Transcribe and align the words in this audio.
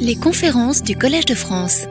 Les 0.00 0.16
conférences 0.16 0.82
du 0.82 0.96
Collège 0.96 1.24
de 1.24 1.34
France. 1.34 1.86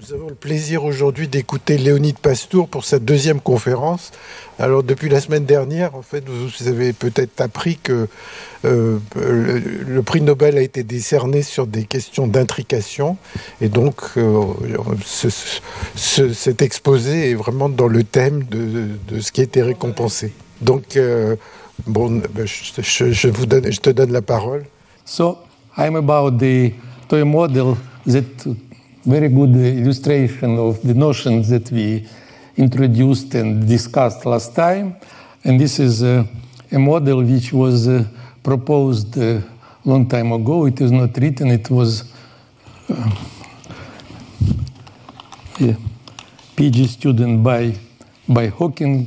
Nous 0.00 0.12
avons 0.12 0.28
le 0.28 0.34
plaisir 0.34 0.84
aujourd'hui 0.84 1.28
d'écouter 1.28 1.78
Léonide 1.78 2.18
Pastour 2.18 2.68
pour 2.68 2.84
sa 2.84 2.98
deuxième 2.98 3.40
conférence. 3.40 4.10
Alors 4.58 4.82
depuis 4.82 5.08
la 5.08 5.20
semaine 5.20 5.44
dernière, 5.46 5.94
en 5.94 6.02
fait, 6.02 6.24
vous 6.28 6.68
avez 6.68 6.92
peut-être 6.92 7.40
appris 7.40 7.78
que 7.78 8.08
euh, 8.64 8.98
le, 9.16 10.02
prix 10.02 10.20
Nobel 10.20 10.58
a 10.58 10.62
été 10.62 10.82
décerné 10.82 11.42
sur 11.42 11.66
des 11.66 11.84
questions 11.84 12.26
d'intrication, 12.26 13.16
et 13.60 13.68
donc 13.68 13.96
euh, 14.16 14.42
ce- 15.04 15.28
ce- 15.94 16.32
cet 16.32 16.60
exposé 16.60 17.30
est 17.30 17.34
vraiment 17.34 17.68
dans 17.68 17.88
le 17.88 18.02
thème 18.04 18.44
de, 18.44 18.88
de 19.08 19.20
ce 19.20 19.32
qui 19.32 19.40
a 19.40 19.44
été 19.44 19.62
récompensé. 19.62 20.32
Donc 20.60 20.96
euh, 20.96 21.36
bon, 21.86 22.22
ben, 22.34 22.46
je, 22.46 23.80
te 23.80 23.90
donne 23.90 24.12
la 24.12 24.22
parole. 24.22 24.64
So 25.04 25.38
I'm 25.76 25.96
about 25.96 26.38
the 26.38 26.72
toy 27.08 27.24
model 27.24 27.76
that 28.06 28.46
very 29.04 29.28
good 29.28 29.54
illustration 29.56 30.58
of 30.58 30.80
the 30.82 30.94
notions 30.94 31.48
that 31.48 31.70
we 31.70 32.06
introduced 32.56 33.34
and 33.34 33.66
discussed 33.66 34.24
last 34.24 34.54
time. 34.54 34.96
And 35.44 35.60
this 35.60 35.78
is 35.78 36.02
a, 36.02 36.26
a 36.72 36.78
model 36.78 37.22
which 37.22 37.52
was 37.52 37.88
uh, 37.88 38.04
proposed 38.42 39.16
a 39.18 39.42
long 39.84 40.08
time 40.08 40.32
ago. 40.32 40.66
It 40.66 40.80
is 40.80 40.90
not 40.90 41.16
written. 41.18 41.50
It 41.50 41.70
was 41.70 42.04
uh, 42.88 43.10
a 45.60 45.76
PG 46.56 46.86
student 46.86 47.42
by 47.42 47.74
by 48.28 48.48
Hawking, 48.48 49.06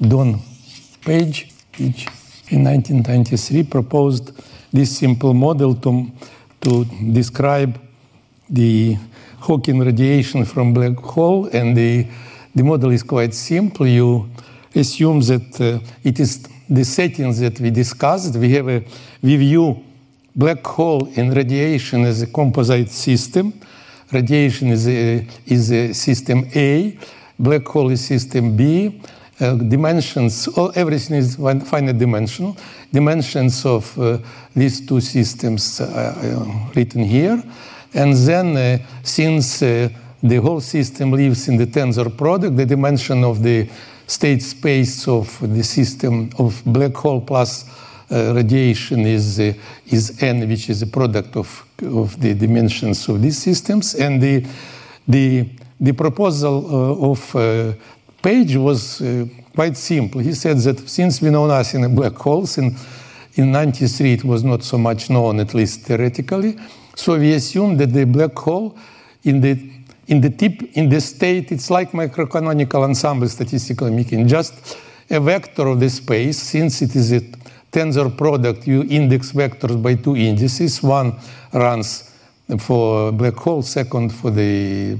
Don 0.00 0.40
Page, 1.04 1.48
which 1.78 2.06
in 2.50 2.64
1993 2.64 3.64
proposed 3.64 4.32
this 4.72 4.96
simple 4.98 5.34
model 5.34 5.74
to, 5.74 6.10
to 6.60 6.84
describe 7.12 7.80
the 8.48 8.96
Hawking 9.38 9.78
radiation 9.78 10.44
from 10.44 10.74
black 10.74 10.96
hole, 10.96 11.48
and 11.52 11.76
the, 11.76 12.06
the 12.54 12.64
model 12.64 12.90
is 12.90 13.02
quite 13.02 13.32
simple. 13.32 13.86
You 13.86 14.28
assume 14.74 15.20
that 15.20 15.60
uh, 15.60 15.78
it 16.02 16.18
is 16.18 16.48
the 16.68 16.84
settings 16.84 17.38
that 17.40 17.60
we 17.60 17.70
discussed. 17.70 18.34
We 18.34 18.50
have 18.52 18.68
a 18.68 18.84
we 19.22 19.36
view 19.36 19.84
black 20.34 20.66
hole 20.66 21.08
and 21.16 21.34
radiation 21.36 22.04
as 22.04 22.22
a 22.22 22.26
composite 22.26 22.90
system. 22.90 23.52
Radiation 24.12 24.68
is 24.68 24.88
a, 24.88 25.26
is 25.46 25.70
a 25.70 25.92
system 25.92 26.48
A, 26.54 26.98
black 27.38 27.66
hole 27.66 27.90
is 27.90 28.04
system 28.04 28.56
B. 28.56 29.00
Uh, 29.38 29.54
dimensions, 29.54 30.48
all, 30.48 30.72
everything 30.74 31.18
is 31.18 31.36
finite 31.36 31.98
dimensional. 31.98 32.56
Dimensions 32.90 33.66
of 33.66 33.98
uh, 33.98 34.18
these 34.54 34.86
two 34.86 35.00
systems 35.00 35.80
are 35.80 35.86
uh, 35.86 36.70
written 36.74 37.04
here. 37.04 37.42
And 37.92 38.14
then, 38.14 38.56
uh, 38.56 38.78
since 39.02 39.62
uh, 39.62 39.88
the 40.22 40.36
whole 40.36 40.60
system 40.60 41.12
lives 41.12 41.48
in 41.48 41.58
the 41.58 41.66
tensor 41.66 42.16
product, 42.16 42.56
the 42.56 42.64
dimension 42.64 43.24
of 43.24 43.42
the 43.42 43.68
state 44.06 44.42
space 44.42 45.06
of 45.08 45.38
the 45.40 45.62
system 45.62 46.30
of 46.38 46.62
black 46.64 46.94
hole 46.94 47.20
plus 47.20 47.64
uh, 48.10 48.32
radiation 48.34 49.00
is, 49.00 49.40
uh, 49.40 49.52
is 49.86 50.22
n, 50.22 50.48
which 50.48 50.70
is 50.70 50.82
a 50.82 50.86
product 50.86 51.36
of, 51.36 51.66
of 51.82 52.18
the 52.20 52.34
dimensions 52.34 53.08
of 53.08 53.20
these 53.20 53.38
systems. 53.38 53.94
And 53.94 54.22
the, 54.22 54.46
the, 55.06 55.48
the 55.80 55.92
proposal 55.92 56.64
uh, 56.66 57.10
of 57.10 57.36
uh, 57.36 57.72
Page 58.26 58.56
was 58.56 59.00
uh, 59.02 59.24
quite 59.54 59.76
simple. 59.76 60.20
He 60.20 60.34
said 60.34 60.58
that 60.58 60.88
since 60.88 61.22
we 61.22 61.30
know 61.30 61.46
nothing 61.46 61.84
about 61.84 61.94
black 61.94 62.14
holes, 62.14 62.58
in, 62.58 62.74
in 63.34 63.52
93 63.52 64.14
it 64.14 64.24
was 64.24 64.42
not 64.42 64.64
so 64.64 64.78
much 64.78 65.08
known, 65.08 65.38
at 65.38 65.54
least 65.54 65.82
theoretically, 65.82 66.56
so 66.96 67.16
we 67.16 67.34
assume 67.34 67.76
that 67.76 67.92
the 67.92 68.04
black 68.04 68.36
hole 68.36 68.76
in 69.22 69.40
the 69.40 69.70
in 70.08 70.20
the 70.20 70.30
tip 70.30 70.60
in 70.76 70.88
the 70.88 71.00
state 71.00 71.52
it's 71.52 71.70
like 71.70 71.92
microcanonical 71.92 72.82
ensemble 72.82 73.28
statistically 73.28 73.92
speaking 73.92 74.26
just 74.26 74.76
a 75.08 75.20
vector 75.20 75.68
of 75.68 75.78
the 75.78 75.88
space. 75.88 76.36
Since 76.36 76.82
it 76.82 76.96
is 76.96 77.12
a 77.12 77.20
tensor 77.70 78.10
product 78.10 78.66
you 78.66 78.82
index 78.90 79.30
vectors 79.30 79.80
by 79.80 79.94
two 79.94 80.16
indices. 80.16 80.82
One 80.82 81.14
runs 81.52 82.05
for 82.58 83.12
black 83.12 83.34
hole 83.34 83.62
second 83.62 84.10
for 84.10 84.30
the 84.30 84.96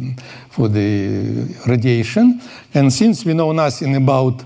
for 0.50 0.68
the 0.68 1.46
radiation 1.66 2.40
and 2.74 2.92
since 2.92 3.24
we 3.24 3.34
know 3.34 3.52
nothing 3.52 3.94
about 3.96 4.44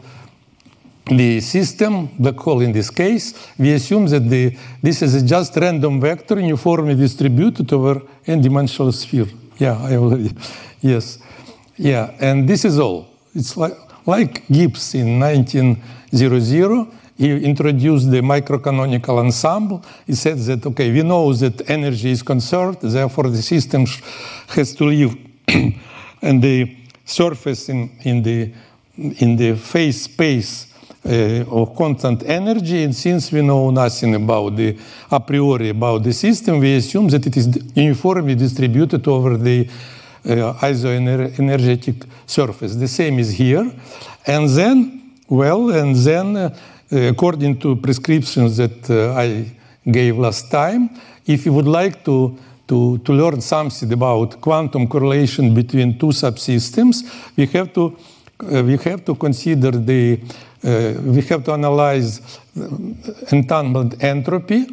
the 1.16 1.40
system, 1.40 2.08
black 2.18 2.36
hole 2.36 2.60
in 2.60 2.72
this 2.72 2.90
case, 2.90 3.34
we 3.58 3.72
assume 3.72 4.06
that 4.06 4.28
the, 4.28 4.56
this 4.82 5.02
is 5.02 5.22
just 5.22 5.56
random 5.56 6.00
vector 6.00 6.38
uniformly 6.38 6.94
distributed 6.94 7.72
over 7.72 8.02
n-dimensional 8.26 8.92
sphere. 8.92 9.26
Yeah, 9.58 9.76
I 9.80 9.96
already, 9.96 10.32
yes. 10.80 11.18
Yeah, 11.76 12.14
and 12.20 12.48
this 12.48 12.64
is 12.64 12.78
all. 12.78 13.08
It's 13.34 13.56
like, 13.56 13.76
like 14.06 14.46
Gibbs 14.48 14.94
in 14.94 15.18
1900, 15.18 16.86
he 17.20 17.44
introduced 17.44 18.10
the 18.10 18.22
microcanonical 18.22 19.18
ensemble. 19.18 19.84
He 20.06 20.14
said 20.14 20.38
that, 20.38 20.64
okay, 20.64 20.90
we 20.90 21.02
know 21.02 21.34
that 21.34 21.68
energy 21.68 22.12
is 22.12 22.22
conserved, 22.22 22.80
therefore 22.80 23.28
the 23.28 23.42
system 23.42 23.84
has 24.48 24.74
to 24.76 24.84
live 24.86 25.14
and 26.22 26.42
the 26.42 26.74
surface 27.04 27.68
in, 27.68 27.90
in, 28.04 28.22
the, 28.22 28.54
in 28.96 29.36
the 29.36 29.54
phase 29.54 30.04
space 30.04 30.72
uh, 31.04 31.44
of 31.50 31.76
constant 31.76 32.22
energy. 32.22 32.84
And 32.84 32.96
since 32.96 33.30
we 33.30 33.42
know 33.42 33.70
nothing 33.70 34.14
about 34.14 34.56
the 34.56 34.78
a 35.10 35.20
priori 35.20 35.68
about 35.68 36.02
the 36.02 36.14
system, 36.14 36.58
we 36.58 36.76
assume 36.76 37.08
that 37.08 37.26
it 37.26 37.36
is 37.36 37.48
uniformly 37.74 38.34
distributed 38.34 39.06
over 39.06 39.36
the 39.36 39.68
uh, 40.24 40.54
isoenergetic 40.62 42.06
surface. 42.24 42.76
The 42.76 42.88
same 42.88 43.18
is 43.18 43.32
here. 43.32 43.70
And 44.26 44.48
then, 44.48 45.16
well, 45.28 45.68
and 45.68 45.94
then 45.94 46.36
uh, 46.36 46.56
according 46.90 47.58
to 47.58 47.76
prescriptions 47.76 48.56
that 48.56 48.90
uh, 48.90 49.14
I 49.14 49.50
gave 49.88 50.18
last 50.18 50.50
time, 50.50 50.90
if 51.26 51.46
you 51.46 51.52
would 51.52 51.68
like 51.68 52.04
to 52.04 52.36
to, 52.70 52.98
to 52.98 53.12
learn 53.12 53.40
something 53.40 53.92
about 53.92 54.40
quantum 54.40 54.86
correlation 54.86 55.52
between 55.52 55.98
two 55.98 56.12
subsystems, 56.12 57.02
we 57.36 57.46
have 57.46 57.72
to 57.72 57.96
uh, 58.42 58.62
we 58.62 58.76
have 58.76 59.04
to 59.04 59.16
consider 59.16 59.72
the 59.72 60.20
uh, 60.62 60.94
we 61.02 61.20
have 61.22 61.42
to 61.42 61.52
analyze 61.52 62.38
entanglement 63.32 64.02
entropy 64.04 64.66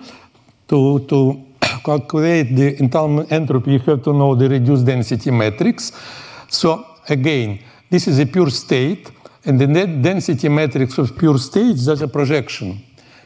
to 0.68 1.00
to 1.08 1.42
calculate 1.84 2.56
the 2.56 2.80
entanglement 2.80 3.32
entropy. 3.32 3.72
You 3.72 3.80
have 3.80 4.04
to 4.04 4.14
know 4.14 4.36
the 4.36 4.48
reduced 4.48 4.86
density 4.86 5.32
matrix. 5.32 5.92
So 6.50 6.86
again, 7.10 7.60
this 7.90 8.08
is 8.08 8.20
a 8.20 8.26
pure 8.26 8.52
state, 8.52 9.17
and 9.46 9.60
the 9.60 9.68
density 10.02 10.50
matrix 10.50 10.98
of 10.98 11.18
pure 11.18 11.38
states 11.38 11.88
is 11.88 12.02
a 12.02 12.08
projection. 12.08 12.84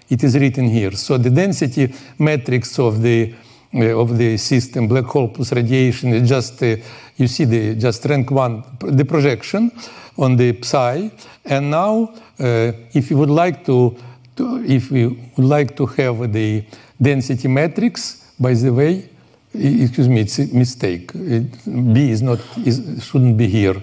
It 0.10 0.24
is 0.24 0.38
written 0.38 0.68
here. 0.68 0.92
So 0.92 1.18
the 1.18 1.30
density 1.30 1.94
matrix 2.20 2.78
of 2.80 3.02
the 3.02 3.34
uh, 3.74 3.98
of 3.98 4.18
the 4.18 4.36
system, 4.36 4.88
black 4.88 5.06
hole 5.06 5.30
plus 5.30 5.54
radiation, 5.54 6.14
is 6.14 6.28
just 6.28 6.62
uh, 6.62 6.76
you 7.16 7.28
see 7.28 7.46
the 7.46 7.76
just 7.76 8.04
rank 8.06 8.30
one, 8.30 8.64
the 8.80 9.06
projection 9.06 9.72
on 10.18 10.36
the 10.36 10.62
psi. 10.62 11.10
And 11.46 11.72
now, 11.72 12.14
uh, 12.38 12.74
if 12.94 13.10
you 13.10 13.18
would 13.18 13.30
like 13.30 13.66
to, 13.68 13.96
to, 14.36 14.66
if 14.66 14.92
we 14.92 15.08
would 15.08 15.48
like 15.48 15.78
to 15.78 15.86
have 15.86 16.34
the 16.34 16.66
density 17.02 17.48
matrix, 17.48 18.34
by 18.38 18.54
the 18.54 18.74
way, 18.74 19.10
excuse 19.54 20.10
me, 20.10 20.22
it's 20.22 20.40
a 20.40 20.48
mistake. 20.48 21.12
It, 21.16 21.94
B 21.94 22.12
is 22.12 22.22
not 22.22 22.40
is, 22.66 23.02
shouldn't 23.04 23.38
be 23.38 23.48
here 23.48 23.82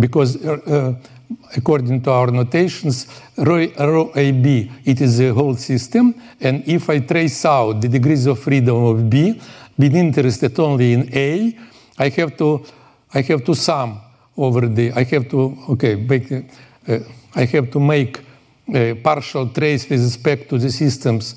because. 0.00 0.42
Uh, 0.42 0.94
according 1.56 2.02
to 2.02 2.10
our 2.10 2.30
notations, 2.30 3.06
rho, 3.36 3.66
rho 3.78 4.12
AB, 4.14 4.70
it 4.84 5.00
is 5.00 5.20
a 5.20 5.32
whole 5.32 5.56
system. 5.56 6.14
And 6.40 6.66
if 6.66 6.88
I 6.90 7.00
trace 7.00 7.44
out 7.44 7.80
the 7.80 7.88
degrees 7.88 8.26
of 8.26 8.38
freedom 8.38 8.76
of 8.84 9.10
B, 9.10 9.40
being 9.78 9.96
interested 9.96 10.58
only 10.58 10.92
in 10.92 11.10
A, 11.12 11.56
I 11.98 12.08
have 12.10 12.36
to, 12.38 12.64
I 13.12 13.22
have 13.22 13.44
to 13.44 13.54
sum 13.54 14.00
over 14.36 14.68
the, 14.68 14.92
I 14.92 15.04
have 15.04 15.28
to, 15.30 15.58
okay, 15.70 15.94
make, 15.96 16.32
uh, 16.32 16.98
I 17.34 17.44
have 17.44 17.70
to 17.70 17.80
make 17.80 18.20
a 18.72 18.94
partial 18.94 19.48
trace 19.48 19.88
with 19.88 20.02
respect 20.02 20.48
to 20.50 20.58
the 20.58 20.70
systems 20.70 21.36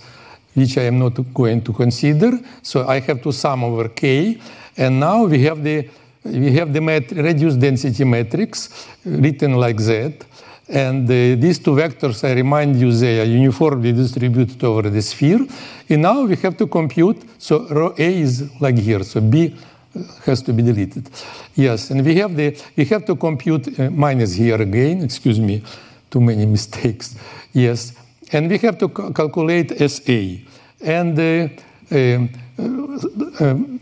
which 0.53 0.77
I 0.77 0.83
am 0.83 0.99
not 0.99 1.33
going 1.33 1.61
to 1.61 1.73
consider. 1.73 2.39
So 2.61 2.87
I 2.87 2.99
have 3.01 3.21
to 3.21 3.31
sum 3.31 3.63
over 3.63 3.89
K. 3.89 4.39
And 4.75 4.99
now 4.99 5.25
we 5.25 5.43
have 5.43 5.63
the 5.63 5.89
we 6.23 6.53
have 6.53 6.73
the 6.73 6.81
reduced 7.15 7.59
density 7.59 8.03
matrix 8.03 8.87
written 9.05 9.53
like 9.55 9.77
that. 9.77 10.25
And 10.67 11.09
uh, 11.09 11.41
these 11.41 11.57
two 11.57 11.71
vectors, 11.71 12.23
I 12.23 12.33
remind 12.33 12.79
you, 12.79 12.91
they 12.91 13.21
are 13.21 13.25
uniformly 13.25 13.91
distributed 13.91 14.63
over 14.63 14.89
the 14.89 15.01
sphere. 15.01 15.47
And 15.89 16.01
now 16.03 16.21
we 16.25 16.35
have 16.35 16.57
to 16.57 16.67
compute, 16.67 17.17
so 17.39 17.67
rho 17.69 17.95
A 17.97 18.21
is 18.21 18.49
like 18.61 18.77
here, 18.77 19.03
so 19.03 19.19
B 19.19 19.55
uh, 19.95 20.03
has 20.25 20.43
to 20.43 20.53
be 20.53 20.61
deleted. 20.61 21.09
Yes, 21.55 21.89
and 21.89 22.05
we 22.05 22.15
have, 22.17 22.35
the, 22.35 22.55
we 22.75 22.85
have 22.85 23.03
to 23.05 23.15
compute 23.15 23.79
uh, 23.79 23.89
minus 23.89 24.33
here 24.33 24.61
again, 24.61 25.01
excuse 25.01 25.39
me, 25.39 25.63
too 26.11 26.21
many 26.21 26.45
mistakes. 26.57 27.15
Yes, 27.51 27.93
and 28.31 28.47
we 28.47 28.59
have 28.59 28.77
to 28.77 28.89
ca- 28.89 29.11
calculate 29.11 29.71
SA. 29.89 30.37
And 30.81 31.17
uh, 31.17 31.47
um, 31.91 32.29
uh, 32.59 33.43
um, 33.43 33.79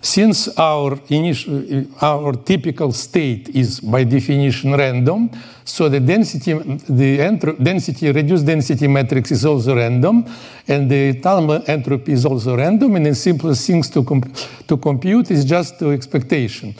since 0.00 0.48
our 0.58 0.98
initial, 1.08 1.86
our 2.00 2.32
typical 2.32 2.92
state 2.92 3.48
is 3.50 3.80
by 3.80 4.04
definition 4.04 4.74
random, 4.74 5.30
so 5.64 5.88
the 5.88 6.00
density, 6.00 6.52
the 6.52 7.56
density, 7.60 8.12
reduced 8.12 8.46
density 8.46 8.86
matrix 8.86 9.32
is 9.32 9.44
also 9.44 9.74
random, 9.74 10.24
and 10.68 10.90
the 10.90 11.14
thermal 11.14 11.62
entropy 11.66 12.12
is 12.12 12.24
also 12.24 12.56
random, 12.56 12.96
and 12.96 13.06
the 13.06 13.14
simplest 13.14 13.66
things 13.66 13.90
to, 13.90 14.04
comp 14.04 14.32
to 14.68 14.76
compute 14.76 15.30
is 15.30 15.44
just 15.44 15.78
the 15.78 15.88
expectation. 15.90 16.74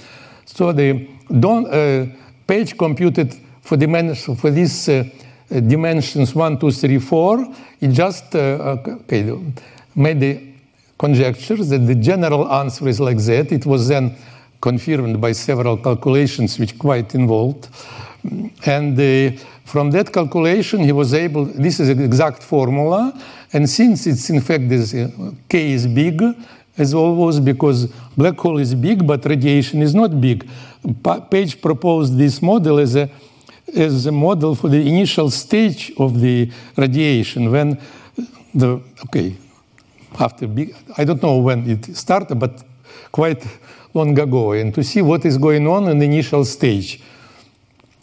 So 0.44 0.72
the 0.72 1.08
Don, 1.28 1.66
uh, 1.66 2.06
Page 2.46 2.78
computed 2.78 3.34
for, 3.60 3.76
dimension, 3.76 4.36
for 4.36 4.52
these 4.52 4.88
uh, 4.88 5.02
dimensions 5.48 6.32
1, 6.32 6.58
2, 6.58 6.70
3, 6.70 6.98
4, 7.00 7.54
it 7.80 7.88
just 7.88 8.36
uh, 8.36 8.78
okay, 8.86 9.36
made 9.96 10.20
the 10.20 10.56
conjectures 10.98 11.69
that 11.69 11.81
the 11.87 11.94
general 11.94 12.50
answer 12.52 12.88
is 12.88 13.00
like 13.00 13.19
that. 13.19 13.52
It 13.52 13.66
was 13.66 13.88
then 13.88 14.16
confirmed 14.60 15.20
by 15.20 15.32
several 15.32 15.76
calculations, 15.76 16.58
which 16.58 16.78
quite 16.78 17.14
involved. 17.14 17.69
And 18.64 18.98
uh, 18.98 19.38
from 19.64 19.90
that 19.93 20.12
calculation, 20.12 20.81
he 20.81 20.93
was 20.93 21.12
able, 21.12 21.44
this 21.44 21.81
is 21.81 21.88
an 21.88 22.02
exact 22.02 22.43
formula, 22.43 23.12
and 23.52 23.69
since 23.69 24.06
it's 24.06 24.31
in 24.31 24.40
fact 24.40 24.69
this 24.69 24.94
uh, 24.94 25.08
k 25.48 25.72
is 25.72 25.87
big, 25.87 26.22
as 26.78 26.93
always, 26.94 27.40
because 27.40 27.87
black 28.16 28.37
hole 28.38 28.58
is 28.58 28.75
big, 28.75 29.06
but 29.06 29.25
radiation 29.25 29.82
is 29.82 29.94
not 29.94 30.20
big. 30.20 30.49
Pa 31.02 31.20
Page 31.20 31.60
proposed 31.60 32.16
this 32.19 32.42
model 32.42 32.78
as 32.78 32.96
a, 32.96 33.08
as 33.75 34.06
a 34.06 34.12
model 34.12 34.54
for 34.54 34.69
the 34.69 34.81
initial 34.87 35.31
stage 35.31 35.92
of 35.99 36.20
the 36.20 36.50
radiation 36.76 37.50
when 37.50 37.78
the, 38.54 38.81
okay, 39.04 39.37
after 40.19 40.47
big, 40.47 40.75
I 40.97 41.05
don't 41.05 41.23
know 41.23 41.38
when 41.38 41.69
it 41.69 41.97
started, 41.97 42.37
but 42.37 42.62
quite 43.12 43.47
long 43.94 44.19
ago, 44.19 44.53
and 44.53 44.75
to 44.75 44.82
see 44.82 45.03
what 45.03 45.25
is 45.25 45.38
going 45.38 45.67
on 45.67 45.88
in 45.88 45.99
the 45.99 46.05
initial 46.05 46.44
stage. 46.44 47.00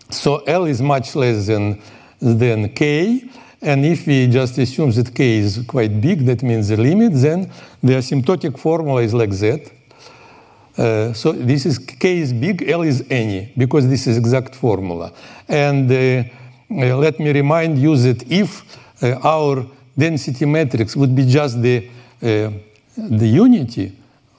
So 0.09 0.37
L 0.45 0.65
is 0.65 0.81
much 0.81 1.15
less 1.15 1.47
than, 1.47 1.81
than 2.19 2.69
K, 2.69 3.23
and 3.61 3.85
if 3.85 4.05
we 4.05 4.27
just 4.27 4.57
assume 4.57 4.91
that 4.91 5.13
K 5.15 5.37
is 5.37 5.63
quite 5.67 6.01
big, 6.01 6.25
that 6.25 6.43
means 6.43 6.67
the 6.67 6.77
limit, 6.77 7.13
then 7.13 7.51
the 7.81 7.93
asymptotic 7.93 8.57
formula 8.57 9.01
is 9.01 9.13
like 9.13 9.31
that. 9.31 9.71
Uh, 10.77 11.13
so 11.13 11.31
this 11.31 11.65
is 11.65 11.77
K 11.77 12.17
is 12.17 12.33
big, 12.33 12.67
L 12.67 12.81
is 12.81 13.05
any, 13.09 13.53
because 13.57 13.87
this 13.87 14.07
is 14.07 14.17
exact 14.17 14.55
formula. 14.55 15.13
And 15.47 15.91
uh, 15.91 16.23
uh, 16.71 16.97
let 16.97 17.19
me 17.19 17.31
remind 17.31 17.77
you 17.77 17.95
that 17.95 18.29
if 18.31 18.77
uh, 19.03 19.19
our 19.23 19.65
density 19.97 20.45
matrix 20.45 20.95
would 20.95 21.15
be 21.15 21.25
just 21.25 21.61
the 21.61 21.89
uh, 22.21 22.51
the 22.95 23.27
unity, 23.27 23.91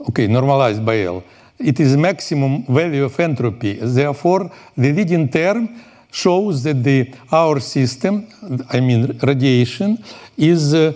okay, 0.09 0.27
normalized 0.27 0.85
by 0.85 1.03
L, 1.03 1.23
it 1.59 1.81
is 1.81 1.97
maximum 1.97 2.65
value 2.67 3.05
of 3.05 3.19
entropy. 3.19 3.75
Therefore, 3.75 4.51
the 4.77 4.93
leading 4.93 5.29
term 5.29 5.69
shows 6.11 6.63
that 6.63 6.83
the 6.83 7.13
our 7.33 7.61
system, 7.61 8.27
I 8.71 8.81
mean 8.81 9.19
radiation, 9.23 9.99
is 10.37 10.73
uh, 10.73 10.93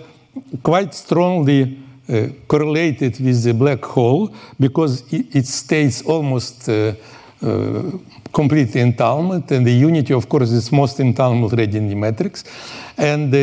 quite 0.63 0.93
strongly 0.93 1.77
uh, 2.07 2.27
correlated 2.47 3.19
with 3.19 3.43
the 3.43 3.53
black 3.53 3.83
hole 3.83 4.33
because 4.59 5.03
it, 5.13 5.35
it 5.35 5.45
stays 5.45 6.01
almost 6.03 6.69
uh, 6.69 6.93
uh, 7.41 7.91
completely 8.31 8.81
entanglement, 8.81 9.51
and 9.51 9.65
the 9.65 9.73
unity, 9.73 10.13
of 10.13 10.27
course, 10.29 10.51
is 10.51 10.71
most 10.71 10.99
entanglement 10.99 11.53
radiant 11.53 11.95
matrix, 11.97 12.43
and 12.97 13.33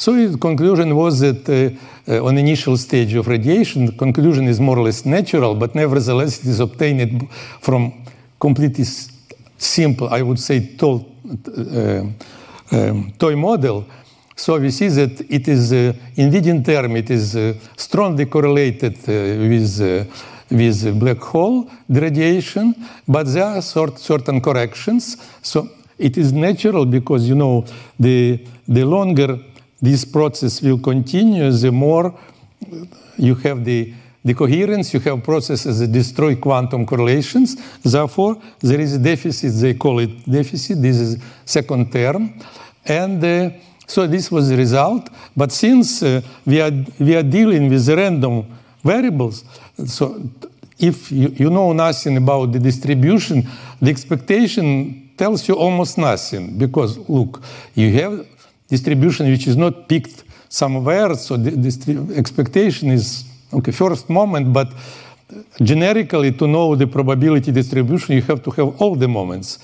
so 0.00 0.14
the 0.14 0.38
conclusion 0.38 0.96
was 0.96 1.20
that 1.20 1.46
uh, 1.46 2.10
uh, 2.10 2.24
on 2.24 2.38
initial 2.38 2.78
stage 2.78 3.12
of 3.12 3.26
radiation, 3.28 3.84
the 3.84 3.92
conclusion 3.92 4.48
is 4.48 4.58
more 4.58 4.78
or 4.78 4.84
less 4.84 5.04
natural, 5.04 5.54
but 5.54 5.74
nevertheless 5.74 6.40
it 6.40 6.46
is 6.46 6.58
obtained 6.58 7.28
from 7.60 7.92
completely 8.40 8.86
simple, 9.58 10.08
I 10.08 10.22
would 10.22 10.38
say, 10.38 10.74
toy, 10.74 11.04
uh, 11.46 12.02
um, 12.72 13.12
toy 13.18 13.36
model. 13.36 13.84
So 14.34 14.58
we 14.58 14.70
see 14.70 14.88
that 14.88 15.20
it 15.30 15.46
is, 15.48 15.70
uh, 15.70 15.92
in 16.16 16.64
term, 16.64 16.96
it 16.96 17.10
is 17.10 17.36
uh, 17.36 17.52
strongly 17.76 18.24
correlated 18.24 18.96
uh, 19.00 19.12
with, 19.50 19.82
uh, 19.82 20.04
with 20.50 20.98
black 20.98 21.18
hole 21.18 21.70
radiation, 21.90 22.74
but 23.06 23.24
there 23.26 23.44
are 23.44 23.60
sort, 23.60 23.98
certain 23.98 24.40
corrections. 24.40 25.18
So 25.42 25.68
it 25.98 26.16
is 26.16 26.32
natural 26.32 26.86
because, 26.86 27.28
you 27.28 27.34
know, 27.34 27.66
the, 27.98 28.42
the 28.66 28.86
longer 28.86 29.38
this 29.80 30.04
process 30.04 30.60
will 30.62 30.78
continue, 30.78 31.50
the 31.50 31.72
more 31.72 32.14
you 33.16 33.34
have 33.36 33.64
the, 33.64 33.92
the 34.24 34.34
coherence, 34.34 34.92
you 34.92 35.00
have 35.00 35.22
processes 35.22 35.78
that 35.80 35.92
destroy 35.92 36.36
quantum 36.36 36.84
correlations. 36.84 37.56
Therefore, 37.82 38.36
there 38.60 38.80
is 38.80 38.94
a 38.94 38.98
deficit, 38.98 39.52
they 39.60 39.74
call 39.74 40.00
it 40.00 40.30
deficit. 40.30 40.82
This 40.82 40.96
is 40.96 41.22
second 41.44 41.92
term. 41.92 42.34
And 42.84 43.24
uh, 43.24 43.50
so 43.86 44.06
this 44.06 44.30
was 44.30 44.48
the 44.48 44.56
result. 44.56 45.08
But 45.36 45.52
since 45.52 46.02
uh, 46.02 46.20
we, 46.44 46.60
are, 46.60 46.72
we 46.98 47.16
are 47.16 47.22
dealing 47.22 47.68
with 47.68 47.88
random 47.88 48.44
variables, 48.82 49.44
so 49.86 50.22
if 50.78 51.10
you, 51.12 51.28
you 51.28 51.50
know 51.50 51.72
nothing 51.72 52.16
about 52.16 52.52
the 52.52 52.58
distribution, 52.58 53.46
the 53.80 53.90
expectation 53.90 55.10
tells 55.16 55.46
you 55.48 55.54
almost 55.54 55.98
nothing 55.98 56.56
because 56.56 56.96
look, 57.08 57.42
you 57.74 57.92
have 57.92 58.26
distribution 58.70 59.30
which 59.30 59.46
is 59.46 59.56
not 59.56 59.88
picked 59.88 60.24
somewhere. 60.48 61.14
So 61.16 61.36
the, 61.36 62.14
expectation 62.16 62.90
is 62.90 63.24
okay 63.52 63.72
first 63.72 64.08
moment, 64.08 64.52
but 64.52 64.68
generically 65.62 66.32
to 66.32 66.46
know 66.46 66.76
the 66.76 66.86
probability 66.86 67.52
distribution, 67.52 68.16
you 68.16 68.22
have 68.22 68.42
to 68.42 68.50
have 68.50 68.80
all 68.80 68.96
the 68.96 69.08
moments. 69.08 69.58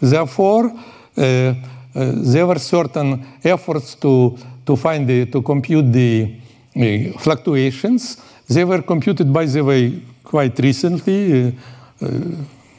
Therefore, 0.00 0.72
uh, 1.16 1.20
uh, 1.20 1.54
there 1.94 2.46
were 2.46 2.58
certain 2.58 3.26
efforts 3.42 3.94
to 3.96 4.36
to 4.66 4.76
find 4.76 5.08
the 5.08 5.26
to 5.26 5.42
compute 5.42 5.92
the 5.92 6.36
uh, 6.76 7.18
fluctuations. 7.18 8.18
They 8.48 8.64
were 8.64 8.82
computed, 8.82 9.32
by 9.32 9.46
the 9.46 9.62
way, 9.62 10.02
quite 10.22 10.58
recently. 10.58 11.54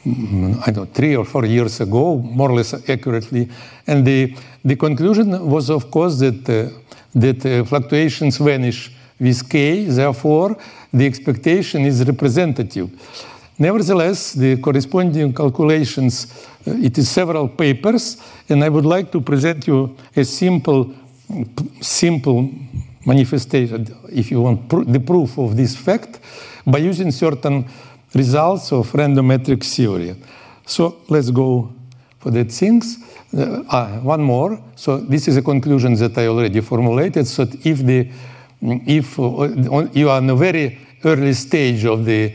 I 0.04 0.70
don't 0.70 0.76
know, 0.76 0.84
three 0.86 1.14
or 1.14 1.24
four 1.24 1.44
years 1.44 1.80
ago, 1.80 2.16
more 2.16 2.50
or 2.50 2.54
less 2.54 2.72
accurately. 2.88 3.48
And 3.86 4.06
the, 4.06 4.34
the 4.64 4.76
conclusion 4.76 5.48
was, 5.48 5.68
of 5.68 5.90
course, 5.90 6.18
that, 6.20 6.48
uh, 6.48 6.70
that 7.14 7.44
uh, 7.44 7.64
fluctuations 7.64 8.38
vanish 8.38 8.90
with 9.18 9.46
k, 9.48 9.84
therefore, 9.84 10.56
the 10.92 11.04
expectation 11.04 11.84
is 11.84 12.02
representative. 12.06 12.88
Nevertheless, 13.58 14.32
the 14.32 14.56
corresponding 14.56 15.34
calculations, 15.34 16.46
uh, 16.66 16.72
it 16.76 16.96
is 16.96 17.10
several 17.10 17.48
papers, 17.48 18.16
and 18.48 18.64
I 18.64 18.70
would 18.70 18.86
like 18.86 19.12
to 19.12 19.20
present 19.20 19.66
you 19.66 19.94
a 20.16 20.24
simple, 20.24 20.94
simple 21.82 22.48
manifestation, 23.04 23.86
if 24.10 24.30
you 24.30 24.40
want, 24.40 24.66
pr 24.66 24.84
the 24.84 25.00
proof 25.00 25.38
of 25.38 25.56
this 25.56 25.76
fact, 25.76 26.20
by 26.66 26.78
using 26.78 27.10
certain 27.10 27.66
results 28.14 28.72
of 28.72 28.94
random 28.94 29.26
matrix 29.26 29.76
theory. 29.76 30.14
So 30.66 31.02
let's 31.08 31.30
go 31.30 31.72
for 32.18 32.30
the 32.30 32.44
things. 32.44 32.98
Uh, 33.36 33.62
ah, 33.68 34.00
one 34.02 34.22
more. 34.22 34.60
So 34.76 34.98
this 34.98 35.28
is 35.28 35.36
a 35.36 35.42
conclusion 35.42 35.94
that 35.94 36.18
I 36.18 36.26
already 36.26 36.60
formulated. 36.60 37.26
So 37.26 37.46
if 37.64 37.78
the 37.78 38.08
if 38.62 39.18
uh, 39.18 39.88
you 39.92 40.10
are 40.10 40.18
in 40.18 40.30
a 40.30 40.36
very 40.36 40.78
early 41.04 41.32
stage 41.32 41.84
of 41.84 42.04
the 42.04 42.32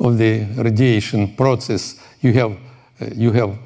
of 0.00 0.18
the 0.18 0.44
radiation 0.56 1.34
process, 1.36 2.00
you 2.20 2.32
have 2.32 2.52
uh, 3.00 3.06
you 3.14 3.32
have 3.32 3.56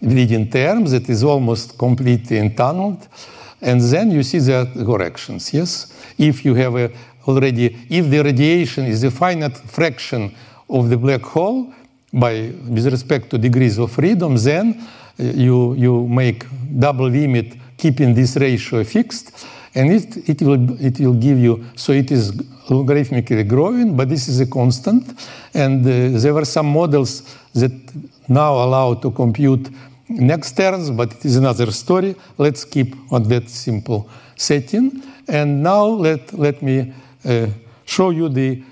leading 0.00 0.50
terms 0.50 0.90
that 0.90 1.08
is 1.08 1.22
almost 1.22 1.78
completely 1.78 2.38
entangled, 2.38 3.08
and 3.60 3.80
then 3.80 4.10
you 4.10 4.22
see 4.22 4.40
the 4.40 4.68
corrections. 4.84 5.54
Yes, 5.54 5.92
if 6.18 6.44
you 6.44 6.54
have 6.54 6.76
a 6.76 6.90
already, 7.26 7.86
if 7.88 8.10
the 8.10 8.22
radiation 8.22 8.86
is 8.86 9.04
a 9.04 9.10
finite 9.10 9.56
fraction 9.56 10.34
of 10.68 10.88
the 10.88 10.96
black 10.96 11.22
hole 11.22 11.72
by 12.12 12.52
with 12.68 12.86
respect 12.86 13.30
to 13.30 13.38
degrees 13.38 13.78
of 13.78 13.90
freedom, 13.90 14.36
then 14.36 14.80
uh, 15.18 15.22
you, 15.22 15.74
you 15.74 16.06
make 16.08 16.46
double 16.78 17.08
limit 17.08 17.56
keeping 17.76 18.14
this 18.14 18.36
ratio 18.36 18.84
fixed, 18.84 19.46
and 19.74 19.90
it, 19.90 20.28
it, 20.28 20.42
will, 20.42 20.80
it 20.84 21.00
will 21.00 21.14
give 21.14 21.38
you, 21.38 21.64
so 21.74 21.92
it 21.92 22.10
is 22.10 22.32
logarithmically 22.68 23.46
growing, 23.48 23.96
but 23.96 24.08
this 24.08 24.28
is 24.28 24.40
a 24.40 24.46
constant, 24.46 25.28
and 25.54 25.84
uh, 25.86 26.18
there 26.20 26.34
were 26.34 26.44
some 26.44 26.66
models 26.66 27.36
that 27.54 27.72
now 28.28 28.54
allow 28.54 28.94
to 28.94 29.10
compute 29.10 29.68
next 30.08 30.56
terms, 30.56 30.90
but 30.90 31.12
it 31.12 31.24
is 31.24 31.36
another 31.36 31.70
story. 31.72 32.14
Let's 32.38 32.64
keep 32.64 32.94
on 33.10 33.24
that 33.24 33.48
simple 33.48 34.08
setting. 34.36 35.02
And 35.28 35.62
now 35.62 35.86
let, 35.86 36.32
let 36.38 36.62
me 36.62 36.92
show 37.84 38.10
you 38.10 38.28
the, 38.28 38.62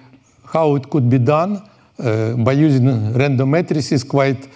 how 0.45 0.77
it 0.77 0.89
could 0.91 1.09
be 1.09 1.19
done 1.19 1.63
by 1.97 2.53
using 2.53 3.13
random 3.15 3.51
matrices 3.51 4.05
quite 4.05 4.49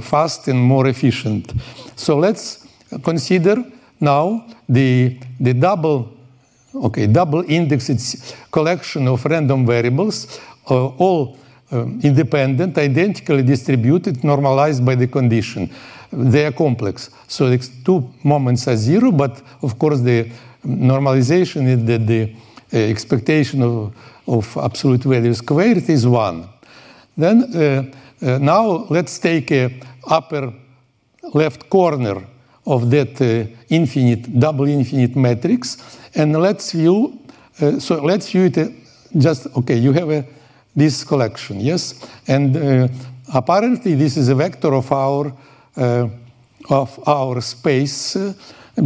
fast 0.00 0.48
and 0.48 0.58
more 0.58 0.88
efficient. 0.88 1.52
So 1.96 2.18
let's 2.18 2.66
consider 3.02 3.64
now 4.00 4.46
the, 4.68 5.18
the 5.38 5.54
double 5.54 6.18
okay, 6.74 7.06
double 7.06 7.44
indexed 7.48 8.34
collection 8.50 9.08
of 9.08 9.24
random 9.24 9.66
variables, 9.66 10.40
uh, 10.70 10.86
all 10.88 11.38
um, 11.70 12.00
independent, 12.02 12.78
identically 12.78 13.42
distributed, 13.42 14.22
normalized 14.24 14.84
by 14.84 14.94
the 14.94 15.06
condition. 15.06 15.70
They 16.10 16.46
are 16.46 16.52
complex. 16.52 17.10
So 17.26 17.48
the 17.50 17.58
two 17.84 18.12
moments 18.24 18.66
are 18.68 18.76
zero, 18.76 19.12
but 19.12 19.42
of 19.62 19.78
course 19.78 20.00
the 20.00 20.30
normalization 20.64 21.66
is 21.68 21.84
that 21.84 22.06
the 22.06 22.34
expectation 22.72 23.62
of, 23.62 23.94
of 24.26 24.56
absolute 24.56 25.04
value 25.04 25.34
squared 25.34 25.88
is 25.88 26.06
one. 26.06 26.48
Then 27.16 27.44
uh, 27.54 27.84
uh, 28.20 28.38
now 28.38 28.86
let's 28.90 29.18
take 29.18 29.50
a 29.52 29.80
upper 30.06 30.52
left 31.34 31.68
corner 31.68 32.26
of 32.66 32.90
that 32.90 33.20
uh, 33.20 33.50
infinite, 33.68 34.38
double 34.38 34.68
infinite 34.68 35.16
matrix, 35.16 35.98
and 36.14 36.36
let's 36.36 36.72
view, 36.72 37.18
uh, 37.60 37.78
so 37.80 38.02
let's 38.02 38.30
view 38.30 38.44
it 38.44 38.58
uh, 38.58 38.68
just, 39.16 39.46
okay, 39.56 39.76
you 39.76 39.92
have 39.92 40.10
a, 40.10 40.24
this 40.76 41.02
collection, 41.02 41.60
yes? 41.60 41.94
And 42.26 42.56
uh, 42.56 42.88
apparently 43.34 43.94
this 43.94 44.16
is 44.16 44.28
a 44.28 44.34
vector 44.34 44.74
of 44.74 44.92
our, 44.92 45.32
uh, 45.76 46.08
of 46.68 47.08
our 47.08 47.40
space, 47.40 48.16
uh, 48.16 48.34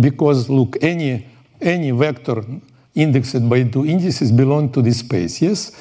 because 0.01 0.49
look, 0.49 0.77
any, 0.81 1.27
any 1.61 1.91
vector 1.91 2.45
indexed 2.95 3.49
by 3.49 3.65
two 3.65 3.87
indices 3.87 4.33
belong 4.33 4.71
to 4.73 4.83
this 4.83 4.99
space, 4.99 5.41
yes? 5.41 5.73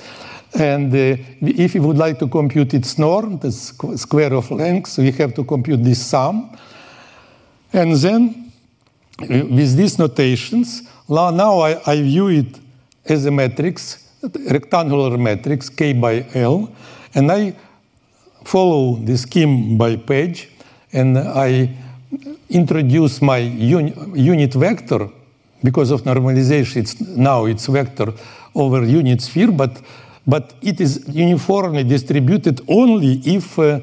And 0.53 0.94
uh, 0.94 1.18
if 1.41 1.75
you 1.75 1.82
would 1.82 1.98
like 1.98 2.20
to 2.20 2.27
compute 2.27 2.74
its 2.74 2.98
norm, 2.98 3.38
the 3.39 3.51
square 3.51 4.34
of 4.34 4.51
lengths, 4.51 4.98
we 4.98 5.12
have 5.12 5.34
to 5.36 5.44
compute 5.44 5.84
this 5.84 6.06
sum. 6.06 6.58
And 7.72 7.96
then, 7.96 8.51
uh, 9.22 9.25
with 9.27 9.75
these 9.75 9.98
notations, 9.98 10.84
now 11.08 11.60
I, 11.60 11.82
I 11.86 12.01
view 12.01 12.27
it 12.30 12.60
as 13.06 13.25
a 13.25 13.32
matrix, 13.32 14.10
rectangular 14.50 15.18
matrix, 15.18 15.70
K 15.70 15.94
by 15.94 16.25
L, 16.34 16.74
and 17.13 17.32
I 17.32 17.56
follow 18.44 18.96
the 18.96 19.18
scheme 19.18 19.77
by 19.77 19.96
Page, 19.96 20.50
and 20.91 21.18
I 21.18 21.70
introduce 22.50 23.22
my 23.22 23.38
uni 23.38 23.94
unit 24.13 24.53
vector 24.53 25.10
because 25.63 25.91
of 25.91 26.03
normalization. 26.03 26.77
It's, 26.77 27.00
now 27.01 27.46
it's 27.46 27.68
vector 27.68 28.13
over 28.53 28.84
unit 28.84 29.22
sphere, 29.22 29.51
but 29.51 29.82
but 30.25 30.53
it 30.62 30.80
is 30.80 31.03
uniformly 31.10 31.84
distributed 31.84 32.62
only 32.68 33.22
if 33.25 33.58
uh, 33.58 33.80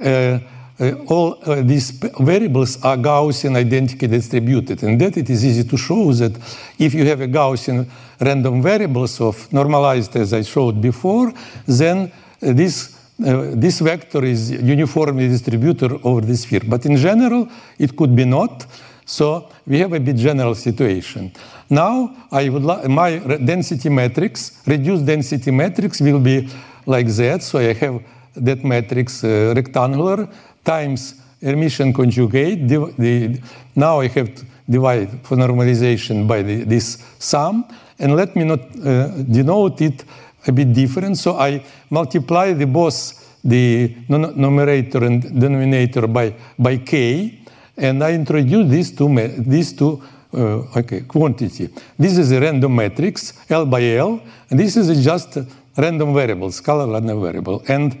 uh, 0.00 0.38
uh, 0.80 0.94
all 1.06 1.38
uh, 1.44 1.62
these 1.62 1.90
variables 2.20 2.82
are 2.82 2.96
Gaussian 2.96 3.56
identically 3.56 4.08
distributed. 4.08 4.82
And 4.82 5.00
that 5.00 5.16
it 5.16 5.28
is 5.28 5.44
easy 5.44 5.64
to 5.64 5.76
show 5.76 6.12
that 6.12 6.32
if 6.78 6.94
you 6.94 7.04
have 7.06 7.20
a 7.20 7.26
Gaussian 7.26 7.86
random 8.20 8.62
variables 8.62 9.20
of 9.20 9.52
normalized 9.52 10.16
as 10.16 10.32
I 10.32 10.42
showed 10.42 10.80
before, 10.80 11.32
then 11.66 12.10
uh, 12.42 12.52
this 12.52 12.98
uh, 13.24 13.50
this 13.54 13.80
vector 13.80 14.24
is 14.24 14.50
uniformly 14.50 15.28
distributed 15.28 15.92
over 16.02 16.22
the 16.22 16.36
sphere. 16.36 16.62
But 16.66 16.86
in 16.86 16.96
general, 16.96 17.48
it 17.78 17.94
could 17.94 18.16
be 18.16 18.24
not. 18.24 18.66
So 19.04 19.48
we 19.66 19.78
have 19.80 19.92
a 19.92 20.00
bit 20.00 20.16
general 20.16 20.54
situation. 20.54 21.32
Now 21.68 22.14
I 22.30 22.48
would 22.48 22.62
like 22.62 22.88
my 22.88 23.18
density 23.18 23.88
matrix, 23.88 24.62
reduced 24.66 25.06
density 25.06 25.50
matrix 25.50 26.00
will 26.00 26.20
be 26.20 26.48
like 26.86 27.08
that. 27.08 27.42
So 27.42 27.58
I 27.58 27.72
have 27.74 28.02
that 28.36 28.64
matrix 28.64 29.24
uh, 29.24 29.52
rectangular 29.56 30.28
times 30.64 31.14
Hermitian 31.42 31.92
conjugate. 31.92 32.68
The, 32.68 33.40
now 33.74 34.00
I 34.00 34.08
have 34.08 34.34
to 34.34 34.44
divide 34.68 35.26
for 35.26 35.36
normalization 35.36 36.28
by 36.28 36.42
the, 36.42 36.64
this 36.64 37.04
sum. 37.18 37.66
And 37.98 38.16
let 38.16 38.34
me 38.36 38.44
not 38.44 38.60
uh, 38.60 39.08
denote 39.22 39.80
it 39.80 40.04
a 40.46 40.52
bit 40.52 40.72
different. 40.72 41.18
So 41.18 41.36
I 41.36 41.64
multiply 41.90 42.52
the 42.52 42.66
both 42.66 43.18
the 43.44 43.94
numerator 44.08 45.04
and 45.04 45.20
denominator 45.40 46.06
by, 46.06 46.34
by 46.58 46.76
k, 46.78 47.40
and 47.82 48.02
I 48.02 48.12
introduce 48.12 48.70
these 48.70 48.92
two, 48.92 49.08
these 49.38 49.72
two 49.72 50.00
uh, 50.32 50.78
okay, 50.78 51.00
quantity. 51.00 51.68
This 51.98 52.16
is 52.16 52.30
a 52.30 52.40
random 52.40 52.76
matrix, 52.76 53.34
L 53.50 53.66
by 53.66 53.82
L, 53.96 54.22
and 54.48 54.58
this 54.58 54.76
is 54.76 55.04
just 55.04 55.36
random 55.76 56.14
variable, 56.14 56.48
scalar 56.48 56.90
random 56.90 57.20
variable. 57.20 57.62
And 57.66 58.00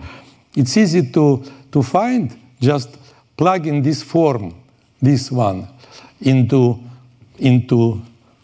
it's 0.54 0.76
easy 0.76 1.10
to, 1.10 1.42
to 1.72 1.82
find 1.82 2.34
just 2.60 2.96
plug 3.36 3.66
in 3.66 3.82
this 3.82 4.02
form, 4.04 4.54
this 5.00 5.32
one, 5.32 5.66
into, 6.20 6.78
into 7.38 8.00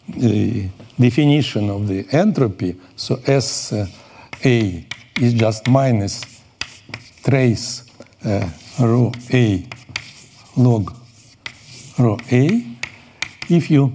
the 0.09 0.67
definition 0.99 1.69
of 1.69 1.87
the 1.87 2.05
entropy. 2.11 2.75
So 2.97 3.21
S 3.25 3.71
uh, 3.71 3.87
A 4.43 4.85
is 5.21 5.33
just 5.33 5.69
minus 5.69 6.21
trace 7.23 7.85
uh, 8.25 8.49
rho 8.79 9.13
A 9.31 9.65
log 10.57 10.98
rho 11.99 12.17
A. 12.31 12.65
If 13.49 13.69
you 13.69 13.93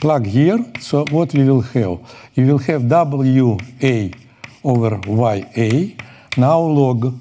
plug 0.00 0.26
here, 0.26 0.58
so 0.80 1.04
what 1.10 1.34
we 1.34 1.44
will 1.44 1.60
have? 1.60 1.98
You 2.34 2.46
will 2.46 2.58
have 2.58 2.82
WA 2.90 4.10
over 4.64 5.00
YA. 5.06 5.94
Now 6.36 6.60
log, 6.60 7.14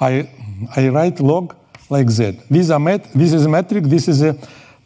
I 0.00 0.28
I 0.76 0.88
write 0.88 1.20
log 1.20 1.56
like 1.90 2.08
that. 2.16 2.34
This, 2.48 2.68
met, 2.68 3.12
this 3.12 3.32
is 3.32 3.44
a 3.44 3.48
metric, 3.48 3.84
this 3.84 4.08
is 4.08 4.22
a 4.22 4.36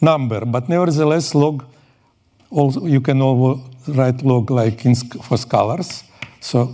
number, 0.00 0.44
but 0.44 0.68
nevertheless 0.68 1.34
log, 1.34 1.64
also 2.50 2.86
you 2.86 3.00
can 3.00 3.20
also 3.22 3.62
write 3.88 4.22
log 4.22 4.50
like 4.50 4.84
in, 4.84 4.94
for 4.94 5.36
scalars. 5.36 6.02
So 6.40 6.72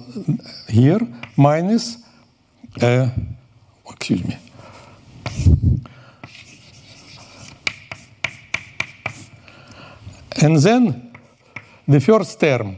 here 0.68 1.00
minus, 1.36 1.98
uh, 2.80 3.08
excuse 3.90 4.24
me. 4.24 4.38
And 10.40 10.56
then 10.56 11.12
the 11.86 12.00
first 12.00 12.40
term 12.40 12.76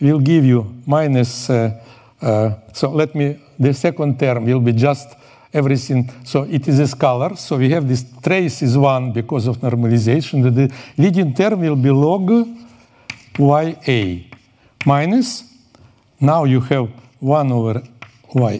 will 0.00 0.20
give 0.20 0.44
you 0.44 0.74
minus, 0.86 1.48
uh, 1.50 1.80
uh, 2.20 2.50
so 2.72 2.90
let 2.90 3.14
me, 3.14 3.38
the 3.58 3.72
second 3.74 4.18
term 4.18 4.44
will 4.44 4.60
be 4.60 4.72
just 4.72 5.08
everything. 5.52 6.10
So 6.24 6.42
it 6.42 6.68
is 6.68 6.78
a 6.78 6.84
scalar. 6.84 7.36
So 7.36 7.56
we 7.56 7.70
have 7.70 7.88
this 7.88 8.04
trace 8.22 8.62
is 8.62 8.76
1 8.76 9.12
because 9.12 9.46
of 9.46 9.58
normalization. 9.58 10.42
The 10.54 10.72
leading 10.96 11.34
term 11.34 11.60
will 11.60 11.76
be 11.76 11.90
log 11.90 12.30
ya 13.38 14.16
minus, 14.86 15.44
now 16.20 16.44
you 16.44 16.60
have 16.60 16.88
1 17.20 17.52
over 17.52 17.82
ya, 18.34 18.58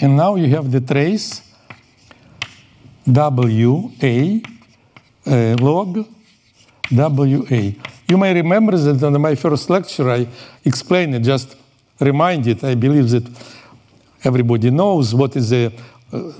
and 0.00 0.16
now 0.16 0.34
you 0.36 0.48
have 0.54 0.70
the 0.70 0.80
trace 0.80 1.42
wa 3.06 3.28
uh, 5.24 5.54
log 5.60 6.04
wa. 6.92 7.24
You 7.24 8.18
may 8.18 8.34
remember 8.34 8.76
that 8.76 9.06
in 9.06 9.20
my 9.20 9.34
first 9.34 9.70
lecture 9.70 10.10
I 10.10 10.26
explained 10.64 11.14
it, 11.14 11.20
just 11.20 11.56
reminded, 12.00 12.64
I 12.64 12.74
believe 12.74 13.10
that 13.10 13.28
everybody 14.24 14.70
knows 14.70 15.14
what 15.14 15.36
is 15.36 15.50
the 15.50 15.72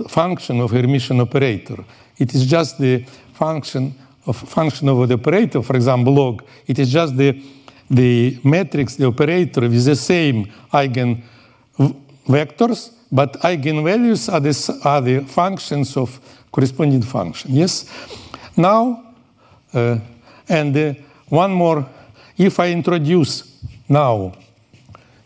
function 0.09 0.61
of 0.61 0.71
Hermitian 0.71 1.21
operator. 1.21 1.85
It 2.19 2.35
is 2.35 2.47
just 2.47 2.79
the 2.79 3.05
function 3.35 3.95
of 4.27 4.37
function 4.37 4.89
of 4.89 5.09
the 5.09 5.15
operator, 5.15 5.63
for 5.63 5.75
example, 5.75 6.15
log. 6.15 6.45
It 6.67 6.79
is 6.79 6.93
just 6.93 7.17
the 7.17 7.43
the 7.91 8.39
matrix, 8.43 8.97
the 8.97 9.07
operator 9.07 9.61
with 9.61 9.85
the 9.85 9.97
same 9.97 10.51
eigen 10.73 11.23
vectors, 12.27 12.91
but 13.11 13.35
eigenvalues 13.43 14.33
are 14.33 14.41
the, 14.41 14.81
are 14.85 15.01
the 15.03 15.21
functions 15.21 15.97
of 15.97 16.19
corresponding 16.51 17.03
function. 17.03 17.55
Yes. 17.55 17.85
Now, 18.57 19.03
uh, 19.75 19.99
and 20.49 20.77
uh, 20.77 20.95
one 21.29 21.53
more. 21.53 21.89
If 22.37 22.59
I 22.59 22.71
introduce 22.71 23.63
now, 23.89 24.33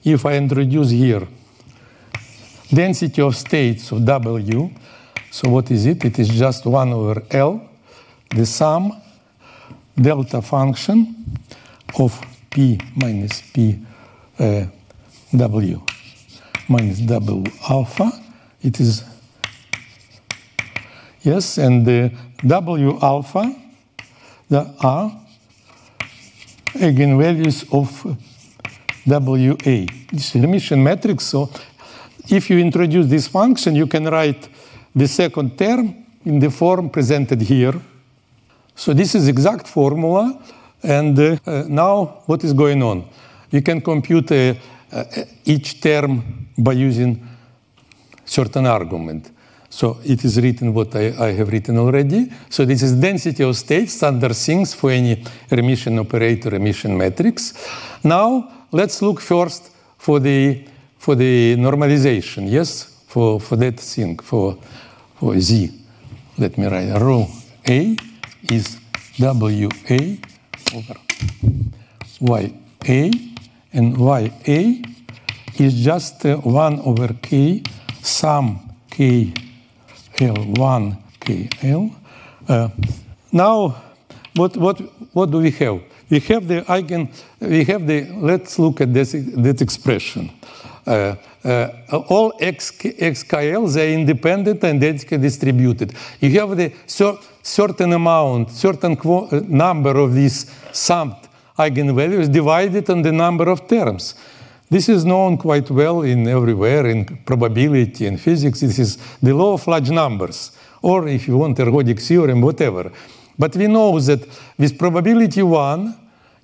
if 0.04 0.26
I 0.26 0.36
introduce 0.36 0.90
here 0.90 1.26
density 2.72 3.22
of 3.22 3.36
states 3.36 3.92
of 3.92 4.04
W. 4.04 4.70
So 5.30 5.50
what 5.50 5.70
is 5.70 5.86
it? 5.86 6.04
It 6.04 6.18
is 6.18 6.28
just 6.28 6.66
1 6.66 6.92
over 6.92 7.22
L, 7.30 7.68
the 8.30 8.46
sum 8.46 8.92
delta 9.94 10.42
function 10.42 11.14
of 11.98 12.20
P 12.50 12.78
minus 12.94 13.42
P 13.52 13.78
uh, 14.38 14.64
W 15.34 15.82
minus 16.68 16.98
W 17.00 17.44
alpha. 17.68 18.10
It 18.62 18.80
is, 18.80 19.04
yes, 21.22 21.58
and 21.58 21.86
the 21.86 22.12
W 22.46 22.98
alpha, 23.00 23.54
the 24.48 24.74
are 24.80 25.12
eigenvalues 26.74 27.64
of 27.72 28.04
WA. 29.06 29.86
This 30.12 30.34
is 30.34 30.42
Hermitian 30.42 30.82
matrix, 30.82 31.24
so 31.24 31.50
if 32.28 32.50
you 32.50 32.58
introduce 32.58 33.06
this 33.06 33.28
function, 33.28 33.76
you 33.76 33.86
can 33.86 34.04
write 34.04 34.48
the 34.94 35.06
second 35.06 35.56
term 35.56 36.06
in 36.24 36.38
the 36.38 36.50
form 36.50 36.90
presented 36.90 37.40
here. 37.40 37.74
So 38.74 38.92
this 38.92 39.14
is 39.14 39.28
exact 39.28 39.68
formula 39.68 40.40
And 40.82 41.18
uh, 41.18 41.36
uh, 41.46 41.64
now, 41.68 42.22
what 42.26 42.44
is 42.44 42.52
going 42.52 42.82
on? 42.82 43.08
You 43.50 43.62
can 43.62 43.80
compute 43.80 44.30
uh, 44.30 44.54
uh, 44.92 45.04
each 45.44 45.80
term 45.80 46.48
by 46.56 46.72
using 46.72 47.26
certain 48.24 48.66
argument. 48.66 49.30
So 49.76 49.98
it 50.04 50.24
is 50.24 50.40
written 50.40 50.72
what 50.72 50.96
I, 50.96 51.12
I, 51.18 51.32
have 51.32 51.52
written 51.52 51.76
already. 51.76 52.32
So 52.48 52.64
this 52.64 52.80
is 52.80 52.94
density 52.94 53.44
of 53.44 53.54
states, 53.58 53.92
standard 53.92 54.34
things 54.34 54.72
for 54.72 54.90
any 54.90 55.16
Hermitian 55.50 56.00
operator, 56.00 56.48
Hermitian 56.48 56.96
matrix. 56.96 57.52
Now 58.02 58.48
let's 58.72 59.02
look 59.02 59.20
first 59.20 59.70
for 59.98 60.18
the 60.18 60.64
for 60.96 61.14
the 61.14 61.56
normalization. 61.58 62.50
Yes, 62.50 63.02
for 63.06 63.38
for 63.38 63.56
that 63.56 63.78
thing 63.78 64.18
for 64.18 64.56
for 65.20 65.38
z. 65.38 65.70
Let 66.38 66.56
me 66.56 66.68
write 66.68 66.98
rho 66.98 67.28
a 67.68 67.96
is 68.50 68.78
w 69.18 69.68
a 69.90 70.18
over 70.74 70.96
y 72.18 72.54
a, 72.88 73.10
and 73.74 73.98
y 73.98 74.32
a 74.48 74.82
is 75.62 75.74
just 75.84 76.24
uh, 76.24 76.38
one 76.38 76.80
over 76.80 77.12
k 77.20 77.62
sum 78.00 78.58
k 78.88 79.34
L1 80.16 80.96
KL. 81.20 81.94
Uh, 82.48 82.68
now, 83.32 83.82
what, 84.34 84.56
what, 84.56 84.80
what 85.12 85.30
do 85.30 85.38
we 85.38 85.50
have? 85.52 85.80
We 86.08 86.20
have 86.20 86.46
the 86.46 86.62
eigen, 86.62 87.08
we 87.40 87.64
have 87.64 87.86
the, 87.86 88.04
let's 88.12 88.58
look 88.58 88.80
at 88.80 88.94
this, 88.94 89.12
this 89.12 89.60
expression. 89.60 90.30
Uh, 90.86 91.16
uh, 91.44 91.68
all 92.08 92.32
x, 92.40 92.70
xkl, 92.70 93.72
they 93.74 93.92
are 93.92 93.98
independent 93.98 94.62
and 94.62 94.82
identically 94.82 95.18
distributed. 95.18 95.94
You 96.20 96.40
have 96.40 96.56
the 96.56 96.72
cer 96.86 97.14
certain 97.42 97.92
amount, 97.92 98.50
certain 98.50 98.96
uh, 98.98 99.40
number 99.46 99.96
of 99.98 100.14
these 100.14 100.50
summed 100.72 101.16
eigenvalues 101.58 102.30
divided 102.30 102.88
on 102.90 103.02
the 103.02 103.12
number 103.12 103.48
of 103.48 103.66
terms. 103.66 104.14
This 104.68 104.88
is 104.88 105.04
known 105.04 105.36
quite 105.36 105.70
well 105.70 106.02
in 106.02 106.26
everywhere 106.26 106.86
in 106.86 107.04
probability 107.24 108.06
and 108.06 108.20
physics. 108.20 108.60
This 108.60 108.78
is 108.78 108.96
the 109.22 109.32
law 109.32 109.54
of 109.54 109.66
large 109.66 109.90
numbers, 109.90 110.50
or 110.82 111.06
if 111.06 111.28
you 111.28 111.38
want, 111.38 111.58
ergodic 111.58 112.00
theorem, 112.00 112.40
whatever. 112.40 112.90
But 113.38 113.54
we 113.54 113.68
know 113.68 114.00
that 114.00 114.26
with 114.58 114.78
probability 114.78 115.42
one, 115.42 115.94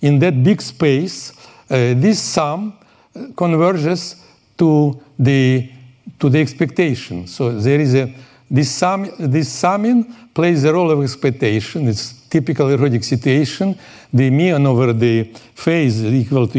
in 0.03 0.19
that 0.19 0.43
big 0.43 0.61
space, 0.61 1.33
uh, 1.71 1.95
this 1.95 2.21
sum 2.21 2.75
uh, 3.15 3.27
converges 3.37 4.17
to 4.59 5.01
the 5.19 5.71
to 6.19 6.29
the 6.29 6.41
expectation. 6.41 7.27
So 7.27 7.53
there 7.59 7.81
is 7.81 7.95
a 7.95 8.13
this 8.53 8.71
sum 8.71 9.11
this 9.19 9.51
summing 9.51 10.05
plays 10.35 10.63
the 10.63 10.73
role 10.73 10.91
of 10.91 11.03
expectation. 11.03 11.89
It's 11.89 12.13
typical 12.29 12.67
ergodic 12.67 13.03
situation, 13.03 13.79
the 14.13 14.31
mean 14.31 14.67
over 14.67 14.93
the 14.93 15.25
phase 15.55 16.03
is 16.03 16.13
equal 16.13 16.47
to 16.49 16.59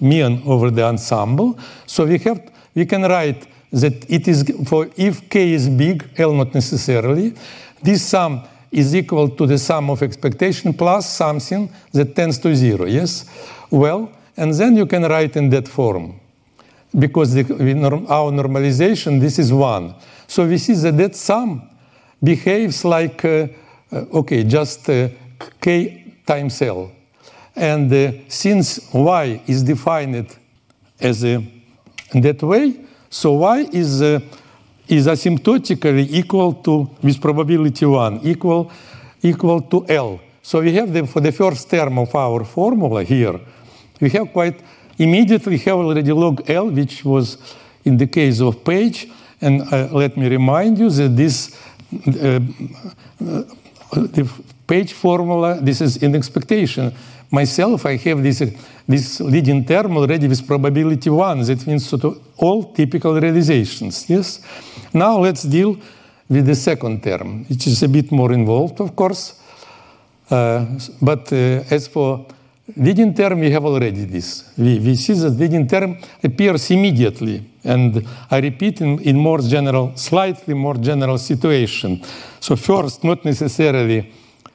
mean 0.00 0.42
over 0.46 0.70
the 0.70 0.84
ensemble. 0.84 1.58
So 1.86 2.06
we 2.06 2.18
have 2.18 2.40
we 2.74 2.86
can 2.86 3.02
write 3.02 3.46
that 3.72 4.08
it 4.08 4.28
is 4.28 4.44
for 4.66 4.88
if 4.96 5.28
k 5.28 5.52
is 5.52 5.68
big, 5.68 6.08
L 6.16 6.32
not 6.32 6.54
necessarily, 6.54 7.34
this 7.82 8.02
sum 8.02 8.42
is 8.70 8.94
equal 8.94 9.28
to 9.30 9.46
the 9.46 9.58
sum 9.58 9.90
of 9.90 10.02
expectation 10.02 10.72
plus 10.72 11.10
something 11.10 11.68
that 11.92 12.14
tends 12.14 12.38
to 12.38 12.54
zero. 12.54 12.84
Yes, 12.86 13.24
well, 13.70 14.10
and 14.36 14.54
then 14.54 14.76
you 14.76 14.86
can 14.86 15.02
write 15.02 15.36
in 15.36 15.50
that 15.50 15.66
form 15.66 16.20
because 16.96 17.34
the, 17.34 17.42
our 18.08 18.30
normalization 18.30 19.20
this 19.20 19.40
is 19.40 19.52
one. 19.52 19.94
So 20.26 20.46
we 20.46 20.58
see 20.58 20.74
that 20.74 20.96
that 20.96 21.16
sum 21.16 21.68
behaves 22.22 22.84
like. 22.84 23.24
Uh, 23.24 23.48
uh, 23.94 24.06
okay, 24.12 24.42
just 24.42 24.88
uh, 24.88 25.08
k 25.60 26.16
times 26.26 26.60
L. 26.62 26.90
And 27.54 27.92
uh, 27.92 28.12
since 28.26 28.80
y 28.92 29.40
is 29.46 29.62
defined 29.62 30.26
as 30.98 31.22
a, 31.24 31.34
in 32.12 32.20
that 32.22 32.42
way, 32.42 32.80
so 33.08 33.32
y 33.34 33.68
is, 33.72 34.02
is 34.02 35.06
asymptotically 35.06 36.08
equal 36.10 36.54
to, 36.54 36.90
with 37.02 37.20
probability 37.20 37.86
1, 37.86 38.20
equal, 38.24 38.72
equal 39.22 39.60
to 39.60 39.86
L. 39.88 40.20
So 40.42 40.60
we 40.60 40.72
have 40.74 40.92
the, 40.92 41.06
for 41.06 41.20
the 41.20 41.30
first 41.30 41.70
term 41.70 41.98
of 41.98 42.12
our 42.16 42.44
formula 42.44 43.04
here, 43.04 43.38
we 44.00 44.10
have 44.10 44.32
quite 44.32 44.60
immediately 44.98 45.58
have 45.58 45.76
already 45.76 46.10
log 46.10 46.50
L, 46.50 46.68
which 46.70 47.04
was 47.04 47.38
in 47.84 47.96
the 47.96 48.08
case 48.08 48.40
of 48.40 48.64
Page. 48.64 49.08
And 49.44 49.62
uh, 49.72 49.88
let 49.92 50.16
me 50.16 50.28
remind 50.28 50.78
you 50.78 50.90
that 50.90 51.16
this 51.16 51.56
uh, 51.92 52.40
the 53.92 54.28
Page 54.66 54.94
formula, 54.94 55.60
this 55.60 55.80
is 55.82 55.98
in 55.98 56.14
expectation. 56.14 56.92
Myself, 57.30 57.84
I 57.84 57.96
have 57.96 58.22
this, 58.22 58.42
this 58.88 59.20
leading 59.20 59.64
term 59.66 59.96
already 59.98 60.26
with 60.26 60.46
probability 60.46 61.10
one. 61.10 61.42
That 61.42 61.66
means 61.66 61.86
sort 61.86 62.04
of 62.04 62.18
all 62.38 62.72
typical 62.72 63.20
realizations. 63.20 64.08
Yes. 64.08 64.40
Now 64.94 65.18
let's 65.18 65.42
deal 65.42 65.76
with 66.30 66.46
the 66.46 66.54
second 66.54 67.02
term, 67.02 67.44
which 67.44 67.66
is 67.66 67.82
a 67.82 67.88
bit 67.88 68.10
more 68.10 68.32
involved, 68.32 68.80
of 68.80 68.96
course. 68.96 69.38
Uh, 70.30 70.64
but 71.02 71.30
uh, 71.30 71.64
as 71.70 71.86
for 71.86 72.26
leading 72.76 73.14
term, 73.14 73.40
we 73.40 73.50
have 73.50 73.64
already 73.64 74.04
this. 74.04 74.50
We, 74.56 74.78
we 74.78 74.96
see 74.96 75.14
that 75.14 75.30
leading 75.30 75.66
term 75.66 75.98
appears 76.22 76.70
immediately. 76.70 77.44
And 77.62 78.06
I 78.30 78.40
repeat 78.40 78.80
in, 78.80 78.98
in 79.00 79.16
more 79.16 79.40
general, 79.40 79.96
slightly 79.96 80.54
more 80.54 80.74
general 80.74 81.18
situation. 81.18 82.02
So 82.40 82.56
first, 82.56 83.04
not 83.04 83.24
necessarily 83.24 84.12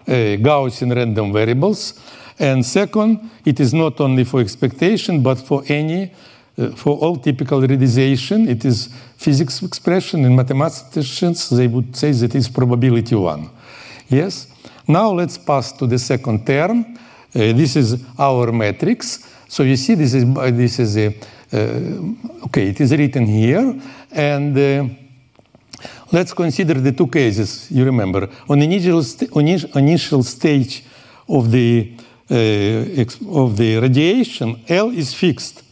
uh, 0.07 0.11
Gaussian 0.37 0.95
random 0.95 1.31
variables. 1.31 1.99
And 2.37 2.65
second, 2.65 3.29
it 3.45 3.59
is 3.59 3.73
not 3.73 3.99
only 3.99 4.23
for 4.23 4.39
expectation, 4.39 5.21
but 5.21 5.39
for 5.39 5.63
any, 5.67 6.11
uh, 6.57 6.69
for 6.69 6.97
all 6.97 7.17
typical 7.17 7.61
realization. 7.61 8.47
It 8.47 8.65
is 8.65 8.89
physics 9.17 9.61
expression. 9.61 10.25
In 10.25 10.35
mathematicians, 10.35 11.49
they 11.49 11.67
would 11.67 11.95
say 11.95 12.11
that 12.11 12.33
it's 12.33 12.47
probability 12.47 13.15
one. 13.15 13.49
Yes? 14.07 14.47
Now 14.87 15.11
let's 15.11 15.37
pass 15.37 15.71
to 15.73 15.85
the 15.85 15.99
second 15.99 16.47
term. 16.47 16.97
Uh, 17.35 17.53
this 17.53 17.75
is 17.75 18.03
our 18.17 18.51
matrix. 18.51 19.27
So 19.47 19.63
you 19.63 19.75
see, 19.75 19.95
this 19.95 20.13
is 20.13 20.25
this 20.33 20.79
is 20.79 20.97
a 20.97 21.07
uh, 21.07 22.45
okay. 22.45 22.69
It 22.69 22.81
is 22.81 22.91
written 22.91 23.25
here, 23.25 23.79
and 24.11 24.57
uh, 24.57 24.85
let's 26.11 26.33
consider 26.33 26.75
the 26.75 26.91
two 26.91 27.07
cases. 27.07 27.69
You 27.71 27.85
remember 27.85 28.29
on 28.47 28.61
initial 28.61 29.03
st 29.03 29.31
initial 29.75 30.23
stage 30.23 30.83
of 31.27 31.51
the 31.51 31.93
of 32.29 33.57
the 33.57 33.77
radiation, 33.77 34.63
L 34.67 34.91
is 34.91 35.13
fixed. 35.13 35.63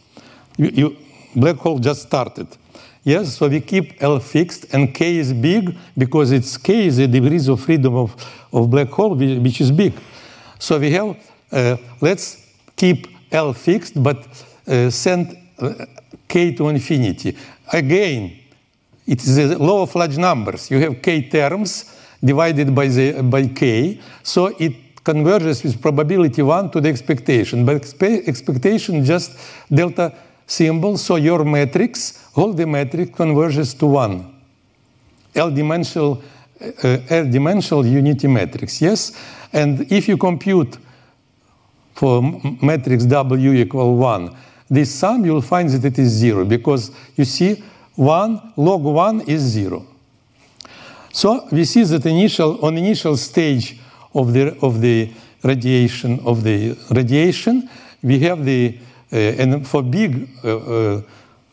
You, 0.56 0.70
you, 0.74 0.96
black 1.36 1.56
hole 1.56 1.78
just 1.78 2.02
started. 2.02 2.48
Yes, 3.04 3.36
so 3.36 3.48
we 3.48 3.60
keep 3.60 4.02
L 4.02 4.18
fixed, 4.18 4.66
and 4.74 4.92
K 4.92 5.16
is 5.18 5.32
big 5.32 5.74
because 5.96 6.32
it's 6.32 6.56
K 6.56 6.86
is 6.86 6.96
the 6.96 7.06
degrees 7.06 7.48
of 7.48 7.60
freedom 7.60 7.94
of, 7.94 8.14
of 8.52 8.68
black 8.68 8.88
hole, 8.88 9.14
which 9.14 9.60
is 9.60 9.70
big. 9.70 9.92
So 10.58 10.78
we 10.78 10.90
have 10.90 11.16
let's 12.00 12.46
keep 12.76 13.06
L 13.30 13.52
fixed, 13.52 14.02
but 14.02 14.26
uh, 14.66 14.90
send 14.90 15.36
uh, 15.58 15.86
k 16.26 16.52
to 16.52 16.68
infinity. 16.68 17.36
Again, 17.72 18.38
it 19.06 19.22
is 19.22 19.38
a 19.38 19.58
law 19.58 19.82
of 19.82 19.94
large 19.94 20.18
numbers. 20.18 20.70
You 20.70 20.78
have 20.80 21.02
k 21.02 21.28
terms 21.28 21.96
divided 22.22 22.74
by, 22.74 22.88
the, 22.88 23.22
by 23.22 23.46
k, 23.48 24.00
so 24.22 24.46
it 24.58 25.02
converges 25.04 25.62
with 25.62 25.80
probability 25.80 26.42
1 26.42 26.70
to 26.70 26.80
the 26.80 26.88
expectation. 26.88 27.64
But 27.64 27.82
expectation 28.02 29.04
just 29.04 29.38
delta 29.72 30.12
symbol, 30.46 30.98
so 30.98 31.16
your 31.16 31.44
matrix, 31.44 32.28
all 32.34 32.52
the 32.52 32.66
matrix 32.66 33.16
converges 33.16 33.74
to 33.74 33.86
1. 33.86 34.34
L-dimensional 35.34 36.22
uh, 36.60 36.98
L-dimensional 37.08 37.86
unity 37.86 38.26
matrix, 38.26 38.82
yes? 38.82 39.12
And 39.52 39.90
if 39.92 40.08
you 40.08 40.16
compute 40.16 40.76
for 41.98 42.22
matrix 42.62 43.04
W 43.06 43.52
equal 43.54 43.96
1, 43.96 44.30
this 44.70 44.94
sum 44.94 45.24
you'll 45.24 45.42
find 45.42 45.68
that 45.70 45.84
it 45.84 45.98
is 45.98 46.10
0 46.10 46.44
because 46.44 46.92
you 47.16 47.24
see 47.24 47.60
1 47.96 48.52
log 48.56 48.82
1 48.84 49.22
is 49.22 49.42
0. 49.42 49.84
So 51.12 51.48
we 51.50 51.64
see 51.64 51.82
that 51.82 52.06
initial 52.06 52.64
on 52.64 52.78
initial 52.78 53.16
stage 53.16 53.80
of 54.14 54.32
the 54.32 54.56
of 54.62 54.80
the 54.80 55.10
radiation 55.42 56.20
of 56.24 56.44
the 56.44 56.76
radiation 56.90 57.68
we 58.02 58.20
have 58.20 58.44
the 58.44 58.78
uh, 59.12 59.16
and 59.16 59.66
for 59.66 59.82
big 59.82 60.28
uh, 60.44 60.56
uh, 60.56 61.02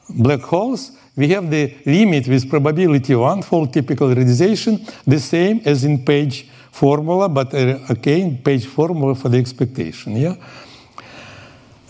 black 0.10 0.42
holes 0.42 0.92
we 1.16 1.30
have 1.30 1.50
the 1.50 1.74
limit 1.86 2.28
with 2.28 2.48
probability 2.48 3.16
1 3.16 3.42
for 3.42 3.66
typical 3.66 4.14
realization 4.14 4.86
the 5.08 5.20
same 5.20 5.62
as 5.66 5.84
in 5.84 6.06
Page 6.06 6.48
formula, 6.76 7.30
but 7.30 7.54
uh, 7.54 7.80
again, 7.88 8.38
Page 8.44 8.66
formula 8.66 9.16
for 9.16 9.30
the 9.30 9.38
expectation. 9.38 10.18
Yeah. 10.18 10.36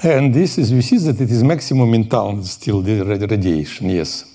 And 0.03 0.31
this 0.31 0.59
is, 0.59 0.71
we 0.71 0.81
see 0.81 0.99
that 0.99 1.19
it 1.19 1.31
is 1.31 1.43
maximum 1.43 1.91
in 1.95 2.07
town 2.07 2.43
still, 2.43 2.81
the 2.81 3.03
radiation, 3.03 3.89
yes, 3.89 4.25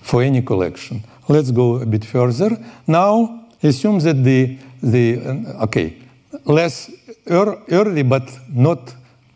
for 0.00 0.22
any 0.22 0.42
collection. 0.42 1.02
Let's 1.28 1.50
go 1.50 1.76
a 1.82 1.86
bit 1.86 2.04
further. 2.04 2.56
Now, 2.86 3.46
assume 3.62 3.98
that 4.00 4.22
the, 4.22 4.58
the 4.80 5.18
okay, 5.62 5.96
less 6.44 6.90
early, 7.26 8.02
but 8.04 8.30
not 8.52 8.94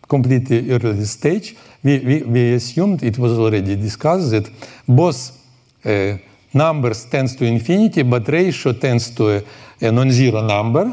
completely 0.08 0.70
early 0.70 1.04
stage, 1.04 1.56
we, 1.82 1.98
we, 1.98 2.22
we 2.22 2.52
assumed 2.54 3.02
it 3.02 3.18
was 3.18 3.32
already 3.38 3.74
discussed 3.74 4.30
that 4.30 4.48
both 4.86 5.32
uh, 5.84 6.16
numbers 6.52 7.06
tends 7.06 7.34
to 7.36 7.44
infinity, 7.44 8.02
but 8.02 8.28
ratio 8.28 8.72
tends 8.72 9.10
to 9.10 9.38
a, 9.38 9.42
a 9.80 9.90
non-zero 9.90 10.42
number. 10.42 10.92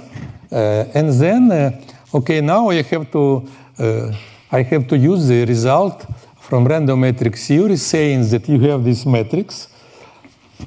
Uh, 0.51 0.85
and 0.93 1.09
then, 1.19 1.51
uh, 1.51 1.71
okay, 2.13 2.41
now 2.41 2.69
I 2.69 2.81
have 2.81 3.11
to 3.11 3.47
uh, 3.77 4.11
I 4.51 4.61
have 4.63 4.87
to 4.87 4.97
use 4.97 5.27
the 5.27 5.43
result 5.45 6.05
from 6.39 6.65
random 6.65 7.01
matrix 7.01 7.47
theory, 7.47 7.75
saying 7.75 8.29
that 8.29 8.47
you 8.47 8.59
have 8.59 8.83
this 8.83 9.05
matrix, 9.05 9.67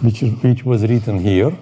which, 0.02 0.22
is, 0.22 0.42
which 0.42 0.64
was 0.64 0.82
written 0.82 1.18
here. 1.20 1.56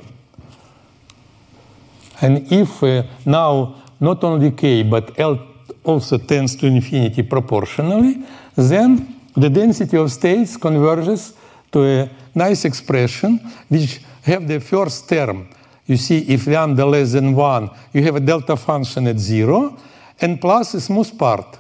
And 2.20 2.50
if 2.50 2.82
uh, 2.82 3.02
now 3.24 3.76
not 4.00 4.24
only 4.24 4.50
k, 4.52 4.82
but 4.82 5.18
L 5.18 5.38
also 5.84 6.18
tends 6.18 6.56
to 6.56 6.66
infinity 6.66 7.22
proportionally, 7.22 8.24
then 8.56 9.20
the 9.36 9.50
density 9.50 9.96
of 9.96 10.10
states 10.10 10.56
converges 10.56 11.34
to 11.70 11.84
a 11.84 12.10
nice 12.34 12.64
expression 12.64 13.38
which 13.68 14.00
have 14.22 14.48
the 14.48 14.58
first 14.58 15.08
term. 15.08 15.46
You 15.86 15.96
see, 15.96 16.18
if 16.28 16.46
lambda 16.46 16.84
less 16.84 17.12
than 17.12 17.34
1, 17.34 17.70
you 17.92 18.02
have 18.02 18.16
a 18.16 18.20
delta 18.20 18.56
function 18.56 19.06
at 19.06 19.18
0, 19.18 19.76
and 20.20 20.40
plus 20.40 20.74
a 20.74 20.80
smooth 20.80 21.16
part. 21.18 21.58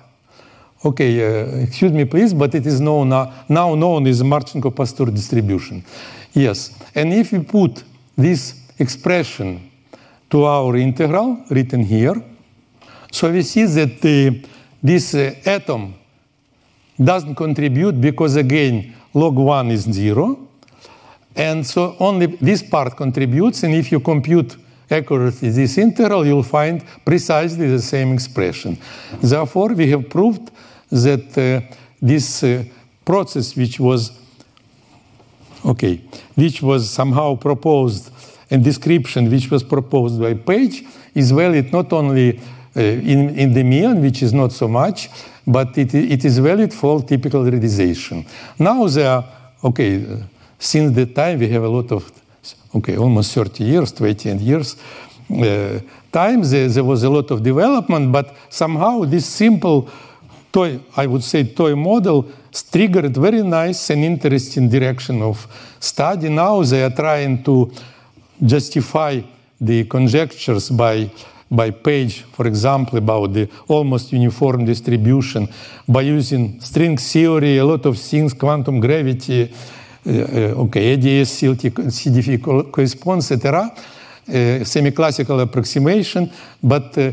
Okay, 0.84 1.20
uh, 1.20 1.62
excuse 1.62 1.92
me, 1.92 2.04
please, 2.04 2.34
but 2.34 2.54
it 2.54 2.66
is 2.66 2.80
known, 2.80 3.12
uh, 3.12 3.32
now 3.48 3.74
known 3.74 4.06
as 4.06 4.22
Marchenko-Pastur 4.22 5.12
distribution. 5.14 5.84
Yes, 6.32 6.78
and 6.94 7.12
if 7.12 7.32
we 7.32 7.40
put 7.40 7.82
this 8.16 8.60
expression 8.78 9.70
to 10.28 10.44
our 10.44 10.76
integral 10.76 11.44
written 11.50 11.82
here, 11.82 12.22
so 13.10 13.32
we 13.32 13.42
see 13.42 13.64
that 13.64 14.00
the, 14.00 14.44
this 14.82 15.14
uh, 15.14 15.34
atom 15.46 15.94
doesn't 17.02 17.34
contribute 17.34 18.00
because 18.00 18.36
again 18.36 18.94
log 19.14 19.36
1 19.36 19.70
is 19.70 19.82
0. 19.82 20.45
And 21.36 21.66
so 21.66 21.96
only 22.00 22.26
this 22.26 22.62
part 22.62 22.96
contributes, 22.96 23.62
and 23.62 23.74
if 23.74 23.92
you 23.92 24.00
compute 24.00 24.56
accurately 24.90 25.50
this 25.50 25.78
integral, 25.78 26.26
you'll 26.26 26.42
find 26.42 26.82
precisely 27.04 27.68
the 27.68 27.82
same 27.82 28.12
expression. 28.12 28.78
Therefore, 29.20 29.74
we 29.74 29.90
have 29.90 30.08
proved 30.08 30.50
that 30.90 31.36
uh, 31.36 31.74
this 32.00 32.42
uh, 32.42 32.64
process, 33.04 33.54
which 33.56 33.78
was 33.78 34.12
okay, 35.64 36.00
which 36.36 36.62
was 36.62 36.88
somehow 36.88 37.36
proposed, 37.36 38.10
and 38.50 38.62
description 38.62 39.30
which 39.30 39.50
was 39.50 39.62
proposed 39.64 40.20
by 40.20 40.34
Page, 40.34 40.84
is 41.14 41.32
valid 41.32 41.72
not 41.72 41.92
only 41.92 42.38
uh, 42.76 42.80
in, 42.80 43.36
in 43.36 43.52
the 43.52 43.64
mean, 43.64 44.00
which 44.00 44.22
is 44.22 44.32
not 44.32 44.52
so 44.52 44.68
much, 44.68 45.10
but 45.46 45.76
it, 45.76 45.94
it 45.94 46.24
is 46.24 46.38
valid 46.38 46.72
for 46.72 47.02
typical 47.02 47.42
realization. 47.44 48.24
Now 48.58 48.86
there 48.86 49.10
are, 49.10 49.24
okay, 49.64 50.04
since 50.58 50.94
that 50.94 51.14
time 51.14 51.38
we 51.38 51.48
have 51.48 51.62
a 51.62 51.68
lot 51.68 51.92
of, 51.92 52.10
okay, 52.74 52.96
almost 52.96 53.34
30 53.34 53.64
years, 53.64 53.92
20 53.92 54.36
years, 54.36 54.76
uh, 55.30 55.80
time 56.12 56.42
there, 56.42 56.68
there 56.68 56.84
was 56.84 57.02
a 57.02 57.10
lot 57.10 57.30
of 57.30 57.42
development, 57.42 58.12
but 58.12 58.34
somehow 58.48 59.04
this 59.04 59.26
simple 59.26 59.88
toy, 60.52 60.80
I 60.96 61.06
would 61.06 61.22
say 61.22 61.44
toy 61.44 61.74
model 61.74 62.26
triggered 62.72 63.16
very 63.16 63.42
nice 63.42 63.90
and 63.90 64.04
interesting 64.04 64.68
direction 64.68 65.22
of 65.22 65.46
study. 65.78 66.28
Now 66.28 66.62
they 66.62 66.82
are 66.82 66.94
trying 66.94 67.42
to 67.44 67.70
justify 68.42 69.20
the 69.60 69.84
conjectures 69.84 70.70
by 70.70 71.10
by 71.48 71.70
Page, 71.70 72.22
for 72.32 72.46
example, 72.46 72.98
about 72.98 73.32
the 73.32 73.48
almost 73.68 74.12
uniform 74.12 74.64
distribution 74.64 75.48
by 75.88 76.02
using 76.02 76.60
string 76.60 76.96
theory, 76.96 77.58
a 77.58 77.64
lot 77.64 77.86
of 77.86 77.96
things, 77.96 78.32
quantum 78.34 78.80
gravity, 78.80 79.52
okay, 80.06 80.94
ADS, 80.94 81.30
CFT 81.30 82.70
corresponds, 82.70 83.30
etc. 83.32 83.72
Uh, 84.28 84.64
semi-classical 84.64 85.40
approximation, 85.40 86.30
but 86.62 86.98
uh, 86.98 87.12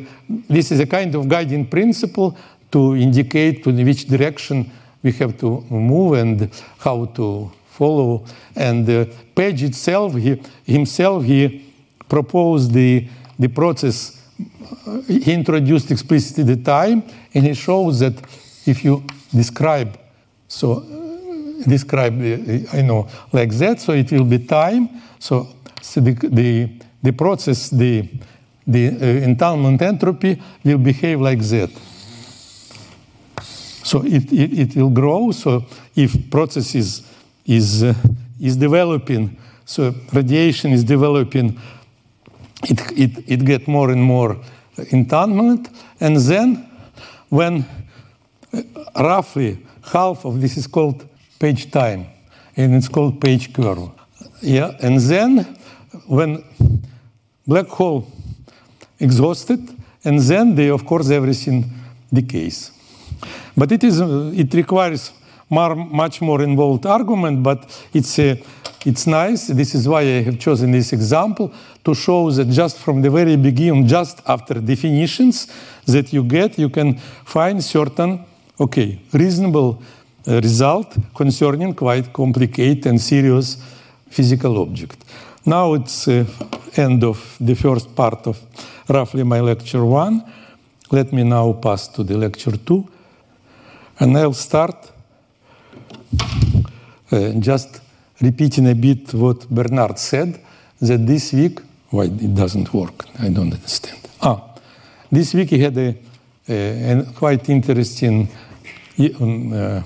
this 0.49 0.71
is 0.71 0.79
a 0.79 0.88
kind 0.88 1.13
of 1.13 1.27
guiding 1.27 1.67
principle 1.67 2.36
to 2.71 2.95
indicate 2.95 3.63
to 3.63 3.71
which 3.71 4.08
direction 4.08 4.69
we 5.03 5.12
have 5.12 5.38
to 5.38 5.62
move 5.69 6.13
and 6.13 6.49
how 6.79 7.06
to 7.06 7.51
follow. 7.67 8.25
And 8.56 8.89
uh, 8.89 9.06
Page 9.36 9.63
itself, 9.63 10.15
he, 10.15 10.41
himself, 10.65 11.23
he 11.23 11.63
proposed 12.10 12.71
the, 12.71 13.08
the 13.38 13.49
process 13.49 14.19
he 15.08 15.34
introduced 15.34 15.91
explicitly 15.91 16.43
the 16.56 16.63
time, 16.63 17.03
and 17.34 17.45
he 17.45 17.53
shows 17.53 17.99
that 17.99 18.13
if 18.65 18.84
you 18.84 19.03
describe, 19.34 19.99
so 20.47 20.84
describe, 21.67 22.19
uh, 22.21 22.78
I 22.78 22.82
know, 22.82 23.08
like 23.32 23.52
that, 23.58 23.80
so 23.80 23.93
it 23.93 24.12
will 24.12 24.26
be 24.26 24.39
time. 24.39 24.89
So, 25.19 25.47
so 25.82 26.02
the, 26.02 26.13
the, 26.13 26.69
the 27.02 27.12
process, 27.12 27.69
the, 27.69 28.08
the 28.65 28.88
uh, 28.88 29.26
entanglement 29.26 29.82
entropy 29.82 30.41
will 30.63 30.78
behave 30.78 31.21
like 31.21 31.41
that. 31.41 31.69
So 33.84 34.04
it, 34.06 34.32
it, 34.32 34.60
it 34.60 34.76
will 34.76 34.89
grow. 34.89 35.32
So 35.32 35.65
if 35.95 36.30
process 36.30 36.73
is, 36.76 37.02
is, 37.45 37.84
uh, 37.84 37.93
is 38.39 38.56
developing, 38.56 39.38
so 39.65 39.93
radiation 40.13 40.71
is 40.71 40.84
developing, 40.84 41.60
it, 42.63 42.80
it, 42.97 43.23
it 43.28 43.45
get 43.45 43.67
more 43.67 43.91
and 43.91 44.02
more 44.02 44.38
entanglement. 44.91 45.69
And 45.99 46.15
then 46.17 46.69
when 47.30 47.65
uh, 48.54 48.62
roughly 48.95 49.60
half 49.91 50.26
of 50.26 50.39
this 50.39 50.58
is 50.58 50.67
called 50.67 51.06
Page 51.43 51.71
time, 51.71 52.06
and 52.56 52.73
it's 52.73 52.88
called 52.88 53.19
Page 53.19 53.51
curve. 53.51 53.89
Yeah, 54.41 54.77
and 54.79 54.97
then 54.97 55.58
when 56.08 56.41
black 57.45 57.67
hole 57.67 58.08
exhausted, 58.97 59.60
and 60.06 60.19
then 60.19 60.56
they, 60.56 60.69
of 60.69 60.86
course, 60.86 61.10
everything 61.10 61.69
decays. 62.13 62.71
But 63.58 63.73
it 63.73 63.84
is 63.84 63.99
uh, 63.99 64.32
it 64.34 64.53
requires 64.53 65.12
much 65.49 66.21
more 66.21 66.41
involved 66.41 66.86
argument, 66.86 67.43
but 67.43 67.60
it's 67.93 68.17
a 68.19 68.41
it's 68.86 69.06
nice. 69.06 69.47
This 69.47 69.75
is 69.75 69.86
why 69.88 70.01
I 70.01 70.23
have 70.23 70.39
chosen 70.39 70.71
this 70.71 70.93
example 70.93 71.51
to 71.84 71.93
show 71.93 72.32
that 72.32 72.47
just 72.49 72.77
from 72.77 73.01
the 73.01 73.10
very 73.10 73.36
beginning, 73.36 73.88
just 73.88 74.21
after 74.27 74.62
definitions 74.62 75.47
that 75.88 76.13
you 76.13 76.23
get, 76.23 76.58
you 76.58 76.69
can 76.69 76.97
find 77.25 77.62
certain, 77.62 78.23
okay, 78.60 78.99
reasonable 79.12 79.82
uh, 79.82 80.02
result 80.25 80.97
concerning 81.13 81.73
quite 81.73 82.13
complicated 82.13 82.88
and 82.88 82.99
serious 82.99 83.57
physical 84.09 84.57
object. 84.62 85.03
Now 85.45 85.73
it's 85.73 86.07
uh, 86.07 86.25
end 86.75 87.03
of 87.03 87.38
the 87.39 87.55
first 87.55 87.95
part 87.95 88.27
of 88.27 88.39
roughly 88.88 89.23
my 89.23 89.41
lecture 89.41 89.83
one. 89.86 90.23
Let 90.91 91.12
me 91.12 91.23
now 91.23 91.53
pass 91.53 91.88
to 91.89 92.03
the 92.03 92.17
lecture 92.17 92.57
two. 92.57 92.88
And 93.99 94.17
I'll 94.17 94.33
start 94.33 94.91
uh, 97.12 97.29
just 97.39 97.81
repeating 98.21 98.67
a 98.69 98.75
bit 98.75 99.13
what 99.13 99.49
Bernard 99.49 99.99
said, 99.99 100.39
that 100.79 101.05
this 101.05 101.33
week, 101.33 101.59
why 101.89 102.05
it 102.05 102.33
doesn't 102.33 102.73
work, 102.73 103.05
I 103.19 103.29
don't 103.29 103.53
understand. 103.53 103.99
Ah, 104.21 104.41
this 105.12 105.33
week 105.33 105.49
he 105.49 105.59
had 105.59 105.77
a, 105.77 105.95
a, 106.47 106.91
a 106.91 107.03
quite 107.13 107.49
interesting 107.49 108.29
um, 109.19 109.53
uh, 109.53 109.81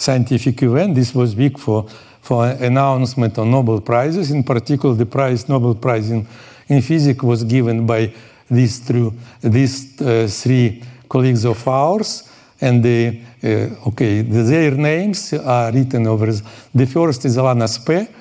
scientific 0.00 0.62
event. 0.62 0.94
This 0.94 1.14
was 1.14 1.34
big 1.34 1.58
for, 1.58 1.86
for 2.22 2.46
announcement 2.46 3.36
of 3.38 3.46
Nobel 3.46 3.80
Prizes. 3.82 4.30
In 4.30 4.42
particular, 4.42 4.94
the 4.94 5.04
prize, 5.04 5.46
Nobel 5.48 5.74
Prize 5.74 6.10
in, 6.10 6.26
in 6.68 6.80
physics 6.80 7.22
was 7.22 7.44
given 7.44 7.86
by 7.86 8.12
these, 8.50 8.78
through, 8.78 9.12
these 9.42 10.00
uh, 10.00 10.26
three 10.30 10.82
colleagues 11.06 11.44
of 11.44 11.68
ours. 11.68 12.28
And 12.62 12.82
the 12.82 13.20
uh, 13.42 13.88
okay, 13.88 14.22
their 14.22 14.72
names 14.72 15.32
are 15.32 15.72
written 15.72 16.06
over. 16.06 16.30
The 16.74 16.86
first 16.86 17.24
is 17.24 17.36
Alain 17.36 17.62
Aspect, 17.62 18.12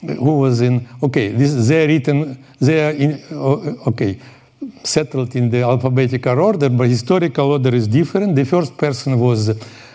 who 0.00 0.38
was 0.38 0.60
in. 0.60 0.86
Okay, 1.02 1.30
this 1.30 1.66
they're 1.66 1.88
written. 1.88 2.38
They 2.60 2.86
are 2.86 2.92
in. 2.92 3.20
Okay, 3.88 4.20
settled 4.84 5.34
in 5.34 5.50
the 5.50 5.62
alphabetical 5.62 6.38
order, 6.38 6.68
but 6.68 6.86
historical 6.88 7.50
order 7.50 7.74
is 7.74 7.88
different. 7.88 8.36
The 8.36 8.44
first 8.44 8.76
person 8.76 9.18
was 9.18 9.50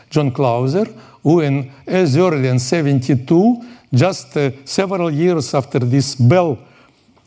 John 0.10 0.32
Clauser, 0.32 0.94
who, 1.24 1.40
in 1.40 1.72
as 1.88 2.18
early 2.18 2.48
as 2.50 2.64
72, 2.68 3.62
just 3.94 4.38
uh, 4.38 4.52
several 4.66 5.10
years 5.10 5.54
after 5.54 5.80
this 5.80 6.16
Bell 6.16 6.60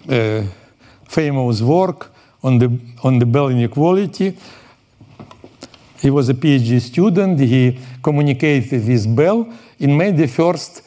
uh, 0.08 0.42
famous 1.08 1.62
work 1.62 2.12
on 2.42 2.58
the 2.58 2.78
on 3.02 3.18
the 3.18 3.26
Bell 3.26 3.48
inequality, 3.48 4.36
he 6.00 6.10
was 6.10 6.28
a 6.28 6.34
PhD 6.34 6.80
student. 6.80 7.40
He 7.40 7.78
communicated 8.02 8.86
with 8.86 9.16
Bell 9.16 9.48
and 9.80 9.98
made 9.98 10.16
the 10.16 10.28
first 10.28 10.82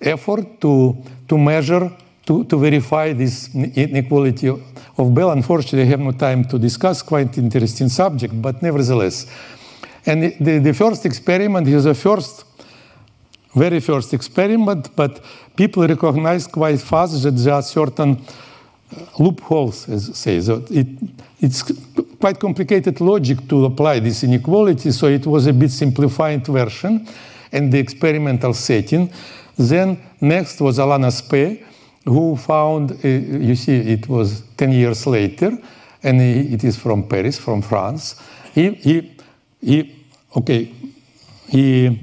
effort 0.00 0.60
to, 0.60 0.96
to 1.28 1.38
measure 1.38 1.90
to, 2.26 2.44
to 2.44 2.56
verify 2.56 3.12
this 3.12 3.54
inequality 3.54 4.48
of 4.48 5.14
Bell. 5.14 5.30
Unfortunately, 5.30 5.82
I 5.82 5.90
have 5.90 6.00
no 6.00 6.12
time 6.12 6.44
to 6.46 6.58
discuss, 6.58 7.02
quite 7.02 7.36
interesting 7.36 7.88
subject, 7.88 8.40
but 8.40 8.62
nevertheless. 8.62 9.26
And 10.06 10.34
the, 10.40 10.58
the 10.58 10.72
first 10.72 11.04
experiment 11.06 11.68
is 11.68 11.84
the 11.84 11.94
first, 11.94 12.44
very 13.54 13.80
first 13.80 14.12
experiment, 14.12 14.90
but 14.96 15.20
people 15.56 15.86
recognize 15.86 16.46
quite 16.46 16.80
fast 16.80 17.22
that 17.22 17.32
there 17.32 17.54
are 17.54 17.62
certain 17.62 18.20
loopholes, 19.18 19.88
as 19.88 20.16
say. 20.16 20.40
So 20.40 20.64
it, 20.70 20.86
it's 21.40 21.62
quite 22.20 22.38
complicated 22.38 23.00
logic 23.00 23.48
to 23.48 23.66
apply 23.66 24.00
this 24.00 24.24
inequality, 24.24 24.90
so 24.90 25.06
it 25.06 25.26
was 25.26 25.46
a 25.46 25.52
bit 25.52 25.70
simplified 25.70 26.46
version 26.46 27.06
and 27.52 27.72
the 27.72 27.78
experimental 27.78 28.54
setting. 28.54 29.12
Then 29.56 30.00
next 30.20 30.60
was 30.60 30.78
Alain 30.78 31.04
Aspect, 31.04 31.64
who 32.04 32.36
found, 32.36 32.92
uh, 32.92 33.08
you 33.08 33.54
see, 33.54 33.76
it 33.76 34.08
was 34.08 34.42
10 34.56 34.72
years 34.72 35.06
later, 35.06 35.56
and 36.02 36.20
he, 36.20 36.54
it 36.54 36.64
is 36.64 36.76
from 36.76 37.08
Paris, 37.08 37.38
from 37.38 37.62
France. 37.62 38.20
He, 38.52 38.70
he, 38.74 39.16
he 39.60 40.04
okay, 40.36 40.72
he 41.48 42.00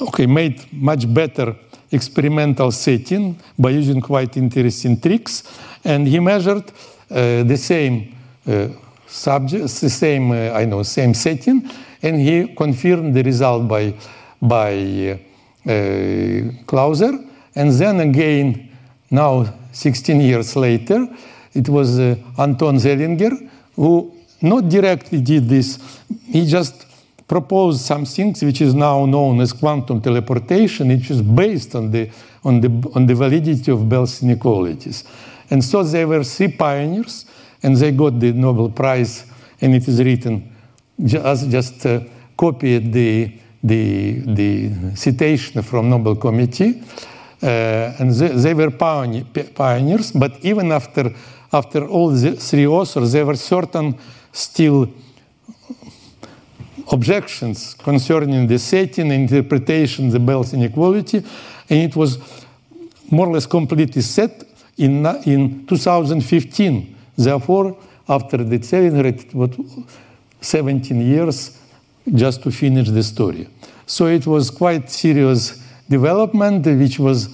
okay, 0.00 0.26
made 0.26 0.72
much 0.72 1.12
better 1.12 1.56
experimental 1.90 2.70
setting 2.72 3.38
by 3.58 3.70
using 3.70 4.00
quite 4.00 4.36
interesting 4.36 5.00
tricks, 5.00 5.42
and 5.84 6.08
he 6.08 6.18
measured 6.20 6.64
uh, 7.10 7.42
the 7.44 7.56
same 7.56 8.14
uh, 8.46 8.68
subjects, 9.06 9.80
the 9.80 9.90
same, 9.90 10.30
uh, 10.30 10.50
I 10.52 10.64
know, 10.64 10.82
same 10.82 11.14
setting, 11.14 11.68
and 12.02 12.20
he 12.20 12.54
confirmed 12.54 13.14
the 13.14 13.22
result 13.22 13.68
by, 13.68 13.94
by 14.40 15.18
Clauser. 16.66 17.18
And 17.54 17.70
then 17.72 18.00
again, 18.00 18.68
now 19.10 19.46
16 19.72 20.20
years 20.20 20.56
later, 20.56 21.08
it 21.54 21.68
was 21.68 21.98
uh, 21.98 22.16
Anton 22.36 22.76
Zeilinger 22.76 23.50
who 23.76 24.12
not 24.42 24.68
directly 24.68 25.20
did 25.20 25.48
this. 25.48 25.78
He 26.26 26.46
just 26.46 26.86
proposed 27.26 27.80
some 27.80 28.04
things 28.04 28.42
which 28.42 28.60
is 28.60 28.74
now 28.74 29.06
known 29.06 29.40
as 29.40 29.52
quantum 29.52 30.00
teleportation, 30.00 30.88
which 30.88 31.10
is 31.10 31.22
based 31.22 31.74
on 31.74 31.90
the, 31.90 32.10
on 32.44 32.60
the, 32.60 32.90
on 32.94 33.06
the 33.06 33.14
validity 33.14 33.70
of 33.70 33.88
Bell's 33.88 34.22
inequalities. 34.22 35.04
And 35.50 35.64
so 35.64 35.82
they 35.82 36.04
were 36.04 36.24
three 36.24 36.48
pioneers, 36.48 37.26
and 37.62 37.76
they 37.76 37.92
got 37.92 38.18
the 38.20 38.32
Nobel 38.32 38.70
Prize, 38.70 39.24
and 39.60 39.74
it 39.74 39.88
is 39.88 40.02
written 40.02 40.52
just, 41.02 41.50
just 41.50 41.86
uh, 41.86 42.00
copied 42.36 42.92
the, 42.92 43.32
the, 43.62 44.12
the 44.26 44.70
citation 44.94 45.62
from 45.62 45.88
Nobel 45.88 46.16
Committee. 46.16 46.82
Uh, 47.42 47.94
and 47.98 48.10
they, 48.12 48.28
they 48.28 48.54
were 48.54 48.70
pioneers, 48.70 50.12
but 50.12 50.32
even 50.42 50.72
after, 50.72 51.12
after 51.52 51.86
all 51.86 52.10
the 52.10 52.32
three 52.32 52.66
authors, 52.66 53.12
there 53.12 53.26
were 53.26 53.36
certain 53.36 53.94
still 54.32 54.88
objections 56.92 57.74
concerning 57.74 58.46
the 58.46 58.58
setting, 58.58 59.10
interpretation, 59.10 60.10
the 60.10 60.18
Bell's 60.20 60.52
inequality, 60.52 61.18
and 61.68 61.80
it 61.90 61.96
was 61.96 62.18
more 63.10 63.28
or 63.28 63.32
less 63.32 63.46
completely 63.46 64.02
set 64.02 64.44
in, 64.76 65.06
in 65.24 65.66
2015. 65.66 66.96
Therefore, 67.16 67.76
after 68.08 68.38
the 68.38 68.58
Zeilinger, 68.58 69.04
it 69.06 69.34
was 69.34 69.50
17 70.40 71.00
years 71.00 71.58
just 72.12 72.42
to 72.42 72.50
finish 72.50 72.88
the 72.88 73.02
story. 73.02 73.48
So 73.86 74.06
it 74.06 74.26
was 74.26 74.50
quite 74.50 74.90
serious 74.90 75.62
development, 75.88 76.66
which 76.66 76.98
was, 76.98 77.28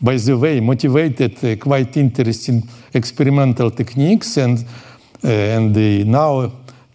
by 0.00 0.16
the 0.16 0.36
way, 0.36 0.60
motivated 0.60 1.44
uh, 1.44 1.56
quite 1.56 1.96
interesting 1.96 2.68
experimental 2.94 3.70
techniques, 3.70 4.36
and 4.36 4.64
uh, 5.22 5.28
and 5.28 5.74
the, 5.74 6.02
now 6.04 6.50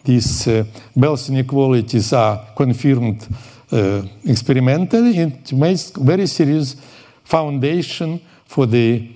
these 0.06 0.48
uh, 0.48 0.64
Bell's 0.94 1.28
inequalities 1.28 2.12
are 2.12 2.46
confirmed 2.56 3.28
uh, 3.70 4.02
experimentally. 4.24 5.18
It 5.18 5.52
makes 5.52 5.90
very 5.90 6.26
serious 6.26 6.76
foundation 7.24 8.20
for 8.46 8.66
the 8.66 9.12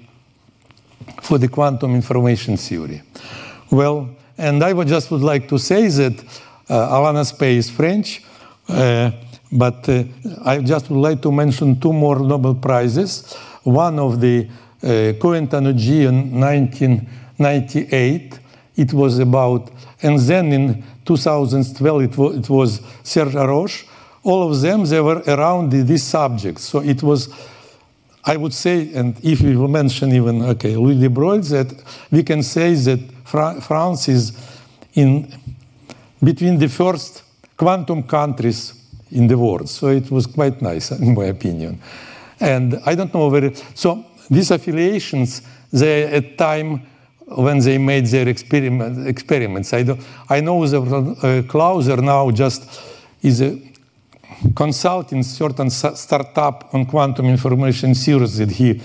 for 1.22 1.38
the 1.38 1.48
quantum 1.48 1.94
information 1.94 2.56
theory. 2.56 3.02
Well, 3.70 4.10
and 4.36 4.62
I 4.62 4.72
would 4.72 4.88
just 4.88 5.10
would 5.10 5.22
like 5.22 5.48
to 5.48 5.58
say 5.58 5.88
that 5.88 6.24
uh, 6.68 6.88
Alain 6.90 7.16
Aspect 7.16 7.42
is 7.42 7.70
French. 7.70 8.22
Uh, 8.68 9.10
but 9.52 9.88
uh, 9.88 10.04
I 10.44 10.58
just 10.58 10.90
would 10.90 11.00
like 11.00 11.22
to 11.22 11.32
mention 11.32 11.80
two 11.80 11.92
more 11.92 12.20
Nobel 12.20 12.54
Prizes. 12.54 13.34
One 13.64 13.98
of 13.98 14.20
the 14.20 14.48
uh, 14.82 15.12
Cohen-Tannoudji 15.20 16.06
in 16.08 16.40
1998, 16.40 18.38
it 18.76 18.92
was 18.92 19.18
about, 19.18 19.70
and 20.02 20.18
then 20.18 20.52
in 20.52 20.84
2012 21.04 22.02
it, 22.02 22.18
it 22.38 22.50
was 22.50 22.80
Serge 23.02 23.34
Haroche. 23.34 23.86
All 24.22 24.50
of 24.50 24.60
them, 24.60 24.84
they 24.84 25.00
were 25.00 25.22
around 25.26 25.70
the, 25.70 25.82
this 25.82 26.04
subject. 26.04 26.60
So 26.60 26.80
it 26.80 27.02
was, 27.02 27.28
I 28.24 28.36
would 28.36 28.52
say, 28.52 28.92
and 28.94 29.16
if 29.22 29.40
we 29.40 29.56
will 29.56 29.68
mention 29.68 30.12
even, 30.12 30.42
okay, 30.42 30.76
Louis 30.76 31.00
de 31.00 31.08
Broglie, 31.08 31.48
that 31.48 31.72
we 32.10 32.22
can 32.22 32.42
say 32.42 32.74
that 32.74 33.00
Fra 33.24 33.60
France 33.60 34.08
is 34.08 34.32
in 34.94 35.32
between 36.22 36.58
the 36.58 36.68
first 36.68 37.22
quantum 37.56 38.02
countries 38.02 38.74
in 39.10 39.26
the 39.26 39.38
world. 39.38 39.68
So 39.68 39.88
it 39.88 40.10
was 40.10 40.26
quite 40.26 40.60
nice, 40.60 40.90
in 41.00 41.14
my 41.14 41.26
opinion. 41.26 41.80
And 42.38 42.80
I 42.86 42.94
don't 42.94 43.12
know 43.12 43.28
whether, 43.28 43.52
so 43.74 44.04
these 44.30 44.50
affiliations, 44.50 45.42
they 45.72 46.04
at 46.04 46.38
time 46.38 46.82
when 47.36 47.58
they 47.60 47.78
made 47.78 48.06
their 48.06 48.28
experiment, 48.28 49.06
experiments. 49.06 49.72
I, 49.72 49.82
do, 49.84 49.96
I 50.28 50.40
know 50.40 50.66
that 50.66 50.78
uh, 50.78 51.42
Clauser 51.48 52.02
now 52.02 52.30
just 52.30 52.80
is 53.22 53.40
a 53.40 53.58
consulting 54.54 55.22
certain 55.22 55.70
startup 55.70 56.74
on 56.74 56.86
quantum 56.86 57.26
information 57.26 57.94
theories 57.94 58.38
that 58.38 58.50
he, 58.50 58.80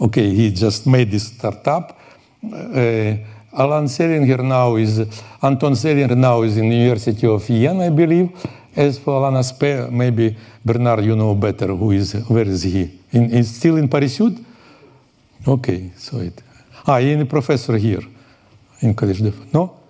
okay, 0.00 0.32
he 0.34 0.50
just 0.52 0.86
made 0.86 1.10
this 1.10 1.28
startup. 1.28 1.98
Uh, 2.44 3.16
Alan 3.56 3.86
Zeilinger 3.86 4.44
now 4.44 4.76
is, 4.76 4.98
Anton 5.42 5.72
Zeilinger 5.72 6.16
now 6.16 6.42
is 6.42 6.56
in 6.56 6.70
University 6.70 7.26
of 7.26 7.46
Vienna, 7.46 7.86
I 7.86 7.90
believe. 7.90 8.30
As 8.76 8.98
for 8.98 9.14
Alain 9.14 9.36
Aspect, 9.36 9.90
maybe 9.90 10.36
Bernard, 10.64 11.04
you 11.04 11.14
know 11.14 11.34
better 11.34 11.68
who 11.68 11.92
is, 11.92 12.12
where 12.28 12.46
is 12.46 12.62
he? 12.62 13.00
In, 13.12 13.30
in 13.30 13.44
still 13.44 13.76
in 13.76 13.88
Paris? 13.88 14.20
Okay, 15.46 15.92
so 15.96 16.18
it. 16.18 16.43
Ah, 16.86 17.00
he's 17.00 17.18
a 17.18 17.24
professor 17.24 17.78
here 17.78 18.02
in 18.80 18.94
College 18.94 19.22
de 19.22 19.32
No? 19.52 19.80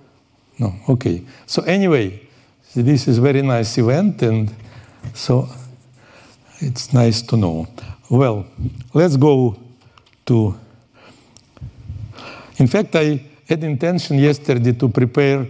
No, 0.58 0.74
okay. 0.88 1.22
So 1.44 1.62
anyway, 1.62 2.20
this 2.74 3.08
is 3.08 3.18
very 3.18 3.42
nice 3.42 3.76
event 3.78 4.22
and 4.22 4.54
so 5.12 5.48
it's 6.60 6.92
nice 6.92 7.20
to 7.22 7.36
know. 7.36 7.66
Well, 8.08 8.46
let's 8.92 9.16
go 9.16 9.56
to. 10.26 10.54
In 12.58 12.68
fact, 12.68 12.94
I 12.94 13.20
had 13.48 13.64
intention 13.64 14.18
yesterday 14.18 14.72
to 14.74 14.88
prepare 14.88 15.48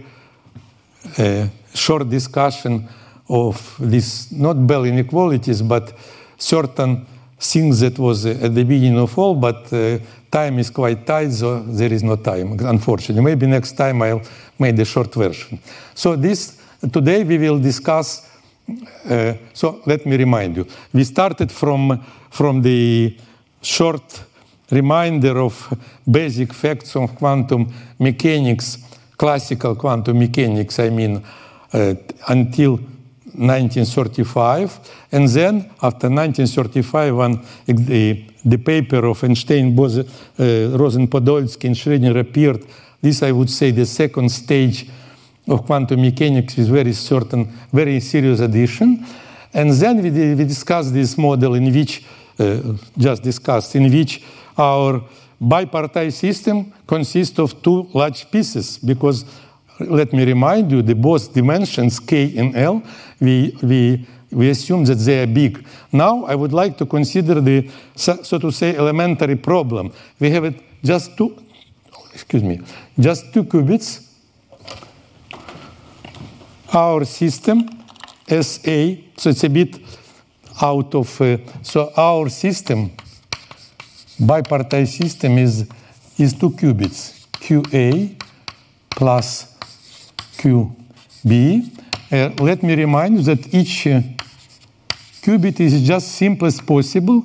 a 1.19 1.49
short 1.73 2.09
discussion 2.09 2.89
of 3.29 3.75
this 3.79 4.31
not 4.31 4.65
Bell 4.65 4.85
inequalities, 4.85 5.61
but 5.61 5.93
certain 6.37 7.05
things 7.39 7.81
that 7.81 7.99
was 7.99 8.25
at 8.25 8.55
the 8.55 8.63
beginning 8.63 8.97
of 8.97 9.17
all, 9.17 9.35
but 9.35 9.71
uh, 9.71 9.99
time 10.35 10.59
is 10.59 10.69
quite 10.69 11.05
tight, 11.05 11.31
so 11.31 11.59
there 11.59 11.93
is 11.93 12.03
no 12.03 12.17
time, 12.17 12.59
unfortunately. 12.59 13.23
Maybe 13.23 13.47
next 13.47 13.77
time 13.77 14.01
I'll 14.01 14.21
make 14.59 14.75
the 14.75 14.83
short 14.83 15.13
version. 15.13 15.59
So 15.93 16.17
this 16.17 16.61
today 16.91 17.23
we 17.23 17.37
will 17.37 17.59
discuss. 17.59 18.29
Uh, 19.09 19.33
so 19.53 19.81
let 19.85 20.05
me 20.05 20.17
remind 20.17 20.57
you, 20.57 20.65
we 20.93 21.03
started 21.05 21.51
from 21.51 22.03
from 22.31 22.61
the 22.61 23.15
short 23.61 24.23
reminder 24.71 25.39
of 25.39 25.53
basic 26.03 26.53
facts 26.53 26.95
of 26.95 27.15
quantum 27.15 27.73
mechanics, 27.97 28.77
classical 29.17 29.75
quantum 29.75 30.19
mechanics. 30.19 30.79
I 30.79 30.89
mean, 30.89 31.23
uh, 31.71 31.93
until 32.27 32.79
1935. 33.37 34.79
And 35.11 35.27
then, 35.27 35.69
after 35.81 36.09
1935, 36.09 37.15
when 37.15 37.41
the, 37.65 38.25
the 38.43 38.57
paper 38.57 39.05
of 39.05 39.23
Einstein, 39.23 39.75
Bose, 39.75 39.99
uh, 39.99 40.77
Rosen 40.77 41.07
Podolsky, 41.07 41.65
and 41.65 41.75
Schrödinger 41.75 42.19
appeared, 42.19 42.65
this, 43.01 43.21
I 43.23 43.31
would 43.31 43.49
say, 43.49 43.71
the 43.71 43.85
second 43.85 44.29
stage 44.29 44.89
of 45.47 45.65
quantum 45.65 46.01
mechanics 46.01 46.57
is 46.57 46.69
very 46.69 46.93
certain, 46.93 47.47
very 47.71 47.99
serious 47.99 48.39
addition. 48.39 49.05
And 49.53 49.71
then 49.71 50.01
we, 50.01 50.09
we 50.35 50.43
discussed 50.43 50.93
this 50.93 51.17
model 51.17 51.55
in 51.55 51.71
which, 51.73 52.03
uh, 52.39 52.59
just 52.97 53.23
discussed, 53.23 53.75
in 53.75 53.91
which 53.91 54.23
our 54.57 55.03
bipartite 55.41 56.13
system 56.13 56.73
consists 56.87 57.37
of 57.39 57.61
two 57.61 57.87
large 57.93 58.29
pieces 58.31 58.77
because 58.77 59.25
let 59.79 60.13
me 60.13 60.25
remind 60.25 60.71
you, 60.71 60.81
the 60.81 60.95
both 60.95 61.33
dimensions 61.33 61.99
k 61.99 62.33
and 62.37 62.55
l, 62.55 62.81
we, 63.19 63.57
we 63.61 64.05
we 64.35 64.49
assume 64.49 64.83
that 64.85 64.95
they 64.95 65.23
are 65.23 65.27
big. 65.27 65.65
Now 65.91 66.25
I 66.25 66.35
would 66.35 66.51
like 66.51 66.77
to 66.79 66.85
consider 66.85 67.39
the, 67.39 67.69
so, 67.95 68.21
so 68.21 68.37
to 68.37 68.51
say, 68.51 68.75
elementary 68.75 69.37
problem. 69.37 69.93
We 70.19 70.29
have 70.31 70.43
it 70.43 70.61
just 70.83 71.17
two, 71.17 71.41
excuse 72.13 72.43
me, 72.43 72.61
just 72.99 73.33
two 73.33 73.45
qubits. 73.45 74.01
Our 76.73 77.05
system 77.05 77.69
SA, 78.27 78.95
so 79.17 79.29
it's 79.29 79.43
a 79.43 79.49
bit 79.49 79.79
out 80.61 80.93
of, 80.93 81.21
uh, 81.21 81.37
so 81.61 81.93
our 81.95 82.27
system, 82.29 82.91
bipartite 84.19 84.87
system 84.87 85.37
is, 85.37 85.69
is 86.17 86.33
two 86.33 86.49
qubits, 86.49 87.27
QA 87.33 88.21
plus 88.89 89.54
QB. 90.45 91.81
Uh, 92.11 92.43
let 92.43 92.61
me 92.61 92.75
remind 92.75 93.17
you 93.17 93.23
that 93.23 93.51
each 93.51 93.87
uh, 93.87 93.99
qubit 95.23 95.59
is 95.59 95.81
just 95.81 96.09
simplest 96.09 96.63
possible. 96.65 97.23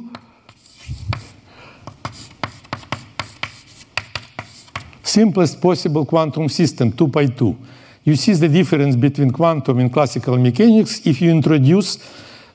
Simplest 5.03 5.61
possible 5.61 6.07
quantum 6.07 6.49
system, 6.49 6.93
2 6.93 7.09
by 7.09 7.27
2. 7.27 7.57
You 8.05 8.17
see 8.17 8.33
the 8.33 8.49
difference 8.49 8.97
between 8.97 9.31
quantum 9.33 9.81
and 9.81 9.93
classical 9.93 10.39
mechanics 10.39 11.07
if 11.07 11.21
you 11.21 11.31
introduce 11.31 11.99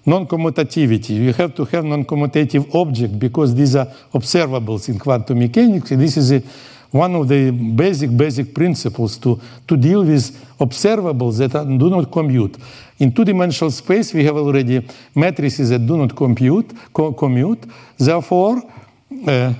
non-commutativity. 0.03 1.11
You 1.11 1.33
have 1.33 1.53
to 1.55 1.65
have 1.65 1.85
non-commutative 1.85 2.73
object 2.73 3.19
because 3.19 3.53
these 3.53 3.75
are 3.75 3.85
observables 4.13 4.89
in 4.89 4.97
quantum 4.97 5.37
mechanics. 5.37 5.89
This 5.89 6.17
is 6.17 6.31
a, 6.31 6.41
one 6.95 7.13
of 7.15 7.27
the 7.27 7.51
basic, 7.51 8.15
basic 8.15 8.53
principles 8.53 9.17
to, 9.17 9.39
to 9.67 9.75
deal 9.75 10.03
with 10.03 10.31
observables 10.59 11.37
that 11.37 11.51
do 11.51 11.89
not 11.89 12.09
commute. 12.09 12.57
In 12.99 13.11
two-dimensional 13.11 13.71
space, 13.71 14.13
we 14.13 14.23
have 14.23 14.37
already 14.37 14.87
matrices 15.13 15.69
that 15.71 15.85
do 15.85 15.97
not 15.97 16.15
compute, 16.15 16.71
co 16.93 17.11
commute. 17.11 17.65
Therefore, 17.97 18.63
uh, 19.27 19.53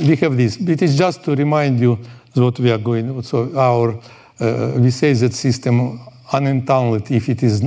we 0.00 0.16
have 0.16 0.36
this. 0.36 0.58
It 0.58 0.82
is 0.82 0.96
just 0.96 1.24
to 1.24 1.34
remind 1.34 1.80
you 1.80 1.98
what 2.34 2.58
we 2.60 2.70
are 2.70 2.78
going. 2.78 3.22
So 3.22 3.50
our 3.58 3.98
uh, 4.38 4.72
we 4.76 4.90
say 4.90 5.14
that 5.14 5.32
system 5.32 6.00
unentangled 6.32 7.10
if 7.10 7.28
it 7.28 7.42
is 7.42 7.62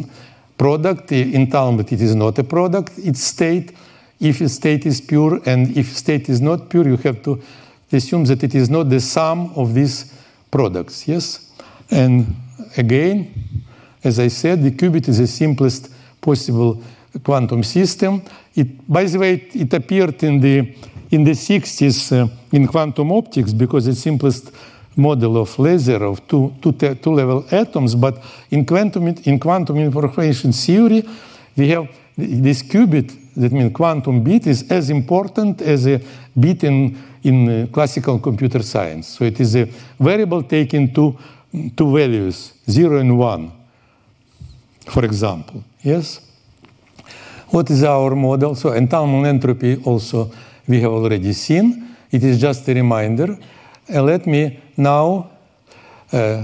product, 0.58 1.12
entanglement 1.12 1.92
it 1.92 2.02
is 2.02 2.14
not 2.14 2.38
a 2.38 2.44
product, 2.44 2.94
it's 2.98 3.24
state. 3.24 3.72
If 4.20 4.42
its 4.42 4.54
state 4.54 4.86
is 4.86 5.02
pure 5.02 5.42
and 5.46 5.76
if 5.76 5.98
state 5.98 6.30
is 6.30 6.40
not 6.40 6.70
pure, 6.70 6.88
you 6.88 6.98
have 6.98 7.22
to 7.24 7.42
assume 7.96 8.26
that 8.26 8.44
it 8.44 8.56
is 8.56 8.70
not 8.70 8.90
the 8.90 9.00
sum 9.00 9.52
of 9.56 9.74
these 9.74 10.14
products. 10.52 11.08
Yes? 11.08 11.52
And 11.90 12.36
again, 12.78 13.34
as 14.04 14.20
I 14.20 14.28
said, 14.28 14.64
the 14.64 14.72
qubit 14.72 15.08
is 15.08 15.18
the 15.18 15.28
simplest 15.28 15.90
possible 16.22 16.82
quantum 17.24 17.64
system. 17.64 18.22
It, 18.56 18.88
by 18.88 19.06
the 19.06 19.20
way, 19.20 19.34
it, 19.34 19.56
it 19.56 19.74
appeared 19.74 20.22
in 20.24 20.40
the 20.40 20.76
in 21.12 21.24
the 21.24 21.32
60s 21.32 22.12
uh, 22.12 22.28
in 22.52 22.68
quantum 22.68 23.12
optics 23.12 23.54
because 23.54 23.88
it's 23.88 24.00
simplest 24.00 24.52
model 24.98 25.38
of 25.38 25.58
laser 25.60 26.04
of 26.04 26.26
two, 26.28 26.54
two, 26.62 26.72
two 26.74 27.14
level 27.14 27.46
atoms. 27.52 27.96
But 27.96 28.24
in 28.50 28.66
quantum, 28.66 29.08
in 29.08 29.40
quantum 29.40 29.78
information 29.78 30.52
theory, 30.52 31.04
we 31.56 31.70
have 31.70 31.88
this 32.18 32.64
qubit, 32.64 33.16
that 33.36 33.52
means 33.52 33.74
quantum 33.74 34.24
bit, 34.24 34.48
is 34.48 34.70
as 34.72 34.90
important 34.90 35.62
as 35.62 35.88
a 35.88 36.02
bit 36.40 36.64
in, 36.64 36.98
in 37.24 37.50
uh, 37.50 37.68
classical 37.72 38.20
computer 38.20 38.64
science. 38.64 39.08
So 39.08 39.26
it 39.26 39.40
is 39.40 39.56
a 39.56 39.66
variable 40.00 40.44
taking 40.44 40.94
two, 40.94 41.18
two 41.76 41.94
values, 41.94 42.54
zero 42.70 43.00
and 43.00 43.18
one, 43.18 43.52
for 44.88 45.04
example. 45.06 45.64
Yes? 45.82 46.22
What 47.50 47.70
is 47.70 47.84
our 47.84 48.16
model? 48.16 48.56
So 48.56 48.72
entanglement 48.72 49.28
entropy 49.28 49.82
also 49.84 50.32
we 50.68 50.82
have 50.82 50.92
already 50.92 51.34
seen. 51.34 51.96
It 52.12 52.24
is 52.24 52.40
just 52.40 52.68
a 52.70 52.74
reminder. 52.74 53.38
And 53.88 54.06
let 54.06 54.26
me 54.26 54.62
now, 54.78 55.30
uh, 56.12 56.44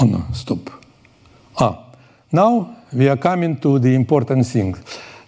oh 0.00 0.04
no, 0.04 0.24
stop. 0.32 0.58
Ah, 1.58 1.84
now 2.32 2.77
we 2.92 3.08
are 3.08 3.16
coming 3.16 3.58
to 3.60 3.78
the 3.78 3.94
important 3.94 4.46
thing. 4.46 4.76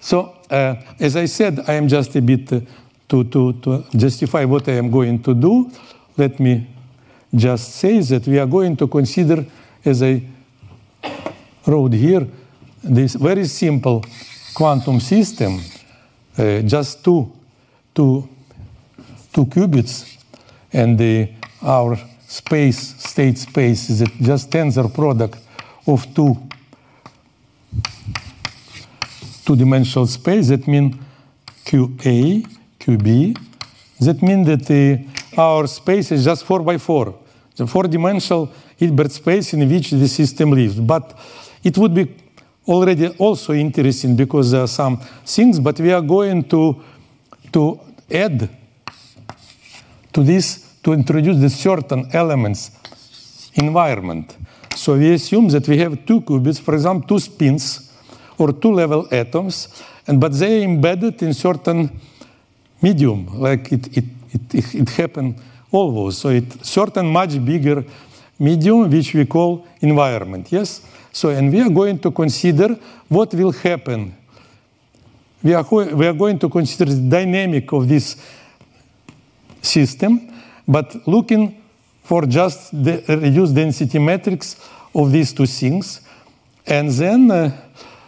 So, 0.00 0.36
uh, 0.50 0.76
as 0.98 1.16
I 1.16 1.26
said, 1.26 1.60
I 1.68 1.74
am 1.74 1.88
just 1.88 2.16
a 2.16 2.22
bit 2.22 2.52
uh, 2.52 2.60
to, 3.08 3.24
to, 3.24 3.52
to 3.54 3.84
justify 3.96 4.44
what 4.44 4.68
I 4.68 4.72
am 4.72 4.90
going 4.90 5.22
to 5.22 5.34
do. 5.34 5.70
Let 6.16 6.40
me 6.40 6.66
just 7.34 7.76
say 7.76 8.00
that 8.00 8.26
we 8.26 8.38
are 8.38 8.46
going 8.46 8.76
to 8.76 8.86
consider, 8.86 9.44
as 9.84 10.02
I 10.02 10.22
wrote 11.66 11.92
here, 11.92 12.26
this 12.82 13.14
very 13.14 13.44
simple 13.44 14.04
quantum 14.54 15.00
system, 15.00 15.60
uh, 16.38 16.60
just 16.60 17.04
two, 17.04 17.30
two, 17.94 18.28
two 19.32 19.46
qubits 19.46 20.16
and 20.72 20.98
the, 20.98 21.28
our 21.62 21.98
space, 22.26 22.96
state 23.02 23.38
space, 23.38 23.90
is 23.90 24.04
just 24.20 24.50
tensor 24.50 24.92
product 24.92 25.38
of 25.86 26.14
two 26.14 26.36
two-dimensional 29.50 30.06
space. 30.06 30.48
That 30.48 30.68
means 30.68 30.94
QA, 31.64 32.46
QB. 32.78 33.36
That 34.00 34.22
means 34.22 34.46
that 34.46 34.64
the, 34.66 35.04
our 35.36 35.66
space 35.66 36.12
is 36.12 36.24
just 36.24 36.44
four 36.44 36.60
by 36.60 36.78
four. 36.78 37.18
The 37.56 37.66
four-dimensional 37.66 38.52
Hilbert 38.76 39.10
space 39.10 39.52
in 39.52 39.68
which 39.68 39.90
the 39.90 40.06
system 40.06 40.52
lives. 40.52 40.78
But 40.78 41.18
it 41.64 41.76
would 41.78 41.94
be 41.94 42.14
already 42.68 43.08
also 43.18 43.52
interesting 43.52 44.14
because 44.14 44.52
there 44.52 44.62
are 44.62 44.68
some 44.68 44.98
things, 45.26 45.58
but 45.58 45.80
we 45.80 45.92
are 45.92 46.00
going 46.00 46.44
to, 46.44 46.80
to 47.52 47.80
add 48.08 48.48
to 50.12 50.22
this 50.22 50.76
to 50.84 50.92
introduce 50.92 51.38
the 51.40 51.50
certain 51.50 52.08
elements 52.12 52.70
environment. 53.54 54.36
So 54.76 54.96
we 54.96 55.12
assume 55.12 55.48
that 55.48 55.66
we 55.66 55.76
have 55.78 56.06
two 56.06 56.20
qubits, 56.20 56.60
for 56.60 56.74
example, 56.74 57.08
two 57.08 57.18
spins 57.18 57.89
or 58.40 58.52
two 58.52 58.72
level 58.72 59.06
atoms, 59.12 59.68
and 60.06 60.20
but 60.20 60.32
they 60.32 60.60
are 60.60 60.64
embedded 60.64 61.22
in 61.22 61.34
certain 61.34 61.90
medium, 62.82 63.26
like 63.38 63.70
it, 63.70 63.96
it, 63.96 64.04
it, 64.52 64.74
it 64.74 64.88
happened 64.90 65.34
always. 65.70 66.16
So 66.16 66.30
it 66.30 66.64
certain 66.64 67.06
much 67.06 67.44
bigger 67.44 67.84
medium, 68.38 68.90
which 68.90 69.14
we 69.14 69.26
call 69.26 69.66
environment, 69.80 70.50
yes? 70.50 70.80
So, 71.12 71.28
and 71.28 71.52
we 71.52 71.60
are 71.60 71.68
going 71.68 71.98
to 71.98 72.10
consider 72.10 72.78
what 73.08 73.34
will 73.34 73.52
happen. 73.52 74.16
We 75.42 75.54
are, 75.54 75.64
we 75.70 76.06
are 76.06 76.12
going 76.12 76.38
to 76.38 76.48
consider 76.48 76.92
the 76.92 77.10
dynamic 77.10 77.72
of 77.72 77.88
this 77.88 78.16
system, 79.60 80.32
but 80.66 81.06
looking 81.06 81.62
for 82.02 82.26
just 82.26 82.72
the 82.72 83.04
reduced 83.08 83.54
density 83.54 83.98
matrix 83.98 84.56
of 84.94 85.12
these 85.12 85.32
two 85.32 85.46
things, 85.46 86.00
and 86.66 86.90
then 86.90 87.30
uh, 87.30 87.50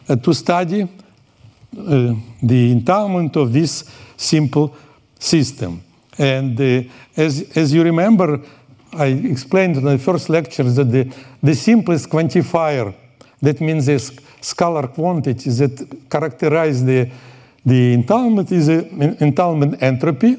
to 0.06 0.34
study 0.34 0.82
uh, 0.82 2.14
the 2.42 2.72
entanglement 2.72 3.36
of 3.36 3.52
this 3.52 3.84
simple 4.16 4.74
system. 5.18 5.82
And 6.18 6.60
uh, 6.60 6.82
as, 7.16 7.56
as 7.56 7.72
you 7.72 7.82
remember, 7.82 8.40
I 8.92 9.06
explained 9.06 9.76
in 9.76 9.84
the 9.84 9.98
first 9.98 10.28
lecture 10.28 10.64
that 10.64 10.84
the, 10.84 11.14
the 11.42 11.54
simplest 11.54 12.10
quantifier, 12.10 12.94
that 13.40 13.60
means 13.60 13.86
the 13.86 13.94
scalar 14.40 14.92
quantities 14.92 15.58
that 15.58 16.10
characterize 16.10 16.84
the, 16.84 17.10
the 17.64 17.94
entanglement 17.94 18.52
is 18.52 18.66
the 18.66 19.16
entanglement 19.20 19.82
entropy. 19.82 20.36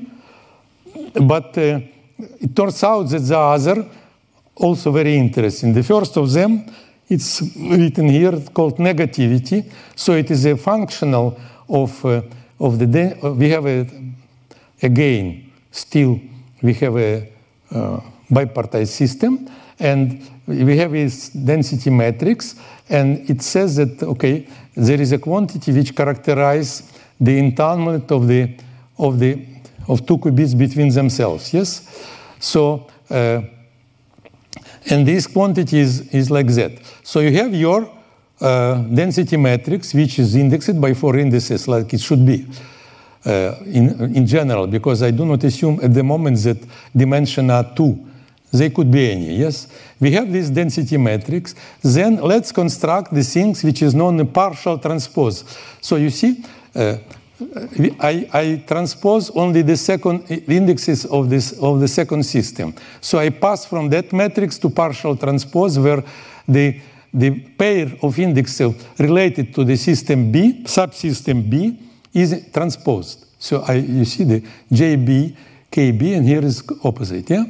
But 1.14 1.58
uh, 1.58 1.80
it 2.40 2.56
turns 2.56 2.84
out 2.84 3.10
that 3.10 3.20
the 3.20 3.38
other 3.38 3.90
also 4.56 4.92
very 4.92 5.18
interesting. 5.18 5.74
The 5.74 5.84
first 5.84 6.16
of 6.18 6.32
them, 6.32 6.66
it's 7.14 7.42
written 7.56 8.10
here 8.10 8.40
called 8.54 8.78
negativity. 8.78 9.72
So 9.96 10.14
it 10.14 10.32
is 10.32 10.46
a 10.46 10.58
functional 10.58 11.40
of, 11.70 12.06
uh, 12.06 12.22
of 12.60 12.80
the, 12.80 13.18
uh, 13.24 13.32
we 13.34 13.50
have 13.50 13.66
a, 13.66 13.88
again, 14.82 15.52
still 15.72 16.20
we 16.62 16.74
have 16.76 16.98
a 16.98 17.30
uh, 17.72 18.00
bipartite 18.32 18.88
system 18.88 19.50
and 19.80 20.30
we 20.48 20.78
have 20.78 20.92
this 20.92 21.30
density 21.30 21.90
matrix 21.90 22.56
and 22.90 23.30
it 23.30 23.42
says 23.42 23.76
that, 23.78 24.04
okay, 24.04 24.48
there 24.76 25.00
is 25.00 25.12
a 25.12 25.18
quantity 25.18 25.72
which 25.72 25.96
characterizes 25.96 26.92
the 27.20 27.38
entanglement 27.38 28.12
of 28.12 28.28
the, 28.28 28.56
of 28.98 29.20
the 29.20 29.54
of 29.88 30.06
two 30.06 30.18
qubits 30.18 30.58
between 30.58 30.90
themselves, 30.90 31.54
yes? 31.54 32.06
So, 32.40 32.88
uh, 33.10 33.42
and 34.90 35.08
this 35.08 35.28
quantity 35.28 35.80
is, 35.80 36.14
is 36.14 36.30
like 36.30 36.48
that. 36.48 36.72
So 37.04 37.20
you 37.20 37.32
have 37.34 37.54
your 37.54 37.90
uh, 38.42 38.76
density 38.84 39.38
matrix, 39.38 39.94
which 39.94 40.20
is 40.20 40.36
indexed 40.36 40.80
by 40.80 40.94
four 40.94 41.18
indices, 41.18 41.68
like 41.68 41.94
it 41.94 42.02
should 42.02 42.26
be 42.26 42.46
uh, 43.26 43.56
in, 43.66 44.16
in 44.16 44.28
general, 44.28 44.68
because 44.68 45.02
I 45.02 45.12
do 45.12 45.26
not 45.26 45.44
assume 45.44 45.80
at 45.82 45.94
the 45.94 46.04
moment 46.04 46.38
that 46.44 46.58
dimension 46.96 47.50
are 47.50 47.74
two. 47.76 47.98
they 48.54 48.70
could 48.70 48.92
be 48.92 49.12
any, 49.12 49.36
yes? 49.38 49.68
We 50.00 50.12
have 50.12 50.32
this 50.32 50.50
density 50.50 50.98
matrix. 50.98 51.56
Then 51.82 52.18
let's 52.18 52.52
construct 52.52 53.14
the 53.14 53.24
things 53.24 53.64
which 53.64 53.82
is 53.82 53.96
known 53.96 54.20
as 54.20 54.28
partial 54.28 54.78
transpose. 54.78 55.44
So 55.82 55.96
you 55.96 56.12
see, 56.12 56.44
uh, 56.76 56.98
I, 58.00 58.30
I, 58.34 58.64
transpose 58.68 59.30
only 59.32 59.62
the 59.62 59.78
second 59.78 60.30
indexes 60.30 61.06
of, 61.06 61.30
this, 61.30 61.54
of 61.60 61.80
the 61.80 61.88
second 61.88 62.24
system. 62.24 62.74
So 63.02 63.20
I 63.20 63.30
pass 63.30 63.66
from 63.66 63.90
that 63.90 64.12
matrix 64.14 64.58
to 64.60 64.70
partial 64.70 65.16
transpose 65.16 65.80
where 65.80 66.04
the, 66.48 66.80
the 67.14 67.40
pair 67.58 67.92
of 68.02 68.18
indexes 68.20 68.74
related 69.00 69.54
to 69.56 69.64
the 69.64 69.76
system 69.76 70.32
B, 70.32 70.64
subsystem 70.64 71.50
B, 71.50 71.80
is 72.14 72.50
transposed. 72.54 73.26
So 73.40 73.62
I, 73.68 73.74
you 73.74 74.06
see 74.06 74.24
the 74.24 74.42
JB, 74.72 75.36
KB, 75.72 76.18
and 76.18 76.26
here 76.26 76.44
is 76.46 76.64
opposite. 76.84 77.30
Yeah? 77.30 77.46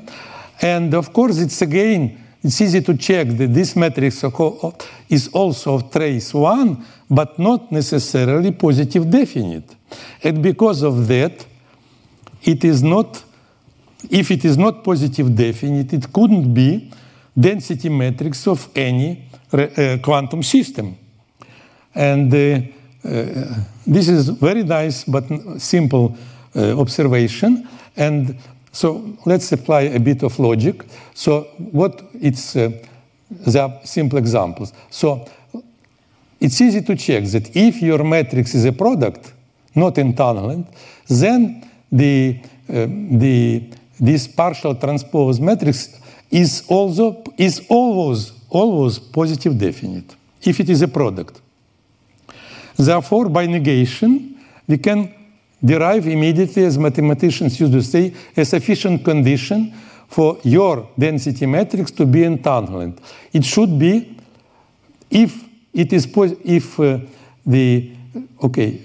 And 0.62 0.94
of 0.94 1.12
course, 1.12 1.40
it's 1.40 1.62
again, 1.62 2.24
it's 2.44 2.60
easy 2.60 2.82
to 2.82 2.98
check 2.98 3.28
that 3.28 3.54
this 3.54 3.76
matrix 3.76 4.24
is 5.10 5.28
also 5.30 5.76
of 5.76 5.92
trace 5.92 6.34
1, 6.34 6.86
but 7.10 7.38
not 7.40 7.72
necessarily 7.72 8.52
positive 8.52 9.10
definite. 9.10 9.76
And 10.24 10.42
because 10.42 10.84
of 10.84 11.08
that, 11.08 11.46
it 12.42 12.64
is 12.64 12.84
not, 12.84 13.24
if 14.10 14.32
it 14.32 14.46
is 14.46 14.58
not 14.58 14.84
positive 14.84 15.36
definite, 15.36 15.94
it 15.94 16.12
couldn't 16.12 16.54
be 16.54 16.92
density 17.40 17.90
matrix 17.90 18.48
of 18.48 18.68
any 18.76 19.26
uh, 19.52 19.98
quantum 20.02 20.44
system. 20.44 20.98
And 21.96 22.34
uh, 22.34 22.38
uh, 22.38 23.56
this 23.86 24.08
is 24.08 24.30
very 24.30 24.64
nice 24.64 25.04
but 25.04 25.26
simple 25.58 26.18
uh, 26.56 26.80
observation. 26.80 27.68
And 27.96 28.38
so 28.72 29.18
let's 29.26 29.52
apply 29.52 29.82
a 29.82 30.00
bit 30.00 30.24
of 30.24 30.40
logic. 30.40 30.84
So 31.14 31.44
what 31.72 32.02
it's 32.20 32.56
uh, 32.56 32.72
the 33.30 33.80
simple 33.84 34.18
examples. 34.18 34.74
So 34.90 35.26
it's 36.40 36.60
easy 36.62 36.82
to 36.82 36.96
check 36.96 37.24
that 37.26 37.56
if 37.56 37.82
your 37.82 38.04
matrix 38.04 38.54
is 38.56 38.66
a 38.66 38.72
product, 38.72 39.33
not 39.76 39.98
entanglement, 39.98 40.68
then 41.08 41.70
the, 41.92 42.40
uh, 42.70 42.88
the, 43.12 43.70
this 44.00 44.28
partial 44.28 44.76
transpose 44.76 45.40
matrix 45.40 46.00
is 46.32 46.64
also 46.68 47.24
is 47.38 47.62
always 47.70 48.32
always 48.50 49.00
positive 49.00 49.58
definite 49.58 50.16
if 50.42 50.60
it 50.60 50.70
is 50.70 50.82
a 50.82 50.88
product. 50.88 51.42
Therefore, 52.76 53.30
by 53.30 53.46
negation, 53.46 54.44
we 54.68 54.78
can 54.78 55.14
derive 55.64 56.08
immediately, 56.08 56.66
as 56.66 56.78
mathematicians 56.78 57.60
used 57.60 57.74
to 57.74 57.84
say, 57.84 58.14
a 58.36 58.44
sufficient 58.44 59.06
condition 59.06 59.74
for 60.08 60.38
your 60.44 60.90
density 60.98 61.46
matrix 61.46 61.92
to 61.92 62.06
be 62.06 62.24
entanglement. 62.24 63.00
It 63.32 63.46
should 63.46 63.78
be 63.80 64.18
if 65.10 65.44
it 65.74 65.94
is 65.94 66.08
if 66.44 66.80
uh, 66.80 67.00
the 67.46 67.92
okay 68.42 68.82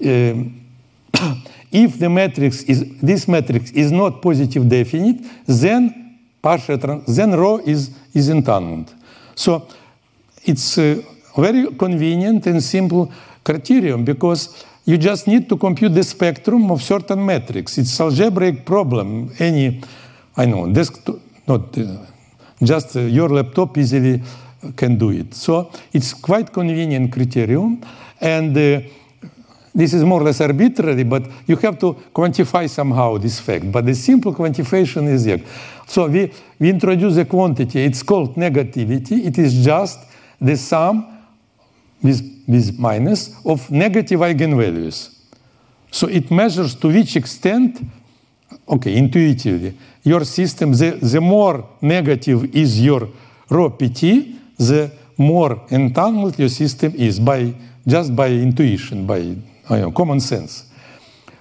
if 1.72 1.98
the 1.98 2.08
matrix 2.08 2.62
is 2.62 2.84
this 3.00 3.26
matrix 3.28 3.70
is 3.72 3.90
not 3.92 4.22
positive 4.22 4.68
definite, 4.68 5.24
then 5.46 6.18
partial 6.40 6.78
then 7.06 7.32
rho 7.32 7.58
is 7.58 7.90
is 8.14 8.28
entanglement. 8.28 8.94
So 9.34 9.66
it's 10.44 10.78
a 10.78 11.04
very 11.36 11.74
convenient 11.76 12.46
and 12.46 12.62
simple 12.62 13.12
criterion 13.44 14.04
because 14.04 14.64
you 14.84 14.96
just 14.96 15.26
need 15.26 15.48
to 15.48 15.56
compute 15.56 15.94
the 15.94 16.02
spectrum 16.02 16.70
of 16.70 16.82
certain 16.82 17.24
metrics. 17.24 17.76
It's 17.76 18.00
algebraic 18.00 18.64
problem. 18.64 19.30
Any, 19.38 19.82
I 20.34 20.46
know, 20.46 20.66
desktop, 20.72 21.16
not 21.46 21.76
uh, 21.76 22.06
just 22.62 22.96
uh, 22.96 23.00
your 23.00 23.28
laptop 23.28 23.76
easily 23.76 24.22
can 24.76 24.96
do 24.96 25.10
it. 25.10 25.34
So 25.34 25.70
it's 25.92 26.14
quite 26.14 26.52
convenient 26.52 27.12
criterion, 27.12 27.84
and 28.20 28.56
uh, 28.56 28.80
this 29.78 29.94
is 29.94 30.02
more 30.02 30.20
or 30.20 30.24
less 30.24 30.40
arbitrary, 30.40 31.04
but 31.04 31.22
you 31.46 31.54
have 31.54 31.78
to 31.78 31.94
quantify 32.12 32.68
somehow 32.68 33.16
this 33.16 33.38
fact. 33.38 33.70
But 33.70 33.86
the 33.86 33.94
simple 33.94 34.34
quantification 34.34 35.06
is 35.06 35.22
here. 35.22 35.40
So 35.86 36.08
we, 36.08 36.32
we 36.58 36.70
introduce 36.70 37.16
a 37.16 37.24
quantity. 37.24 37.84
It's 37.84 38.02
called 38.02 38.34
negativity. 38.34 39.24
It 39.24 39.38
is 39.38 39.64
just 39.64 40.00
the 40.40 40.56
sum 40.56 41.06
with, 42.02 42.44
with 42.48 42.76
minus 42.76 43.36
of 43.46 43.70
negative 43.70 44.18
eigenvalues. 44.18 45.14
So 45.92 46.08
it 46.08 46.28
measures 46.28 46.74
to 46.74 46.88
which 46.88 47.14
extent, 47.14 47.80
okay, 48.68 48.96
intuitively, 48.96 49.78
your 50.02 50.24
system, 50.24 50.72
the, 50.72 50.98
the 51.00 51.20
more 51.20 51.76
negative 51.82 52.52
is 52.52 52.80
your 52.80 53.08
rho 53.48 53.70
pt, 53.70 54.58
the 54.58 54.90
more 55.16 55.60
entangled 55.70 56.36
your 56.36 56.48
system 56.48 56.94
is 56.96 57.20
by 57.20 57.54
just 57.86 58.16
by 58.16 58.26
intuition, 58.26 59.06
by 59.06 59.36
know, 59.76 59.90
common 59.90 60.20
sense. 60.20 60.66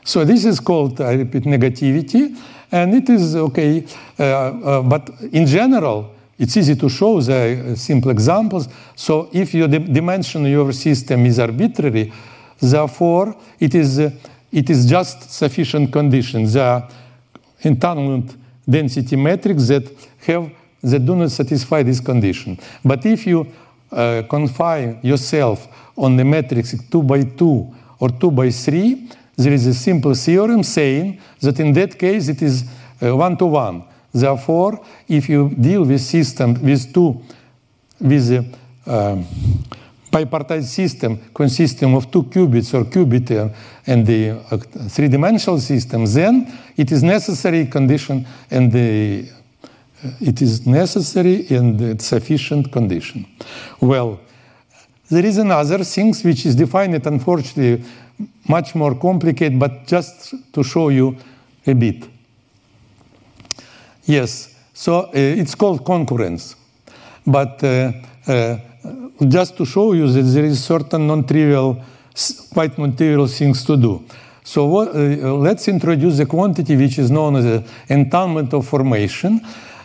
So 0.03 0.23
this 0.23 0.45
is 0.45 0.59
called, 0.59 1.01
I 1.01 1.13
repeat, 1.13 1.43
negativity, 1.43 2.37
and 2.71 2.93
it 2.93 3.09
is 3.09 3.35
okay. 3.35 3.85
Uh, 4.19 4.23
uh, 4.23 4.81
but 4.81 5.09
in 5.31 5.45
general, 5.45 6.13
it's 6.37 6.55
easy 6.55 6.75
to 6.75 6.89
show 6.89 7.19
the 7.19 7.75
simple 7.75 8.11
examples. 8.11 8.67
So 8.95 9.29
if 9.33 9.53
your 9.53 9.67
dimension 9.67 10.45
of 10.45 10.51
your 10.51 10.71
system 10.71 11.25
is 11.25 11.39
arbitrary, 11.39 12.13
therefore 12.59 13.35
it 13.59 13.75
is, 13.75 13.99
uh, 13.99 14.11
it 14.51 14.69
is 14.69 14.85
just 14.85 15.31
sufficient 15.31 15.91
conditions. 15.91 16.53
There 16.53 16.63
are 16.63 16.87
entanglement 17.61 18.35
density 18.69 19.15
metrics 19.15 19.67
that 19.67 19.89
have 20.25 20.51
that 20.83 21.05
do 21.05 21.15
not 21.15 21.31
satisfy 21.31 21.83
this 21.83 21.99
condition. 21.99 22.57
But 22.83 23.05
if 23.05 23.25
you 23.25 23.47
uh, 23.91 24.23
confine 24.29 24.99
yourself 25.01 25.67
on 25.95 26.15
the 26.15 26.23
matrix 26.23 26.75
2 26.89 27.03
by 27.03 27.23
2 27.23 27.75
or 27.99 28.09
2 28.09 28.31
by 28.31 28.49
3, 28.49 29.09
there 29.37 29.53
is 29.53 29.67
a 29.67 29.73
simple 29.73 30.15
theorem 30.15 30.63
saying 30.63 31.19
that 31.41 31.59
in 31.59 31.71
that 31.73 31.97
case 31.97 32.27
it 32.27 32.41
is 32.41 32.65
one 32.99 33.37
to 33.37 33.45
one. 33.45 33.83
Therefore, 34.11 34.83
if 35.07 35.29
you 35.29 35.49
deal 35.49 35.85
with 35.85 36.01
system 36.01 36.61
with 36.63 36.91
two, 36.93 37.21
with 37.99 38.31
a 38.31 38.45
uh, 38.89 39.17
bipartite 40.11 40.63
system 40.63 41.19
consisting 41.33 41.93
of 41.93 42.09
two 42.09 42.23
qubits 42.23 42.73
or 42.73 42.85
qubit 42.85 43.53
and 43.85 44.07
the 44.07 44.31
uh, 44.49 44.57
three-dimensional 44.89 45.59
system, 45.59 46.05
then 46.05 46.51
it 46.75 46.91
is 46.91 47.03
necessary 47.03 47.65
condition 47.67 48.25
and 48.49 48.71
the 48.71 49.29
uh, 50.03 50.09
it 50.21 50.41
is 50.41 50.65
necessary 50.65 51.45
and 51.49 52.01
sufficient 52.01 52.71
condition. 52.71 53.25
Well, 53.79 54.19
there 55.09 55.25
is 55.25 55.37
another 55.37 55.83
thing 55.83 56.13
which 56.23 56.45
is 56.45 56.55
defined, 56.55 57.05
unfortunately, 57.05 57.83
much 58.47 58.75
more 58.75 58.95
complicated, 58.95 59.59
but 59.59 59.87
just 59.87 60.33
to 60.51 60.63
show 60.63 60.89
you 60.89 61.15
a 61.65 61.73
bit. 61.73 62.07
Yes, 64.05 64.55
so 64.73 64.99
uh, 64.99 65.09
it's 65.13 65.55
called 65.55 65.83
concurrence. 65.85 66.55
But 67.25 67.63
uh, 67.63 67.91
uh, 68.27 68.57
just 69.27 69.57
to 69.57 69.65
show 69.65 69.93
you 69.93 70.07
that 70.07 70.21
there 70.21 70.45
is 70.45 70.63
certain 70.63 71.07
non-trivial, 71.07 71.83
quite 72.53 72.77
non-trivial 72.77 73.27
things 73.27 73.65
to 73.65 73.75
do. 73.75 74.03
So 74.43 74.65
what, 74.65 74.95
uh, 74.95 75.35
let's 75.35 75.67
introduce 75.67 76.19
a 76.19 76.25
quantity 76.25 76.77
which 76.77 76.99
is 76.99 77.11
known 77.11 77.35
as 77.35 77.43
the 77.43 77.63
entanglement 77.89 78.53
of 78.53 78.65
formation. 78.65 79.41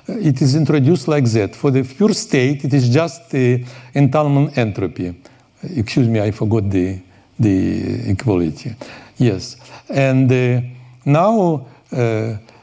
Uh, 0.08 0.18
it 0.18 0.40
is 0.42 0.54
introduced 0.54 1.08
like 1.08 1.24
that. 1.26 1.54
For 1.54 1.70
the 1.70 1.82
pure 1.82 2.14
state, 2.14 2.64
it 2.64 2.72
is 2.72 2.88
just 2.88 3.30
the 3.30 3.64
entanglement 3.94 4.56
entropy. 4.58 5.14
Excuse 5.62 6.08
me, 6.08 6.20
I 6.20 6.30
forgot 6.32 6.68
the, 6.68 7.00
the 7.38 8.10
equality. 8.10 8.74
Yes. 9.16 9.56
And 9.88 10.30
uh, 10.30 10.60
now 11.04 11.66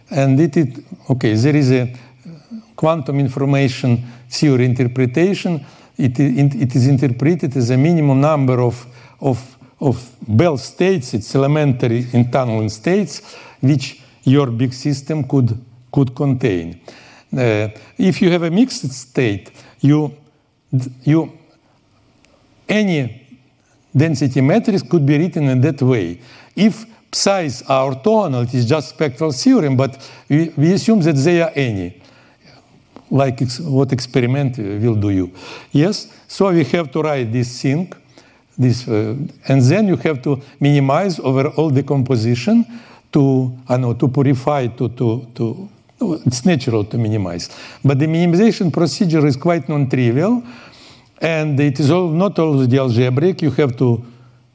and 0.09 0.39
it 0.39 0.57
is, 0.57 0.81
okay, 1.09 1.35
there 1.35 1.55
is 1.55 1.71
a 1.71 1.93
quantum 2.75 3.19
information 3.19 4.03
theory 4.29 4.65
interpretation. 4.65 5.63
It, 5.97 6.19
it 6.19 6.75
is 6.75 6.87
interpreted 6.87 7.55
as 7.55 7.69
a 7.69 7.77
minimum 7.77 8.21
number 8.21 8.61
of, 8.61 8.85
of, 9.19 9.57
of 9.79 10.15
Bell 10.27 10.57
states, 10.57 11.13
it's 11.13 11.35
elementary 11.35 12.07
entanglement 12.13 12.71
states, 12.71 13.35
which 13.59 14.01
your 14.23 14.47
big 14.47 14.73
system 14.73 15.25
could, 15.25 15.57
could 15.91 16.15
contain. 16.15 16.81
Uh, 17.31 17.69
if 17.97 18.21
you 18.21 18.31
have 18.31 18.43
a 18.43 18.49
mixed 18.49 18.89
state, 18.91 19.51
you, 19.79 20.15
you, 21.03 21.31
any 22.67 23.39
density 23.95 24.41
matrix 24.41 24.81
could 24.83 25.05
be 25.05 25.17
written 25.17 25.43
in 25.43 25.61
that 25.61 25.81
way. 25.81 26.19
If 26.55 26.85
psi's 27.11 27.61
are 27.63 27.91
orthogonal, 27.91 28.43
it 28.43 28.53
is 28.53 28.65
just 28.65 28.89
spectral 28.89 29.31
theorem, 29.31 29.75
but 29.75 30.09
we, 30.27 30.53
we 30.57 30.73
assume 30.73 31.01
that 31.01 31.15
they 31.15 31.41
are 31.41 31.51
any, 31.55 32.01
like 33.09 33.41
ex 33.41 33.59
what 33.59 33.91
experiment 33.91 34.57
will 34.57 34.95
do 34.95 35.09
you. 35.09 35.31
Yes, 35.71 36.07
so 36.27 36.51
we 36.51 36.63
have 36.65 36.91
to 36.91 37.01
write 37.01 37.31
this 37.31 37.61
thing, 37.61 37.91
this, 38.57 38.87
uh, 38.87 39.15
and 39.47 39.61
then 39.61 39.87
you 39.87 39.95
have 39.97 40.21
to 40.23 40.41
minimize 40.59 41.19
over 41.19 41.47
all 41.49 41.69
decomposition 41.69 42.65
to, 43.11 43.57
I 43.67 43.77
know, 43.77 43.93
to 43.93 44.07
purify, 44.07 44.67
to, 44.67 44.89
to, 44.89 45.27
to, 45.35 45.69
it's 46.01 46.45
natural 46.45 46.85
to 46.85 46.97
minimize. 46.97 47.49
But 47.83 47.99
the 47.99 48.07
minimization 48.07 48.71
procedure 48.71 49.25
is 49.25 49.37
quite 49.37 49.67
non-trivial, 49.67 50.43
and 51.21 51.59
it 51.59 51.79
is 51.79 51.91
all, 51.91 52.09
not 52.09 52.39
always 52.39 52.67
the 52.67 52.77
algebraic. 52.77 53.41
You 53.41 53.51
have 53.51 53.75
to 53.77 54.03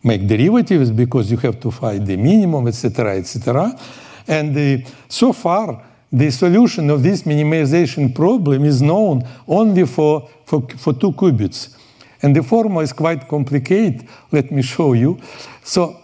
make 0.02 0.26
derivatives 0.26 0.90
because 0.90 1.30
you 1.30 1.36
have 1.38 1.60
to 1.60 1.70
find 1.70 2.06
the 2.06 2.16
minimum, 2.16 2.68
etc., 2.68 3.16
etc. 3.16 3.78
And 4.26 4.56
uh, 4.56 4.88
so 5.08 5.32
far, 5.32 5.82
the 6.10 6.30
solution 6.30 6.90
of 6.90 7.02
this 7.02 7.22
minimization 7.22 8.14
problem 8.14 8.64
is 8.64 8.80
known 8.80 9.26
only 9.48 9.84
for, 9.86 10.28
for, 10.46 10.62
for 10.76 10.92
two 10.92 11.12
qubits. 11.12 11.76
And 12.22 12.34
the 12.34 12.42
formula 12.42 12.82
is 12.82 12.92
quite 12.92 13.28
complicated. 13.28 14.08
Let 14.30 14.50
me 14.50 14.62
show 14.62 14.92
you. 14.92 15.18
So, 15.62 16.00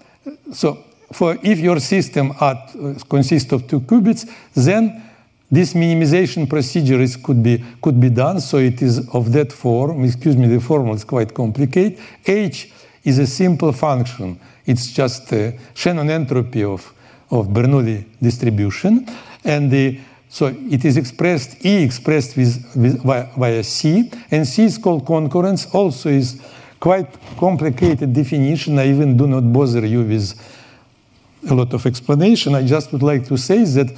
so 0.52 0.84
for 1.12 1.38
if 1.42 1.58
your 1.58 1.80
system 1.80 2.32
at, 2.40 2.74
uh, 2.74 2.94
consists 3.08 3.52
of 3.52 3.66
two 3.68 3.80
qubits, 3.80 4.28
then 4.54 5.09
this 5.50 5.74
minimization 5.74 6.48
procedure 6.48 7.00
is, 7.00 7.16
could, 7.16 7.42
be, 7.42 7.62
could 7.82 8.00
be 8.00 8.10
done. 8.10 8.40
So 8.40 8.58
it 8.58 8.80
is 8.82 9.08
of 9.08 9.32
that 9.32 9.52
form. 9.52 10.04
Excuse 10.04 10.36
me, 10.36 10.46
the 10.46 10.60
formula 10.60 10.94
is 10.94 11.04
quite 11.04 11.34
complicated. 11.34 11.98
H 12.24 12.72
is 13.02 13.18
a 13.18 13.26
simple 13.26 13.72
function. 13.72 14.38
It's 14.64 14.92
just 14.92 15.32
a 15.32 15.58
Shannon 15.74 16.08
entropy 16.10 16.62
of, 16.62 16.92
of 17.30 17.48
Bernoulli 17.48 18.04
distribution. 18.22 19.06
And 19.44 19.70
the, 19.70 19.98
so 20.28 20.46
it 20.46 20.84
is 20.84 20.96
expressed, 20.96 21.64
E 21.64 21.82
expressed 21.82 22.36
with, 22.36 22.64
with, 22.76 23.02
via, 23.02 23.28
via 23.36 23.64
C, 23.64 24.10
and 24.30 24.46
C 24.46 24.64
is 24.64 24.78
called 24.78 25.04
concurrence, 25.04 25.66
also 25.74 26.10
is 26.10 26.40
quite 26.78 27.08
complicated 27.38 28.12
definition. 28.12 28.78
I 28.78 28.88
even 28.88 29.16
do 29.16 29.26
not 29.26 29.52
bother 29.52 29.84
you 29.84 30.04
with 30.04 30.34
a 31.48 31.54
lot 31.54 31.72
of 31.74 31.84
explanation. 31.86 32.54
I 32.54 32.64
just 32.64 32.92
would 32.92 33.02
like 33.02 33.26
to 33.26 33.36
say 33.36 33.64
that 33.64 33.90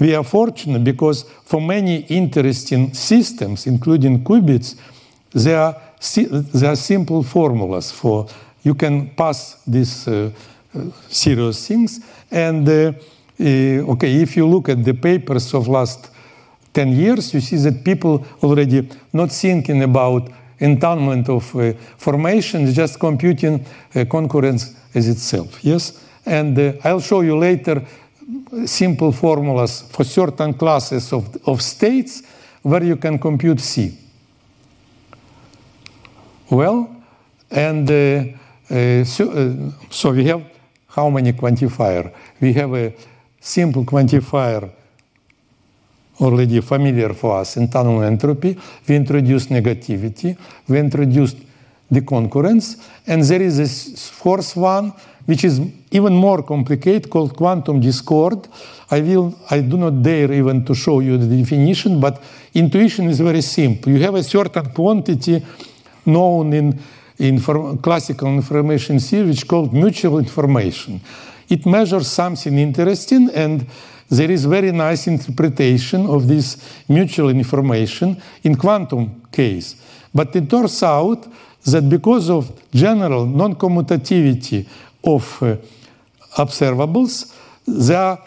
we 0.00 0.14
are 0.14 0.24
fortunate 0.24 0.82
because 0.82 1.24
for 1.44 1.60
many 1.60 2.02
interesting 2.08 2.92
systems, 2.94 3.66
including 3.66 4.24
qubits, 4.24 4.76
there 5.32 5.60
are, 5.60 5.76
there 6.14 6.70
are 6.70 6.76
simple 6.76 7.22
formulas 7.22 7.92
for 7.92 8.26
you 8.62 8.74
can 8.74 9.10
pass 9.10 9.62
these 9.66 10.08
uh, 10.08 10.30
uh, 10.74 10.80
serious 11.08 11.68
things 11.68 12.00
and 12.30 12.68
uh, 12.68 12.92
uh, 13.40 13.92
okay, 13.92 14.22
if 14.22 14.36
you 14.36 14.46
look 14.46 14.68
at 14.68 14.84
the 14.84 14.94
papers 14.94 15.52
of 15.54 15.66
last 15.66 16.10
10 16.72 16.92
years, 16.92 17.34
you 17.34 17.40
see 17.40 17.56
that 17.56 17.84
people 17.84 18.24
already 18.42 18.88
not 19.12 19.30
thinking 19.30 19.82
about 19.82 20.28
entanglement 20.58 21.28
of 21.28 21.54
uh, 21.56 21.72
formations, 21.96 22.74
just 22.74 22.98
computing 22.98 23.64
uh, 23.94 24.04
concurrence 24.04 24.74
as 24.94 25.08
itself. 25.08 25.64
Yes, 25.64 26.04
and 26.24 26.58
uh, 26.58 26.72
I'll 26.84 27.00
show 27.00 27.22
you 27.22 27.36
later 27.36 27.84
simple 28.66 29.12
formulas 29.12 29.82
for 29.90 30.04
certain 30.04 30.54
classes 30.54 31.12
of, 31.12 31.36
of 31.46 31.60
states 31.60 32.22
where 32.62 32.82
you 32.82 32.96
can 32.96 33.18
compute 33.18 33.60
C. 33.60 33.98
Well, 36.50 36.88
and 37.50 37.90
uh, 37.90 38.24
uh, 38.70 39.04
so, 39.04 39.72
so 39.90 40.12
we 40.12 40.24
have 40.24 40.42
how 40.88 41.10
many 41.10 41.32
quantifier? 41.32 42.12
We 42.40 42.52
have 42.54 42.72
a 42.74 42.94
simple 43.40 43.84
quantifier 43.84 44.70
already 46.20 46.60
familiar 46.60 47.12
for 47.14 47.38
us, 47.38 47.56
entanglement 47.56 48.12
entropy. 48.12 48.56
We 48.88 48.96
introduced 48.96 49.50
negativity. 49.50 50.36
We 50.68 50.78
introduced 50.78 51.38
the 51.90 52.02
concurrence. 52.02 52.76
And 53.06 53.22
there 53.22 53.42
is 53.42 53.56
this 53.56 54.08
fourth 54.08 54.56
one, 54.56 54.92
which 55.26 55.44
is 55.44 55.60
even 55.90 56.14
more 56.14 56.42
complicated, 56.42 57.08
called 57.08 57.36
quantum 57.36 57.80
discord. 57.80 58.46
I 58.90 59.00
will, 59.00 59.38
I 59.50 59.60
do 59.60 59.76
not 59.76 60.02
dare 60.02 60.32
even 60.32 60.64
to 60.64 60.74
show 60.74 61.00
you 61.00 61.16
the 61.16 61.36
definition, 61.36 62.00
but 62.00 62.22
intuition 62.52 63.08
is 63.08 63.20
very 63.20 63.40
simple. 63.40 63.92
You 63.92 64.00
have 64.02 64.14
a 64.14 64.22
certain 64.22 64.66
quantity 64.66 65.44
known 66.06 66.52
in, 66.52 66.78
in 67.18 67.40
classical 67.80 68.28
information 68.28 68.98
theory, 68.98 69.28
which 69.28 69.46
called 69.48 69.72
mutual 69.72 70.18
information. 70.18 71.00
It 71.48 71.64
measures 71.66 72.08
something 72.08 72.58
interesting, 72.58 73.30
and 73.30 73.66
there 74.10 74.30
is 74.30 74.44
very 74.44 74.72
nice 74.72 75.06
interpretation 75.06 76.06
of 76.06 76.28
this 76.28 76.58
mutual 76.88 77.30
information 77.30 78.20
in 78.42 78.56
quantum 78.56 79.22
case. 79.32 79.76
But 80.14 80.36
it 80.36 80.48
turns 80.48 80.82
out 80.82 81.26
that 81.64 81.88
because 81.88 82.28
of 82.30 82.52
general 82.70 83.26
non-commutativity 83.26 84.66
of 85.06 85.42
uh, 85.42 85.56
observables, 86.36 87.34
there 87.66 87.98
are 87.98 88.18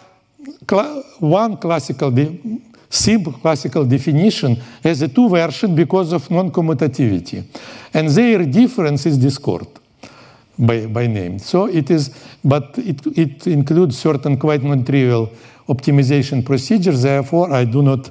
cl 0.70 1.04
one 1.20 1.58
classical, 1.58 2.14
simple 2.90 3.34
classical 3.34 3.86
definition 3.86 4.56
has 4.84 5.02
a 5.02 5.08
two 5.08 5.30
version 5.30 5.76
because 5.76 6.14
of 6.14 6.30
non-commutativity. 6.32 7.44
And 7.94 8.10
their 8.10 8.46
difference 8.46 9.06
is 9.06 9.18
discord 9.18 9.68
by, 10.58 10.86
by 10.88 11.08
name. 11.08 11.40
So 11.40 11.66
it 11.66 11.90
is, 11.92 12.10
but 12.44 12.78
it, 12.78 13.06
it 13.18 13.48
includes 13.48 13.98
certain 13.98 14.38
quite 14.38 14.64
non-trivial 14.64 15.32
optimization 15.68 16.46
procedures. 16.46 17.02
Therefore, 17.04 17.52
I 17.52 17.66
do 17.66 17.82
not 17.82 18.10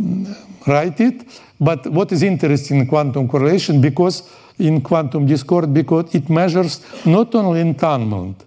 mm, 0.00 0.66
write 0.66 1.00
it. 1.00 1.40
But 1.58 1.86
what 1.86 2.12
is 2.12 2.22
interesting 2.22 2.80
in 2.80 2.86
quantum 2.86 3.28
correlation, 3.28 3.80
because 3.80 4.22
in 4.60 4.80
quantum 4.80 5.26
discord, 5.26 5.72
because 5.72 6.14
it 6.14 6.28
measures 6.28 6.80
not 7.04 7.34
only 7.34 7.60
entanglement, 7.60 8.44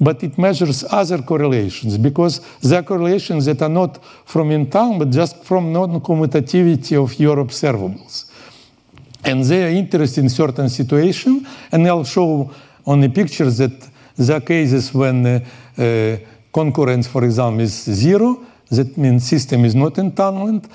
but 0.00 0.22
it 0.22 0.38
measures 0.38 0.84
other 0.90 1.22
correlations, 1.22 1.98
because 1.98 2.40
there 2.60 2.78
are 2.78 2.84
correlations 2.84 3.46
that 3.46 3.60
are 3.62 3.68
not 3.68 3.98
from 4.24 4.50
entanglement, 4.50 5.12
just 5.12 5.42
from 5.44 5.72
non-commutativity 5.72 6.96
of 7.02 7.18
your 7.18 7.36
observables. 7.36 8.26
And 9.24 9.42
they 9.42 9.64
are 9.64 9.76
interested 9.76 10.22
in 10.22 10.30
certain 10.30 10.68
situation, 10.68 11.44
and 11.72 11.86
I'll 11.88 12.04
show 12.04 12.50
on 12.86 13.00
the 13.00 13.08
pictures 13.08 13.58
that 13.58 13.90
there 14.16 14.36
are 14.36 14.40
cases 14.40 14.94
when 14.94 15.26
uh, 15.26 15.40
uh, 15.76 16.16
concurrence, 16.52 17.08
for 17.08 17.24
example, 17.24 17.62
is 17.62 17.82
zero. 17.82 18.46
That 18.70 18.96
means 18.96 19.26
system 19.26 19.64
is 19.64 19.74
not 19.74 19.98
entanglement, 19.98 20.68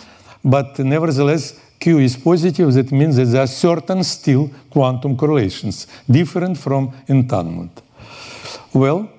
but 0.44 0.78
nevertheless 0.80 1.60
Q 1.84 2.00
is 2.00 2.16
positive. 2.16 2.74
That 2.74 2.94
means 2.94 3.18
that 3.18 3.26
there 3.26 3.42
are 3.42 3.48
certain 3.48 4.06
still 4.06 4.50
quantum 4.70 5.18
correlations 5.18 5.86
different 6.10 6.58
from 6.58 6.94
entanglement. 7.08 7.82
Well, 8.74 9.10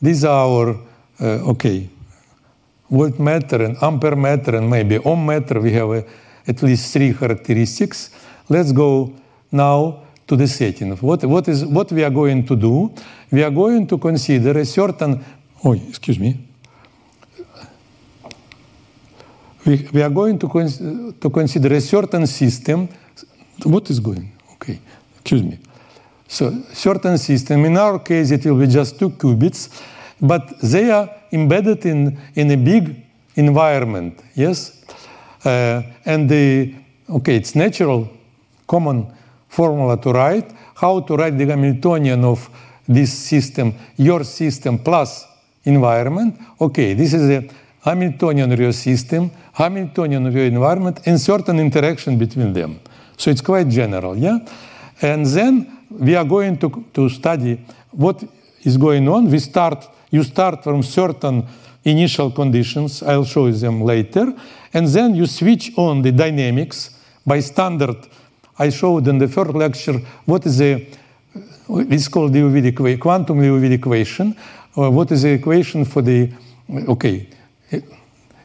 these 0.00 0.24
are 0.24 0.46
our 0.48 0.80
uh, 1.20 1.50
okay 1.50 1.90
voltmeter 2.90 3.66
and 3.66 3.76
ampere 3.82 4.16
meter 4.16 4.56
and 4.56 4.70
maybe 4.70 4.98
ohm 4.98 5.26
meter. 5.26 5.60
We 5.60 5.72
have 5.72 5.90
uh, 5.90 6.02
at 6.46 6.62
least 6.62 6.90
three 6.90 7.12
characteristics. 7.12 8.10
Let's 8.48 8.72
go 8.72 9.12
now 9.52 10.04
to 10.26 10.36
the 10.36 10.46
setting. 10.46 10.96
What, 10.96 11.22
what, 11.24 11.48
is, 11.48 11.66
what 11.66 11.92
we 11.92 12.02
are 12.02 12.10
going 12.10 12.46
to 12.46 12.56
do? 12.56 12.94
We 13.30 13.42
are 13.42 13.50
going 13.50 13.86
to 13.88 13.98
consider 13.98 14.58
a 14.58 14.64
certain, 14.64 15.22
oh, 15.62 15.74
excuse 15.74 16.18
me. 16.18 16.45
We, 19.66 19.88
we 19.92 20.02
are 20.02 20.10
going 20.10 20.38
to, 20.38 20.48
cons 20.48 20.78
to 20.78 21.30
consider 21.30 21.74
a 21.74 21.80
certain 21.80 22.26
system. 22.26 22.88
What 23.64 23.90
is 23.90 23.98
going? 23.98 24.32
Okay, 24.54 24.78
excuse 25.14 25.42
me. 25.42 25.58
So, 26.28 26.62
certain 26.72 27.18
system, 27.18 27.64
in 27.64 27.76
our 27.76 27.98
case, 27.98 28.30
it 28.30 28.44
will 28.46 28.58
be 28.58 28.68
just 28.68 28.98
two 28.98 29.10
qubits, 29.10 29.82
but 30.20 30.60
they 30.60 30.90
are 30.90 31.10
embedded 31.32 31.84
in, 31.84 32.18
in 32.34 32.50
a 32.50 32.56
big 32.56 33.04
environment, 33.34 34.22
yes? 34.34 34.84
Uh, 35.44 35.82
and 36.04 36.28
the, 36.28 36.74
okay, 37.08 37.36
it's 37.36 37.54
natural, 37.54 38.08
common 38.66 39.06
formula 39.48 40.00
to 40.00 40.12
write, 40.12 40.52
how 40.74 41.00
to 41.00 41.16
write 41.16 41.38
the 41.38 41.46
Hamiltonian 41.46 42.24
of 42.24 42.48
this 42.86 43.12
system, 43.12 43.74
your 43.96 44.24
system 44.24 44.78
plus 44.78 45.26
environment. 45.64 46.38
Okay, 46.60 46.94
this 46.94 47.14
is 47.14 47.28
a 47.30 47.48
Hamiltonian 47.86 48.50
real 48.50 48.72
system, 48.72 49.30
Hamiltonian 49.52 50.24
real 50.34 50.46
environment, 50.46 51.00
and 51.06 51.20
certain 51.20 51.60
interaction 51.60 52.18
between 52.18 52.52
them. 52.52 52.80
So 53.16 53.30
it's 53.30 53.40
quite 53.40 53.68
general, 53.68 54.16
yeah? 54.16 54.38
And 55.00 55.24
then 55.24 55.86
we 55.88 56.16
are 56.16 56.24
going 56.24 56.58
to, 56.58 56.84
to 56.92 57.08
study 57.08 57.60
what 57.92 58.24
is 58.64 58.76
going 58.76 59.08
on. 59.08 59.30
We 59.30 59.38
start, 59.38 59.88
you 60.10 60.24
start 60.24 60.64
from 60.64 60.82
certain 60.82 61.46
initial 61.84 62.32
conditions, 62.32 63.04
I'll 63.04 63.24
show 63.24 63.48
them 63.52 63.82
later, 63.82 64.34
and 64.74 64.88
then 64.88 65.14
you 65.14 65.26
switch 65.26 65.72
on 65.76 66.02
the 66.02 66.10
dynamics 66.10 66.90
by 67.24 67.38
standard 67.38 67.96
I 68.58 68.70
showed 68.70 69.06
in 69.06 69.18
the 69.18 69.28
first 69.28 69.54
lecture 69.54 70.00
what 70.24 70.44
is 70.46 70.58
the 70.58 70.86
it's 71.68 72.08
called 72.08 72.32
the 72.32 72.40
Liouville 72.40 72.98
quantum 72.98 73.38
Liouville 73.38 73.72
equation. 73.72 74.34
Uh, 74.76 74.90
what 74.90 75.12
is 75.12 75.22
the 75.22 75.30
equation 75.30 75.84
for 75.84 76.00
the 76.00 76.30
okay 76.88 77.28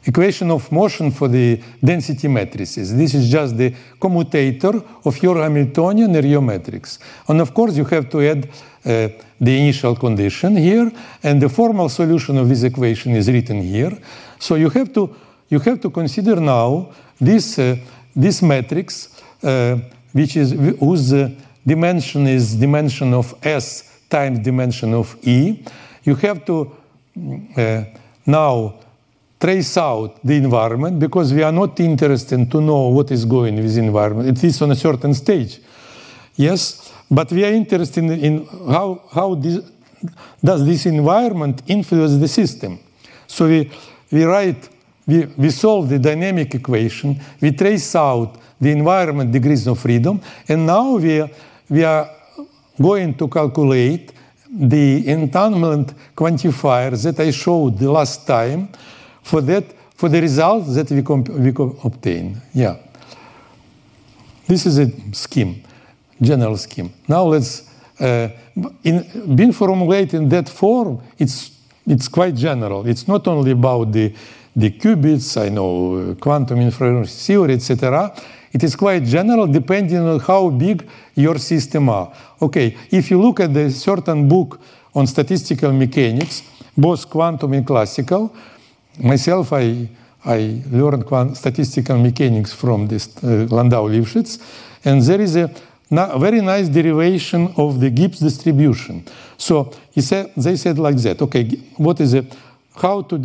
equation 0.04 0.50
of 0.52 0.72
motion 0.72 1.12
for 1.12 1.28
the 1.28 1.62
density 1.84 2.28
matrices. 2.28 2.96
This 2.96 3.14
is 3.14 3.30
just 3.30 3.56
the 3.56 3.74
commutator 4.00 4.82
of 5.06 5.22
your 5.22 5.36
Hamiltonian 5.36 6.12
your 6.26 6.42
matrix. 6.42 7.00
And 7.28 7.40
of 7.40 7.54
course, 7.54 7.78
you 7.78 7.86
have 7.86 8.10
to 8.10 8.22
add 8.22 8.48
uh, 8.48 9.10
the 9.40 9.60
initial 9.60 9.96
condition 9.96 10.56
here, 10.58 10.92
and 11.22 11.42
the 11.42 11.50
formal 11.50 11.90
solution 11.90 12.38
of 12.38 12.50
this 12.50 12.64
equation 12.64 13.16
is 13.16 13.28
written 13.28 13.62
here. 13.62 13.96
So 14.40 14.56
you 14.56 14.70
have 14.70 14.92
to 14.94 15.16
you 15.52 15.60
have 15.60 15.82
to 15.82 15.90
consider 15.90 16.38
now 16.40 16.94
this, 17.20 17.60
uh, 17.60 17.76
this 18.16 18.42
matrix, 18.42 19.22
uh, 19.44 19.78
which 20.14 20.38
is 20.38 20.52
whose 20.80 21.12
uh, 21.12 21.30
dimension 21.68 22.26
is 22.26 22.56
dimension 22.56 23.14
of 23.14 23.36
S 23.44 24.00
times 24.10 24.40
dimension 24.40 24.94
of 24.94 25.16
E. 25.22 25.62
You 26.04 26.16
have 26.16 26.46
to 26.46 26.72
uh, 27.58 27.84
now 28.26 28.76
trace 29.42 29.76
out 29.78 30.24
the 30.24 30.36
environment 30.36 31.00
because 31.00 31.34
we 31.34 31.42
are 31.42 31.52
not 31.52 31.80
interested 31.80 32.50
to 32.52 32.62
know 32.62 32.90
what 32.90 33.10
is 33.10 33.26
going 33.26 33.56
with 33.56 33.74
the 33.74 33.82
environment. 33.82 34.30
It 34.30 34.44
is 34.44 34.62
on 34.62 34.70
a 34.70 34.76
certain 34.76 35.16
stage. 35.16 35.60
Yes, 36.36 36.94
but 37.10 37.32
we 37.32 37.44
are 37.44 37.52
interested 37.52 38.04
in, 38.04 38.46
how, 38.46 39.02
how 39.12 39.34
this, 39.34 39.60
does 40.44 40.64
this 40.64 40.86
environment 40.86 41.64
influence 41.66 42.18
the 42.18 42.28
system. 42.28 42.80
So 43.26 43.48
we, 43.48 43.72
we 44.12 44.24
write, 44.26 44.70
we, 45.08 45.26
we 45.26 45.50
solve 45.50 45.90
the 45.90 45.98
dynamic 45.98 46.54
equation, 46.54 47.20
we 47.42 47.52
trace 47.52 47.96
out 47.96 48.38
the 48.60 48.70
environment 48.70 49.32
degrees 49.32 49.66
of 49.66 49.80
freedom, 49.80 50.22
and 50.48 50.68
now 50.68 50.98
we, 50.98 51.28
we 51.68 51.84
are 51.84 52.08
going 52.80 53.16
to 53.16 53.28
calculate 53.28 54.14
the 54.54 55.08
entanglement 55.08 55.94
quantifier 56.16 57.02
that 57.02 57.20
I 57.20 57.32
showed 57.32 57.80
the 57.80 57.92
last 57.92 58.28
time 58.28 58.70
for 59.24 59.42
that 59.42 59.64
for 59.96 60.10
the 60.10 60.20
results 60.20 60.74
that 60.76 60.90
we, 60.90 61.02
we 61.02 61.54
obtain. 61.84 62.42
Yeah. 62.54 62.78
This 64.48 64.66
is 64.66 64.80
a 64.80 64.90
scheme, 65.14 65.64
general 66.20 66.58
scheme. 66.58 66.92
Now 67.08 67.26
let's 67.26 67.70
uh, 68.00 68.30
in 68.84 69.36
being 69.36 69.54
formulated 69.54 70.16
in 70.16 70.30
that 70.30 70.50
form. 70.50 71.02
It's 71.18 71.52
it's 71.86 72.08
quite 72.08 72.36
general. 72.36 72.88
It's 72.88 73.08
not 73.08 73.28
only 73.28 73.52
about 73.52 73.92
the 73.92 74.14
the 74.56 74.72
qubits, 74.72 75.38
I 75.38 75.50
know 75.50 76.16
quantum 76.20 76.60
information 76.60 77.06
theory, 77.06 77.54
etc. 77.54 78.14
It 78.52 78.64
is 78.64 78.76
quite 78.76 79.04
general, 79.06 79.48
depending 79.48 80.00
on 80.00 80.20
how 80.20 80.50
big 80.50 80.88
your 81.16 81.38
system 81.38 81.90
are. 81.90 82.12
Okay, 82.42 82.76
if 82.90 83.10
you 83.10 83.22
look 83.22 83.40
at 83.40 83.54
the 83.54 83.70
certain 83.72 84.28
book 84.28 84.60
on 84.94 85.08
statistical 85.08 85.72
mechanics, 85.72 86.44
both 86.76 87.10
quantum 87.10 87.54
and 87.54 87.66
classical, 87.66 88.36
myself, 89.00 89.54
I, 89.54 89.90
I 90.26 90.62
learned 90.72 91.36
statistical 91.36 91.98
mechanics 91.98 92.54
from 92.54 92.88
this 92.88 93.10
uh, 93.24 93.48
Landau 93.50 93.88
Lifshitz, 93.88 94.40
and 94.84 95.02
there 95.02 95.22
is 95.22 95.36
a 95.36 95.50
very 96.20 96.42
nice 96.42 96.70
derivation 96.70 97.54
of 97.58 97.80
the 97.80 97.90
Gibbs 97.90 98.20
distribution. 98.20 99.04
So 99.38 99.72
he 99.92 100.02
said, 100.02 100.32
they 100.38 100.56
said 100.56 100.78
like 100.78 100.98
that. 100.98 101.22
Okay, 101.22 101.44
what 101.78 102.00
is 102.00 102.14
it? 102.14 102.36
How 102.76 103.02
to 103.02 103.18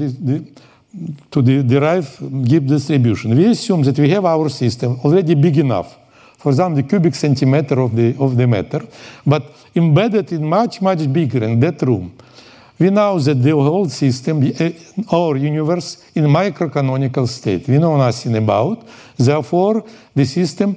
to 1.31 1.43
derive 1.43 2.19
Gibbs 2.45 2.71
distribution? 2.71 3.37
We 3.37 3.47
assume 3.47 3.83
that 3.83 3.99
we 3.99 4.09
have 4.11 4.25
our 4.25 4.49
system 4.49 4.99
already 5.05 5.35
big 5.35 5.59
enough. 5.59 5.97
For 6.39 6.51
example, 6.51 6.83
the 6.83 6.89
cubic 6.89 7.15
centimeter 7.15 7.81
of 7.81 7.95
the 7.95 8.17
of 8.19 8.37
the 8.37 8.47
matter, 8.47 8.81
but 9.27 9.45
embedded 9.75 10.33
in 10.33 10.49
much 10.49 10.81
much 10.81 11.13
bigger 11.13 11.45
in 11.45 11.61
that 11.61 11.83
room. 11.83 12.13
We 12.79 12.91
know 12.91 13.19
that 13.19 13.43
the 13.43 13.53
whole 13.53 13.89
system, 13.89 14.43
eh, 14.43 14.73
our 15.11 15.37
universe, 15.37 16.05
in 16.15 16.25
microcanonical 16.25 17.27
state. 17.27 17.67
We 17.69 17.79
know 17.79 17.97
nothing 17.97 18.37
about. 18.37 18.87
Therefore, 19.17 19.83
the 20.15 20.27
system, 20.27 20.77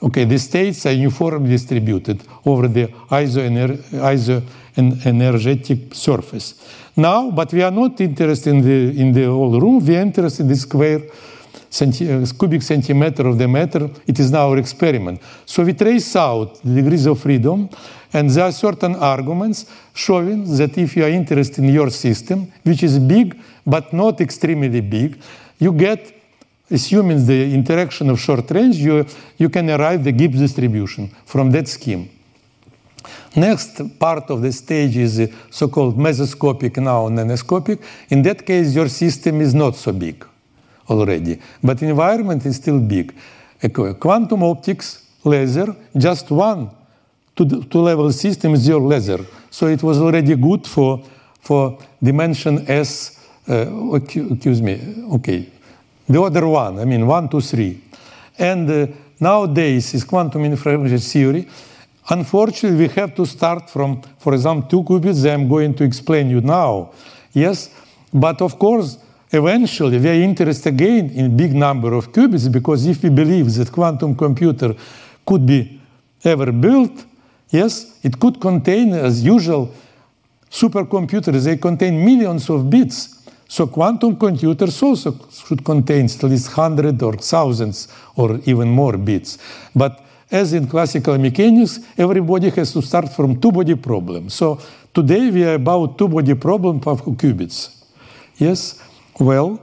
okay, 0.00 0.26
the 0.26 0.38
states 0.38 0.86
are 0.86 0.92
uniformly 0.92 1.50
distributed 1.50 2.22
over 2.44 2.68
the 2.68 2.86
isoenergetic 3.10 5.92
surface. 5.94 6.54
Now, 6.96 7.32
but 7.32 7.52
we 7.52 7.62
are 7.62 7.72
not 7.72 8.00
interested 8.00 8.50
in 8.50 8.62
the 8.62 9.00
in 9.00 9.12
the 9.12 9.24
whole 9.24 9.60
room. 9.60 9.84
We 9.84 9.96
are 9.96 10.02
interested 10.02 10.42
in 10.42 10.48
the 10.48 10.56
square 10.56 11.02
uh, 11.80 12.26
cubic 12.38 12.62
centimeter 12.62 13.26
of 13.26 13.36
the 13.36 13.48
matter. 13.48 13.90
It 14.06 14.20
is 14.20 14.30
now 14.30 14.50
our 14.50 14.58
experiment. 14.58 15.20
So 15.44 15.64
we 15.64 15.74
trace 15.74 16.14
out 16.14 16.62
the 16.62 16.82
degrees 16.82 17.06
of 17.06 17.18
freedom 17.18 17.68
and 18.14 18.30
there 18.30 18.44
are 18.44 18.52
certain 18.52 18.94
arguments 18.94 19.66
showing 19.92 20.44
that 20.56 20.78
if 20.78 20.96
you 20.96 21.04
are 21.04 21.10
interested 21.10 21.64
in 21.64 21.74
your 21.74 21.90
system, 21.90 22.50
which 22.62 22.84
is 22.84 22.98
big 23.00 23.36
but 23.66 23.92
not 23.92 24.20
extremely 24.20 24.80
big, 24.80 25.20
you 25.58 25.72
get, 25.72 26.14
assuming 26.70 27.26
the 27.26 27.52
interaction 27.52 28.08
of 28.10 28.20
short 28.20 28.48
range, 28.52 28.76
you, 28.76 29.04
you 29.36 29.48
can 29.48 29.68
arrive 29.68 30.04
the 30.04 30.12
Gibbs 30.12 30.38
distribution 30.38 31.08
from 31.26 31.50
that 31.50 31.66
scheme. 31.66 32.08
Next 33.34 33.82
part 33.98 34.30
of 34.30 34.42
the 34.42 34.52
stage 34.52 34.96
is 34.96 35.28
so-called 35.50 35.98
mesoscopic, 35.98 36.76
now 36.76 37.08
nanoscopic. 37.08 37.82
In 38.10 38.22
that 38.22 38.46
case, 38.46 38.76
your 38.76 38.88
system 38.88 39.40
is 39.40 39.54
not 39.54 39.74
so 39.74 39.92
big 39.92 40.24
already, 40.88 41.40
but 41.62 41.82
environment 41.82 42.46
is 42.46 42.56
still 42.56 42.78
big. 42.78 43.12
Quantum 43.98 44.44
optics, 44.44 45.02
laser, 45.24 45.74
just 45.96 46.30
one 46.30 46.70
two-level 47.36 48.12
system 48.12 48.54
is 48.54 48.66
your 48.68 48.80
laser. 48.80 49.24
So 49.50 49.66
it 49.66 49.82
was 49.82 49.98
already 50.00 50.36
good 50.36 50.66
for, 50.66 51.04
for 51.40 51.78
dimension 52.02 52.64
S, 52.68 53.20
uh, 53.48 53.94
excuse 53.94 54.62
me, 54.62 55.04
okay. 55.12 55.48
The 56.08 56.20
other 56.20 56.46
one, 56.46 56.78
I 56.78 56.84
mean, 56.84 57.06
one, 57.06 57.28
two, 57.28 57.40
three. 57.40 57.80
And 58.38 58.70
uh, 58.70 58.86
nowadays 59.18 59.94
is 59.94 60.04
quantum 60.04 60.44
information 60.44 60.98
theory. 60.98 61.48
Unfortunately, 62.08 62.86
we 62.86 62.88
have 62.94 63.14
to 63.14 63.24
start 63.24 63.70
from, 63.70 64.02
for 64.18 64.34
example, 64.34 64.68
two 64.68 64.82
qubits 64.82 65.24
I'm 65.30 65.48
going 65.48 65.74
to 65.74 65.84
explain 65.84 66.28
you 66.28 66.40
now. 66.40 66.90
Yes, 67.32 67.70
but 68.12 68.42
of 68.42 68.58
course, 68.58 68.98
eventually 69.32 69.98
we 69.98 70.08
are 70.08 70.14
interested 70.14 70.74
again 70.74 71.10
in 71.10 71.36
big 71.36 71.54
number 71.54 71.94
of 71.94 72.12
qubits 72.12 72.52
because 72.52 72.86
if 72.86 73.02
we 73.02 73.08
believe 73.08 73.52
that 73.54 73.72
quantum 73.72 74.14
computer 74.14 74.74
could 75.24 75.46
be 75.46 75.80
ever 76.22 76.52
built, 76.52 77.06
Yes, 77.54 78.00
it 78.02 78.18
could 78.18 78.40
contain, 78.40 78.92
as 78.94 79.22
usual, 79.22 79.72
supercomputers, 80.50 81.44
they 81.44 81.56
contain 81.56 82.04
millions 82.04 82.50
of 82.50 82.68
bits. 82.68 83.22
So 83.46 83.68
quantum 83.68 84.16
computers 84.16 84.82
also 84.82 85.16
should 85.30 85.64
contain 85.64 86.06
at 86.06 86.22
least 86.24 86.48
hundred 86.48 87.00
or 87.00 87.12
thousands 87.12 87.86
or 88.16 88.40
even 88.44 88.70
more 88.70 88.96
bits. 88.96 89.38
But 89.72 90.00
as 90.28 90.52
in 90.52 90.66
classical 90.66 91.16
mechanics, 91.16 91.78
everybody 91.96 92.50
has 92.50 92.72
to 92.72 92.82
start 92.82 93.12
from 93.12 93.40
two-body 93.40 93.76
problem. 93.76 94.30
So 94.30 94.58
today 94.92 95.30
we 95.30 95.44
are 95.44 95.54
about 95.54 95.96
two-body 95.96 96.34
problem 96.34 96.80
of 96.86 97.04
qubits. 97.04 97.84
Yes, 98.36 98.82
well, 99.20 99.60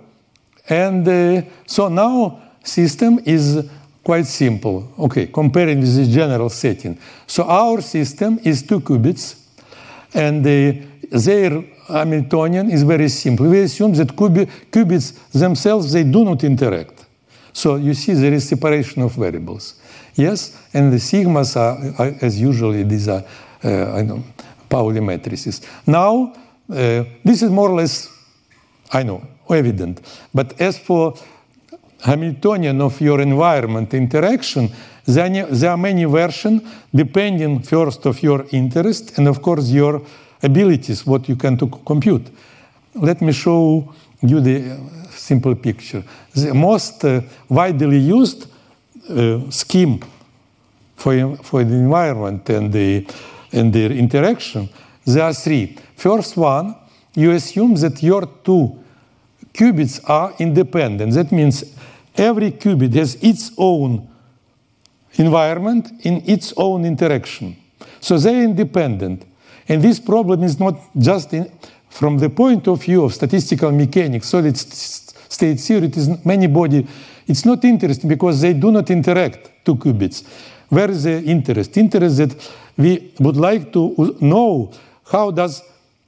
and 0.70 1.06
uh, 1.06 1.42
so 1.68 1.90
now 1.90 2.40
system 2.64 3.20
is 3.26 3.70
quite 4.04 4.26
simple. 4.26 4.94
Okay, 4.98 5.28
comparing 5.28 5.80
with 5.80 5.96
the 5.96 6.06
general 6.06 6.50
setting. 6.50 6.98
So 7.28 7.44
our 7.44 7.82
system 7.82 8.40
is 8.44 8.64
two 8.64 8.80
qubits, 8.82 9.36
and 10.14 10.44
the, 10.44 10.82
their 11.12 11.64
Hamiltonian 11.88 12.70
is 12.70 12.84
very 12.84 13.10
simple. 13.10 13.48
We 13.48 13.60
assume 13.60 13.94
that 13.94 14.16
qubits 14.16 15.32
themselves, 15.32 15.92
they 15.94 16.04
do 16.04 16.24
not 16.24 16.44
interact. 16.44 17.06
So 17.54 17.76
you 17.76 17.94
see 17.94 18.14
there 18.14 18.34
is 18.34 18.48
separation 18.48 19.02
of 19.02 19.14
variables. 19.14 19.76
Yes, 20.16 20.58
and 20.74 20.92
the 20.92 20.98
sigmas 20.98 21.56
are, 21.56 21.78
are 21.98 22.16
as 22.22 22.40
usually 22.40 22.84
these 22.84 23.08
are, 23.08 23.24
uh, 23.64 23.94
I 23.94 24.02
know, 24.04 24.24
Pauli 24.70 25.00
matrices. 25.00 25.62
Now, 25.86 26.34
uh, 26.70 27.04
this 27.24 27.42
is 27.42 27.50
more 27.50 27.70
or 27.70 27.76
less, 27.76 28.10
I 28.92 29.04
know, 29.04 29.26
evident. 29.50 30.02
But 30.34 30.60
as 30.62 30.78
for 30.78 31.14
Hamiltonian 32.02 32.82
of 32.82 33.00
your 33.00 33.22
environment 33.22 33.94
interaction, 33.94 34.70
there 35.06 35.70
are 35.70 35.78
many 35.78 36.06
versions 36.06 36.62
depending 36.94 37.62
first 37.62 38.06
of 38.06 38.22
your 38.24 38.46
interest 38.52 39.18
and 39.18 39.28
of 39.28 39.42
course 39.42 39.70
your 39.70 40.02
abilities, 40.42 41.06
what 41.06 41.28
you 41.30 41.36
can 41.36 41.58
to 41.58 41.68
compute. 41.68 42.28
Let 42.96 43.22
me 43.22 43.32
show 43.32 43.94
you 44.22 44.42
the 44.42 44.80
simple 45.12 45.56
picture. 45.56 46.04
The 46.34 46.54
most 46.54 47.06
uh, 47.06 47.22
widely 47.50 48.00
used 48.00 48.48
uh, 49.10 49.50
scheme 49.50 50.00
for, 50.96 51.36
for 51.38 51.64
the 51.64 51.76
environment 51.76 52.50
and 52.50 52.72
the, 52.72 53.06
and 53.52 53.74
the 53.74 53.86
interaction, 53.98 54.70
there 55.06 55.24
are 55.24 55.34
three. 55.34 55.78
First 55.96 56.38
one, 56.38 56.76
you 57.16 57.32
assume 57.32 57.76
that 57.76 58.02
your 58.04 58.28
two 58.44 58.80
qubits 59.54 60.02
are 60.10 60.34
independent. 60.40 61.14
That 61.14 61.32
means 61.32 61.64
every 62.16 62.52
qubit 62.52 62.94
has 62.96 63.16
its 63.16 63.52
own 63.58 64.08
environment 65.14 65.92
in 66.04 66.24
its 66.26 66.54
own 66.58 66.86
interaction. 66.86 67.58
So 68.00 68.18
they're 68.18 68.44
independent. 68.44 69.26
And 69.68 69.82
this 69.82 70.00
problem 70.00 70.44
is 70.44 70.60
not 70.60 70.76
just 70.98 71.34
in, 71.34 71.52
from 71.90 72.18
the 72.18 72.30
point 72.30 72.68
of 72.68 72.82
view 72.84 73.04
of 73.04 73.14
statistical 73.14 73.72
mechanics, 73.72 74.28
solid 74.28 74.58
state 74.58 75.60
theory, 75.60 75.88
it 75.88 75.98
is 75.98 76.26
many 76.26 76.48
body, 76.48 76.88
it's 77.28 77.46
not 77.46 77.64
interesting 77.64 78.10
because 78.10 78.42
they 78.42 78.54
do 78.54 78.72
not 78.72 78.90
interact, 78.90 79.66
two 79.66 79.76
qubits. 79.76 80.26
Where 80.70 80.90
is 80.90 81.04
the 81.04 81.22
interest? 81.24 81.78
Interest 81.78 82.18
that 82.18 82.52
we 82.78 83.14
would 83.20 83.36
like 83.36 83.72
to 83.74 84.18
know 84.22 84.72
how 85.06 85.32
does 85.32 85.62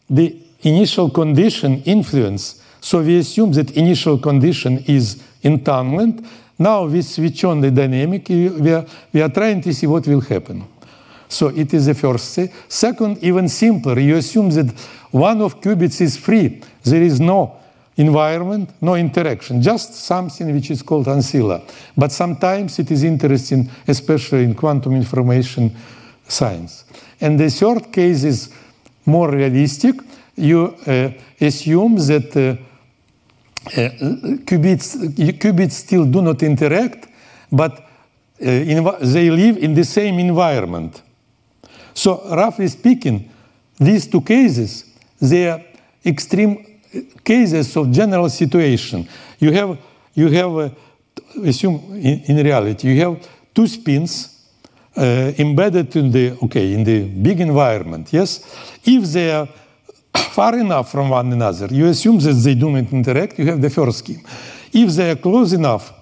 the 0.10 0.38
initial 0.62 1.10
condition 1.10 1.84
influence 1.84 2.63
So 2.84 3.02
we 3.02 3.18
assume 3.18 3.54
that 3.54 3.72
initial 3.78 4.18
condition 4.18 4.84
is 4.88 5.24
entanglement. 5.42 6.26
Now 6.60 6.84
we 6.84 7.02
switch 7.02 7.46
on 7.46 7.62
the 7.62 7.72
dynamic. 7.72 8.28
We 8.28 8.74
are, 8.74 8.86
we 9.14 9.22
are 9.22 9.30
trying 9.30 9.62
to 9.62 9.74
see 9.74 9.88
what 9.88 10.06
will 10.06 10.20
happen. 10.20 10.66
So 11.30 11.48
it 11.48 11.74
is 11.74 11.86
the 11.86 11.94
first. 11.94 12.38
Second, 12.68 13.24
even 13.24 13.48
simpler, 13.48 13.98
you 14.00 14.18
assume 14.18 14.50
that 14.50 14.78
one 15.12 15.42
of 15.42 15.62
qubits 15.62 16.02
is 16.02 16.18
free. 16.18 16.62
There 16.84 17.02
is 17.02 17.22
no 17.22 17.56
environment, 17.96 18.72
no 18.82 18.96
interaction, 18.96 19.62
just 19.62 19.94
something 19.94 20.54
which 20.54 20.70
is 20.70 20.82
called 20.82 21.06
ancilla. 21.06 21.62
But 21.96 22.12
sometimes 22.12 22.80
it 22.80 22.92
is 22.92 23.04
interesting, 23.04 23.70
especially 23.88 24.44
in 24.44 24.56
quantum 24.56 24.94
information 24.94 25.74
science. 26.28 26.84
And 27.22 27.40
the 27.40 27.50
third 27.50 27.94
case 27.94 28.26
is 28.26 28.54
more 29.06 29.32
realistic. 29.32 29.96
You 30.36 30.76
uh, 30.86 31.12
assume 31.40 31.96
that 31.96 32.36
uh, 32.36 32.73
qubits, 33.66 34.96
qubits 35.40 35.72
still 35.72 36.06
do 36.06 36.22
not 36.22 36.44
interact, 36.44 37.08
but 37.52 37.72
uh, 38.42 38.96
they 39.02 39.30
live 39.30 39.58
in 39.58 39.74
the 39.74 39.86
same 39.86 40.20
environment. 40.20 41.02
So, 41.94 42.24
roughly 42.36 42.68
speaking, 42.68 43.30
these 43.80 44.08
two 44.08 44.22
cases, 44.22 44.86
they 45.22 45.50
are 45.50 45.64
extreme 46.06 46.82
cases 47.24 47.76
of 47.78 47.92
general 47.92 48.30
situation. 48.30 49.08
You 49.40 49.52
have, 49.52 49.78
you 50.14 50.30
have 50.30 50.58
uh, 50.58 50.70
assume 51.44 51.96
in, 51.96 52.24
in, 52.26 52.44
reality, 52.44 52.90
you 52.90 53.00
have 53.02 53.28
two 53.54 53.68
spins 53.68 54.30
uh, 54.96 55.32
embedded 55.38 55.96
in 55.96 56.12
the, 56.12 56.38
okay, 56.44 56.74
in 56.74 56.84
the 56.84 57.04
big 57.04 57.40
environment, 57.40 58.12
yes? 58.12 58.44
If 58.84 59.04
they 59.12 59.32
are 59.32 59.48
far 60.16 60.58
enough 60.58 60.92
from 60.92 61.10
one 61.10 61.32
another, 61.32 61.68
you 61.68 61.88
assume 61.88 62.20
that 62.20 62.34
they 62.34 62.56
do 62.56 62.70
not 62.70 62.92
interact, 62.92 63.40
you 63.40 63.46
have 63.46 63.62
the 63.62 63.70
first 63.70 64.00
scheme. 64.00 64.22
If 64.72 64.90
they 64.96 65.12
are 65.12 65.16
close 65.16 65.54
enough, 65.54 65.94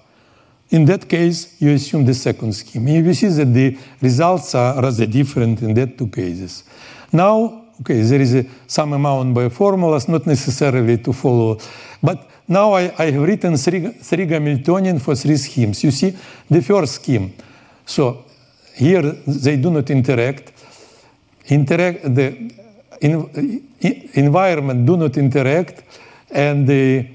in 0.70 0.86
that 0.86 1.06
case, 1.06 1.60
you 1.60 1.72
assume 1.72 2.06
the 2.06 2.14
second 2.14 2.54
scheme. 2.54 2.86
And 2.88 3.06
you 3.06 3.14
see 3.14 3.28
that 3.28 3.52
the 3.52 3.76
results 4.00 4.54
are 4.54 4.80
rather 4.80 5.06
different 5.06 5.60
in 5.60 5.74
that 5.74 5.98
two 5.98 6.08
cases. 6.08 6.64
Now, 7.12 7.64
okay, 7.80 8.00
there 8.00 8.20
is 8.20 8.34
a, 8.34 8.46
some 8.66 8.94
amount 8.94 9.34
by 9.34 9.50
formulas, 9.50 10.08
not 10.08 10.26
necessarily 10.26 10.96
to 10.98 11.12
follow. 11.12 11.58
But 12.02 12.26
now 12.48 12.72
I, 12.72 12.92
I 12.98 13.10
have 13.10 13.22
written 13.22 13.56
three, 13.58 13.88
three 13.88 14.26
Hamiltonian 14.26 14.98
for 14.98 15.14
three 15.14 15.36
schemes. 15.36 15.84
You 15.84 15.90
see, 15.90 16.16
the 16.48 16.62
first 16.62 16.94
scheme. 16.94 17.34
So 17.84 18.24
here 18.74 19.02
they 19.26 19.58
do 19.58 19.70
not 19.70 19.90
interact. 19.90 20.52
Interact 21.48 22.14
the 22.14 22.50
in, 23.02 23.68
environment 24.14 24.86
do 24.86 24.96
not 24.96 25.16
interact, 25.16 25.82
and 26.30 26.66
the 26.66 27.06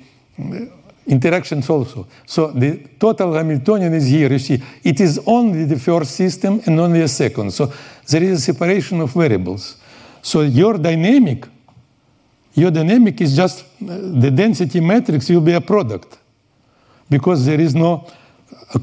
interactions 1.08 1.70
also. 1.70 2.08
So 2.26 2.52
the 2.52 2.84
total 3.00 3.34
Hamiltonian 3.34 3.94
is 3.94 4.08
here. 4.08 4.32
You 4.32 4.40
see, 4.40 4.62
it 4.84 5.00
is 5.00 5.20
only 5.26 5.66
the 5.66 5.80
first 5.80 6.16
system 6.16 6.62
and 6.66 6.80
only 6.80 7.02
a 7.02 7.08
second. 7.08 7.52
So 7.52 7.72
there 8.10 8.24
is 8.24 8.40
a 8.40 8.42
separation 8.42 9.02
of 9.02 9.14
variables. 9.14 9.78
So 10.22 10.42
your 10.42 10.78
dynamic, 10.78 11.48
your 12.54 12.72
dynamic 12.72 13.22
is 13.22 13.36
just 13.36 13.64
uh, 13.64 13.98
the 14.22 14.32
density 14.32 14.82
matrix 14.82 15.30
will 15.30 15.42
be 15.42 15.54
a 15.54 15.62
product 15.62 16.18
because 17.10 17.46
there 17.46 17.62
is 17.62 17.74
no 17.74 18.06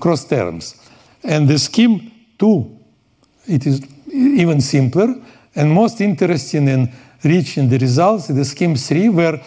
cross 0.00 0.24
terms. 0.24 0.76
And 1.22 1.46
the 1.48 1.58
scheme 1.58 2.10
too, 2.38 2.78
it 3.46 3.66
is 3.66 3.82
even 4.10 4.60
simpler 4.60 5.14
and 5.54 5.70
most 5.70 6.00
interesting 6.00 6.68
in 6.68 6.92
reaching 7.24 7.68
the 7.68 7.78
results 7.78 8.28
the 8.28 8.44
scheme 8.44 8.76
three, 8.76 9.08
where 9.08 9.40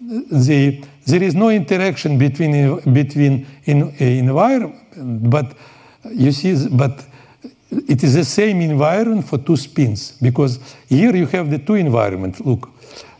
the 0.00 0.82
there 1.06 1.22
is 1.22 1.34
no 1.34 1.50
interaction 1.50 2.18
between 2.18 2.80
between 2.92 3.46
in, 3.64 3.82
uh, 3.82 4.04
environment, 4.04 5.30
but 5.30 5.46
uh, 6.04 6.10
you 6.10 6.32
see, 6.32 6.68
but 6.68 7.04
it 7.70 8.02
is 8.02 8.14
the 8.14 8.24
same 8.24 8.60
environment 8.60 9.26
for 9.26 9.38
two 9.38 9.56
spins 9.56 10.12
because 10.22 10.58
here 10.88 11.14
you 11.14 11.26
have 11.26 11.50
the 11.50 11.58
two 11.58 11.74
environment. 11.74 12.44
Look, 12.44 12.68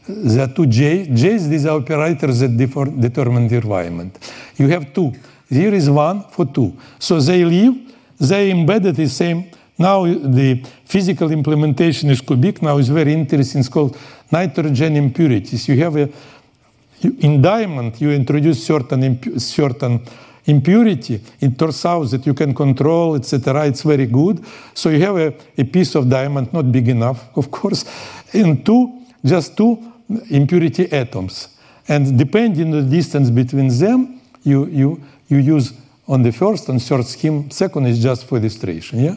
there 0.09 0.45
are 0.45 0.53
two 0.53 0.67
J. 0.67 1.09
J's 1.13 1.49
these 1.49 1.67
are 1.67 1.79
operators 1.79 2.41
that 2.41 2.57
determine 2.57 3.49
the 3.49 3.57
environment. 3.57 4.33
You 4.57 4.69
have 4.69 4.93
two. 4.93 5.13
Here 5.49 5.75
is 5.75 5.89
one 5.89 6.25
for 6.31 6.47
two. 6.47 6.77
So 6.99 7.21
they 7.21 7.45
live, 7.45 7.75
they 8.19 8.51
embedded 8.51 8.97
the 8.97 9.09
same. 9.09 9.51
Now 9.79 10.05
the 10.05 10.63
physical 10.85 11.31
implementation 11.31 12.11
is 12.11 12.21
cubic. 12.21 12.63
Now 12.63 12.79
is 12.79 12.89
very 12.89 13.13
interesting. 13.13 13.61
It's 13.61 13.69
called 13.69 13.97
nitrogen 14.31 14.97
impurities. 14.97 15.69
You 15.69 15.79
have 15.79 15.97
a 15.97 16.09
in 17.03 17.43
diamond, 17.43 18.01
you 18.01 18.11
introduce 18.11 18.65
certain, 18.65 19.03
impu 19.03 19.39
certain 19.39 20.01
impurity. 20.47 21.21
It 21.41 21.59
turns 21.59 21.85
out 21.85 22.11
that 22.11 22.27
you 22.27 22.35
can 22.35 22.55
control, 22.55 23.17
etc. 23.17 23.67
It's 23.67 23.83
very 23.83 24.07
good. 24.07 24.45
So 24.75 24.89
you 24.89 25.01
have 25.01 25.17
a, 25.17 25.35
a, 25.59 25.65
piece 25.65 25.95
of 25.95 26.09
diamond, 26.09 26.53
not 26.53 26.71
big 26.73 26.89
enough, 26.89 27.29
of 27.37 27.51
course, 27.51 27.85
and 28.33 28.65
two, 28.65 29.03
just 29.25 29.57
two 29.57 29.93
impurity 30.31 30.91
atoms. 30.93 31.49
And 31.89 32.19
depending 32.19 32.75
on 32.75 32.85
the 32.85 32.97
distance 32.97 33.31
between 33.31 33.69
them, 33.69 34.21
you, 34.43 34.67
you, 34.67 35.03
you 35.29 35.39
use 35.39 35.73
on 36.09 36.23
the 36.23 36.33
first 36.33 36.69
and 36.69 36.81
third 36.81 37.05
scheme. 37.05 37.51
Second 37.51 37.87
is 37.87 38.03
just 38.03 38.25
for 38.27 38.39
illustration, 38.39 39.01
yeah? 39.01 39.17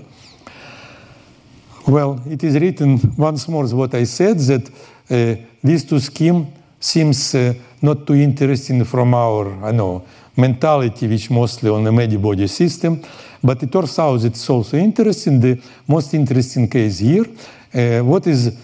Well, 1.88 2.22
it 2.30 2.44
is 2.44 2.56
written 2.60 3.00
once 3.18 3.48
more 3.48 3.66
what 3.68 3.94
I 3.96 4.06
said, 4.06 4.38
that 4.40 4.70
uh, 5.10 5.36
these 5.64 5.86
two 5.86 6.00
schemes 6.00 6.48
seems 6.80 7.36
uh, 7.36 7.54
not 7.82 8.06
too 8.06 8.16
interesting 8.16 8.84
from 8.86 9.14
our, 9.14 9.52
I 9.64 9.72
know, 9.72 10.06
mentality, 10.36 11.08
which 11.08 11.30
mostly 11.30 11.70
on 11.70 11.84
the 11.84 11.92
many-body 11.92 12.48
system. 12.48 13.02
But 13.42 13.64
it 13.64 13.72
turns 13.72 13.98
out 14.00 14.24
it's 14.24 14.50
also 14.50 14.78
interesting. 14.78 15.40
The 15.40 15.62
most 15.88 16.14
interesting 16.14 16.70
case 16.70 17.00
here, 17.00 17.26
uh, 17.74 18.04
what 18.04 18.28
is 18.28 18.58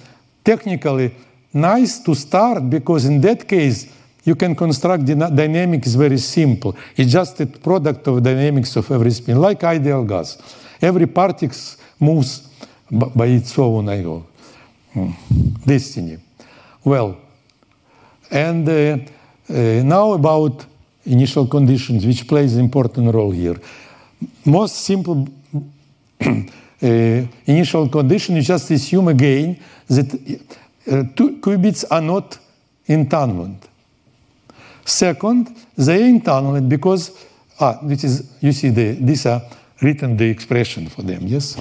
technically 0.43 1.15
nice 1.53 1.99
to 1.99 2.13
start, 2.13 2.69
because 2.69 3.05
in 3.05 3.21
that 3.21 3.47
case, 3.47 3.87
you 4.23 4.35
can 4.35 4.55
construct 4.55 5.05
dynamics 5.05 5.93
very 5.93 6.17
simple. 6.17 6.75
It's 6.95 7.11
just 7.11 7.39
a 7.41 7.45
product 7.45 8.07
of 8.07 8.21
dynamics 8.21 8.75
of 8.75 8.91
every 8.91 9.11
spin, 9.11 9.39
like 9.39 9.63
ideal 9.63 10.03
gas. 10.03 10.37
Every 10.81 11.07
particle 11.07 11.57
moves 11.99 12.49
by 12.91 13.25
its 13.27 13.57
own 13.57 13.89
I 13.89 14.01
hmm, 14.01 15.11
destiny. 15.65 16.17
Well, 16.83 17.17
and 18.29 18.67
uh, 18.69 18.97
now 19.83 20.13
about 20.13 20.65
initial 21.05 21.47
conditions, 21.47 22.05
which 22.05 22.27
plays 22.27 22.55
an 22.55 22.61
important 22.61 23.13
role 23.13 23.31
here. 23.31 23.59
Most 24.45 24.75
simple 24.75 25.27
uh, 26.21 26.27
initial 27.45 27.89
condition, 27.89 28.35
you 28.35 28.41
just 28.41 28.69
assume 28.71 29.07
again 29.07 29.59
that 29.87 30.09
two 31.15 31.37
qubits 31.39 31.85
are 31.89 32.01
not 32.01 32.37
entanglement. 32.85 33.67
Second, 34.83 35.55
they 35.75 36.03
are 36.03 36.07
entanglement 36.07 36.69
because 36.69 37.11
ah, 37.59 37.79
this 37.83 38.03
is 38.03 38.23
you 38.39 38.51
see 38.51 38.69
the 38.69 38.91
these 38.93 39.25
are 39.25 39.41
written 39.81 40.15
the 40.15 40.29
expression 40.29 40.87
for 40.87 41.01
them. 41.01 41.25
Yes, 41.25 41.57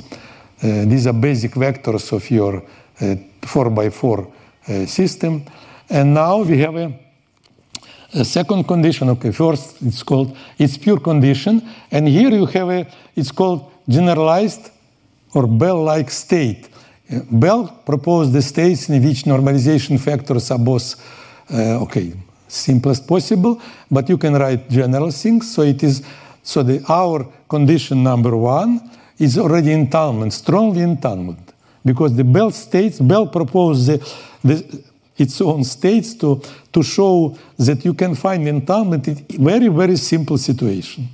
these 0.64 1.06
are 1.06 1.12
basic 1.12 1.52
vectors 1.52 2.12
of 2.12 2.30
your 2.30 2.62
uh, 3.00 3.16
four 3.42 3.70
by 3.70 3.90
four 3.90 4.32
uh, 4.68 4.86
system. 4.86 5.44
And 5.90 6.14
now 6.14 6.42
we 6.42 6.58
have 6.58 6.76
a, 6.76 6.98
a, 8.14 8.24
second 8.24 8.64
condition. 8.64 9.10
Okay, 9.10 9.32
first 9.32 9.82
it's 9.82 10.02
called 10.02 10.36
it's 10.58 10.78
pure 10.78 11.00
condition, 11.00 11.62
and 11.90 12.08
here 12.08 12.30
you 12.30 12.46
have 12.46 12.70
a 12.70 12.86
it's 13.14 13.30
called 13.30 13.70
generalized 13.88 14.70
or 15.34 15.46
Bell-like 15.46 16.10
state. 16.10 16.68
Uh, 17.12 17.20
Bell 17.30 17.82
proposed 17.84 18.32
the 18.32 18.40
states 18.40 18.88
in 18.88 19.04
which 19.04 19.24
normalization 19.24 20.00
factors 20.00 20.50
are 20.50 20.58
both 20.58 20.94
uh, 21.52 21.82
okay 21.82 22.14
simplest 22.48 23.06
possible, 23.06 23.60
but 23.90 24.08
you 24.08 24.16
can 24.16 24.34
write 24.34 24.70
general 24.70 25.10
things. 25.10 25.52
So 25.52 25.62
it 25.62 25.82
is 25.82 26.02
so 26.42 26.62
the 26.62 26.82
our 26.88 27.26
condition 27.48 28.02
number 28.02 28.36
one 28.36 28.80
is 29.18 29.38
already 29.38 29.72
entanglement, 29.72 30.32
strongly 30.32 30.82
entanglement, 30.82 31.52
because 31.84 32.14
the 32.16 32.24
Bell 32.24 32.50
states 32.50 32.98
Bell 33.00 33.26
proposed 33.26 33.86
the, 33.86 33.98
the 34.42 34.84
its 35.16 35.40
own 35.40 35.64
states 35.64 36.14
to, 36.14 36.40
to 36.72 36.82
show 36.82 37.36
that 37.56 37.84
you 37.84 37.94
can 37.94 38.14
find 38.14 38.46
entanglement 38.48 39.06
in 39.08 39.44
very, 39.44 39.68
very 39.68 39.96
simple 39.96 40.38
situation. 40.38 41.08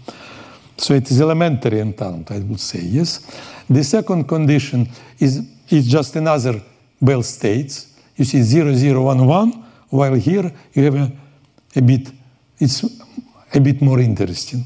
So 0.77 0.95
it 0.95 1.11
is 1.11 1.21
elementary 1.21 1.81
entanglement, 1.81 2.31
I 2.31 2.39
would 2.39 2.61
say, 2.61 2.81
yes. 2.81 3.21
The 3.69 3.85
second 3.85 4.27
condition 4.27 4.89
is, 5.19 5.43
is 5.69 5.87
just 5.87 6.17
another 6.17 6.63
Bell 7.01 7.23
states. 7.23 7.95
You 8.17 8.25
see 8.25 8.43
0, 8.43 8.73
0, 8.75 9.03
1, 9.03 9.27
1, 9.27 9.65
while 9.91 10.15
here 10.15 10.51
you 10.73 10.85
have 10.85 10.95
a, 10.95 11.13
a 11.77 11.83
bit, 11.83 12.11
it's 12.59 12.85
a 13.53 13.61
bit 13.61 13.83
more 13.83 14.01
interesting. 14.01 14.65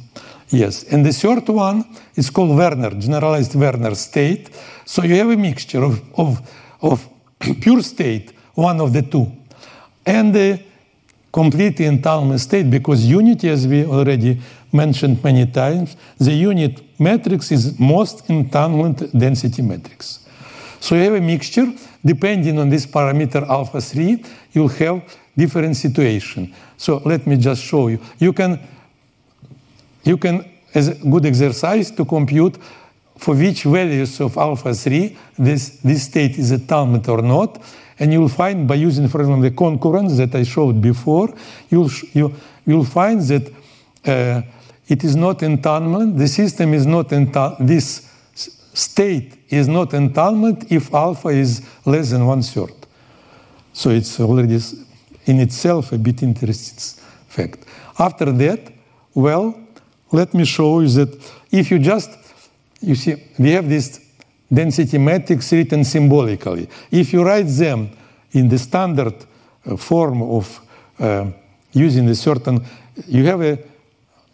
Yes, 0.51 0.84
and 0.84 1.05
the 1.05 1.12
third 1.12 1.49
one 1.49 1.84
is 2.14 2.30
called 2.30 2.57
Werner, 2.57 2.90
generalized 2.90 3.55
Werner 3.55 3.95
state. 3.95 4.51
So 4.84 5.03
you 5.03 5.16
have 5.16 5.30
a 5.30 5.36
mixture 5.36 5.82
of, 5.82 6.01
of, 6.18 6.51
of 6.80 7.09
pure 7.61 7.82
state 7.82 8.32
one 8.55 8.80
of 8.80 8.92
the 8.92 9.03
two. 9.03 9.30
And 10.07 10.36
uh, 10.36 10.59
complete 11.32 11.80
entanglement 11.80 12.40
state 12.40 12.70
because 12.70 13.05
unity, 13.05 13.49
as 13.49 13.66
we 13.66 13.84
already 13.84 14.40
mentioned 14.72 15.22
many 15.24 15.47
times, 15.47 15.97
the 16.18 16.32
unit 16.32 16.82
matrix 17.01 17.51
is 17.51 17.78
most 17.78 18.28
entanglement 18.30 19.16
density 19.18 19.62
matrix. 19.62 20.20
So 20.80 20.95
you 20.95 21.03
have 21.03 21.14
a 21.14 21.20
mixture, 21.20 21.72
depending 22.05 22.59
on 22.59 22.68
this 22.68 22.86
parameter 22.86 23.49
alpha 23.49 23.80
3, 23.80 24.22
you'll 24.53 24.68
have 24.68 25.03
different 25.36 25.76
situation. 25.76 26.55
So 26.76 27.01
let 27.05 27.26
me 27.26 27.36
just 27.36 27.62
show 27.62 27.88
you. 27.88 27.99
You 28.18 28.32
can, 28.32 28.61
you 30.05 30.16
can 30.16 30.44
as 30.74 30.88
a 30.88 30.94
good 30.94 31.26
exercise 31.26 31.90
to 31.92 32.05
compute 32.05 32.57
for 33.16 33.34
which 33.34 33.62
values 33.62 34.20
of 34.20 34.36
alpha 34.36 34.74
3 34.74 35.16
this, 35.38 35.78
this 35.80 36.05
state 36.05 36.38
is 36.38 36.50
entanglement 36.50 37.09
or 37.09 37.22
not. 37.22 37.62
And 37.98 38.12
you'll 38.12 38.28
find 38.28 38.66
by 38.66 38.74
using, 38.74 39.09
for 39.09 39.20
example, 39.20 39.42
the 39.42 39.52
concurrence 39.52 40.16
that 40.16 40.34
I 40.34 40.42
showed 40.42 40.82
before, 40.82 41.32
you'll, 41.70 41.90
you, 42.12 42.34
you'll 42.66 42.84
find 42.84 43.20
that 43.20 43.52
uh, 44.05 44.42
it 44.88 45.05
is 45.05 45.14
not 45.14 45.42
entanglement. 45.42 46.18
The 46.18 46.26
system 46.26 46.74
is 46.74 46.86
not 46.86 47.12
entanglement. 47.12 47.68
This 47.68 48.11
state 48.74 49.38
is 49.48 49.68
not 49.68 49.94
entanglement 49.94 50.72
if 50.72 50.92
alpha 50.92 51.28
is 51.28 51.62
less 51.86 52.11
than 52.11 52.26
one 52.26 52.42
third. 52.42 52.74
So 53.72 53.90
it's 53.90 54.18
already 54.18 54.61
in 55.26 55.40
itself 55.40 55.92
a 55.92 55.98
bit 55.98 56.22
interesting 56.22 57.02
fact. 57.28 57.64
After 57.98 58.32
that, 58.32 58.72
well, 59.14 59.63
let 60.14 60.32
me 60.32 60.44
show 60.44 60.80
you 60.80 60.88
that 60.88 61.32
if 61.50 61.70
you 61.70 61.78
just, 61.78 62.10
you 62.80 62.94
see, 62.94 63.16
we 63.38 63.50
have 63.50 63.68
this 63.68 64.00
density 64.52 64.98
matrix 64.98 65.52
written 65.52 65.84
symbolically. 65.84 66.68
If 66.90 67.12
you 67.12 67.24
write 67.24 67.48
them 67.48 67.90
in 68.30 68.48
the 68.48 68.58
standard 68.58 69.14
uh, 69.66 69.76
form 69.76 70.22
of 70.22 70.60
uh, 71.00 71.26
using 71.72 72.08
a 72.08 72.14
certain, 72.14 72.64
you 73.08 73.24
have 73.26 73.42
a, 73.42 73.58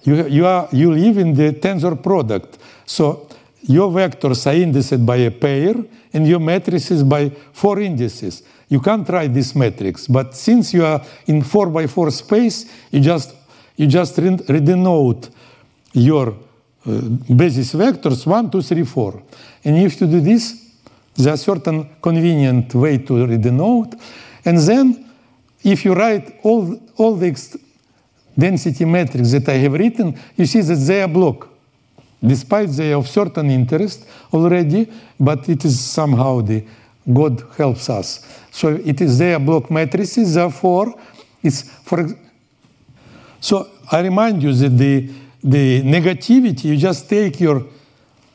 you, 0.02 0.26
you, 0.26 0.46
are, 0.46 0.68
you 0.72 0.92
live 0.92 1.16
in 1.16 1.34
the 1.34 1.52
tensor 1.52 2.00
product. 2.02 2.58
So 2.84 3.28
your 3.62 3.90
vectors 3.90 4.46
are 4.46 4.54
indexed 4.54 5.04
by 5.06 5.16
a 5.16 5.30
pair 5.30 5.74
and 6.12 6.26
your 6.26 6.40
matrices 6.40 7.02
by 7.02 7.30
four 7.52 7.80
indices. 7.80 8.42
You 8.68 8.80
can't 8.80 9.08
write 9.08 9.32
this 9.32 9.54
matrix, 9.54 10.06
but 10.06 10.34
since 10.34 10.74
you 10.74 10.84
are 10.84 11.02
in 11.26 11.42
four 11.42 11.68
by 11.70 11.86
four 11.86 12.10
space, 12.10 12.70
you 12.90 13.00
just 13.00 13.34
you 13.76 13.86
just 13.86 14.16
redenote 14.16 15.30
your 15.92 16.28
uh, 16.86 16.90
basis 17.34 17.74
vectors 17.74 18.26
one, 18.26 18.50
two, 18.50 18.62
three, 18.62 18.84
four. 18.84 19.22
And 19.64 19.76
if 19.78 20.00
you 20.00 20.06
do 20.06 20.20
this, 20.20 20.70
there 21.14 21.34
are 21.34 21.36
certain 21.36 21.96
convenient 22.00 22.74
way 22.74 22.98
to 22.98 23.12
redenote. 23.12 24.00
And 24.44 24.58
then 24.58 25.10
if 25.62 25.84
you 25.84 25.92
write 25.94 26.40
all, 26.42 26.80
all 26.96 27.16
the 27.16 27.58
density 28.38 28.84
metrics 28.84 29.32
that 29.32 29.48
I 29.48 29.54
have 29.54 29.72
written, 29.72 30.18
you 30.36 30.46
see 30.46 30.62
that 30.62 30.76
they 30.76 31.02
are 31.02 31.08
block, 31.08 31.48
despite 32.24 32.70
they 32.70 32.92
are 32.92 32.98
of 32.98 33.08
certain 33.08 33.50
interest 33.50 34.06
already, 34.32 34.90
but 35.18 35.48
it 35.48 35.64
is 35.64 35.78
somehow 35.78 36.40
the 36.40 36.64
God 37.12 37.42
helps 37.56 37.90
us. 37.90 38.24
So 38.50 38.68
it 38.84 39.00
is 39.00 39.18
their 39.18 39.38
block 39.38 39.70
matrices, 39.70 40.34
therefore, 40.34 40.94
it's 41.42 41.62
for 41.62 42.06
so 43.40 43.68
I 43.90 44.00
remind 44.00 44.42
you 44.42 44.52
that 44.52 44.76
the 44.76 45.10
the 45.42 45.82
negativity, 45.82 46.64
you 46.64 46.76
just 46.76 47.08
take 47.08 47.40
your 47.40 47.66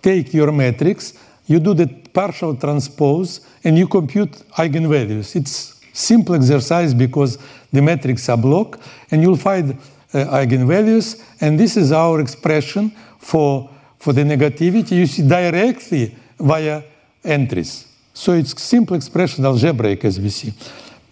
take 0.02 0.34
your 0.34 0.52
matrix, 0.52 1.14
you 1.48 1.60
do 1.60 1.74
the 1.74 1.88
partial 2.14 2.56
transpose, 2.56 3.42
and 3.64 3.78
you 3.78 3.88
compute 3.88 4.32
eigenvalues. 4.56 5.36
It's 5.36 5.82
simple 5.94 6.36
exercise 6.36 6.94
because 6.94 7.38
the 7.72 7.82
matrix 7.82 8.30
are 8.30 8.38
block, 8.38 8.80
and 9.10 9.22
you'll 9.22 9.38
find 9.38 9.72
uh, 9.72 10.18
eigenvalues, 10.18 11.24
and 11.42 11.60
this 11.60 11.76
is 11.78 11.92
our 11.92 12.20
expression 12.20 12.92
for 13.20 13.70
for 14.00 14.14
the 14.14 14.24
negativity. 14.24 14.92
You 14.92 15.08
see 15.08 15.28
directly 15.28 16.16
via 16.40 16.84
entries. 17.24 17.88
So 18.14 18.34
it's 18.34 18.62
simple 18.62 18.96
expression 18.96 19.44
algebraic 19.46 20.06
as 20.06 20.20
we 20.20 20.30
see. 20.30 20.54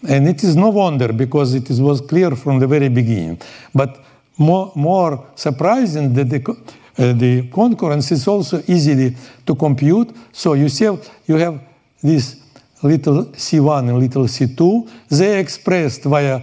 And 0.06 0.28
it 0.28 0.44
is 0.44 0.54
no 0.54 0.70
wonder 0.70 1.12
because 1.12 1.54
it 1.54 1.68
is, 1.70 1.80
was 1.80 2.00
clear 2.00 2.30
from 2.36 2.58
the 2.60 2.66
very 2.66 2.88
beginning. 2.88 3.40
But 3.74 4.02
more, 4.36 4.72
more 4.74 5.26
surprising 5.34 6.12
that 6.14 6.30
the, 6.30 6.40
uh, 6.98 7.12
the 7.12 7.48
concurrence 7.48 8.12
is 8.12 8.26
also 8.26 8.62
easily 8.66 9.16
to 9.46 9.54
compute. 9.54 10.14
So 10.32 10.54
you 10.54 10.68
see, 10.68 10.84
you 11.26 11.36
have 11.36 11.60
this 12.02 12.36
little 12.82 13.26
c1 13.26 13.88
and 13.88 13.98
little 13.98 14.24
c2. 14.24 14.90
They 15.08 15.36
are 15.36 15.40
expressed 15.40 16.02
via 16.04 16.42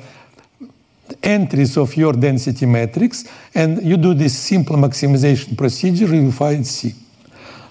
entries 1.22 1.78
of 1.78 1.96
your 1.96 2.14
density 2.14 2.66
matrix, 2.66 3.26
and 3.54 3.84
you 3.84 3.98
do 3.98 4.14
this 4.14 4.38
simple 4.38 4.78
maximization 4.78 5.58
procedure, 5.58 6.14
you 6.14 6.32
find 6.32 6.66
C. 6.66 6.94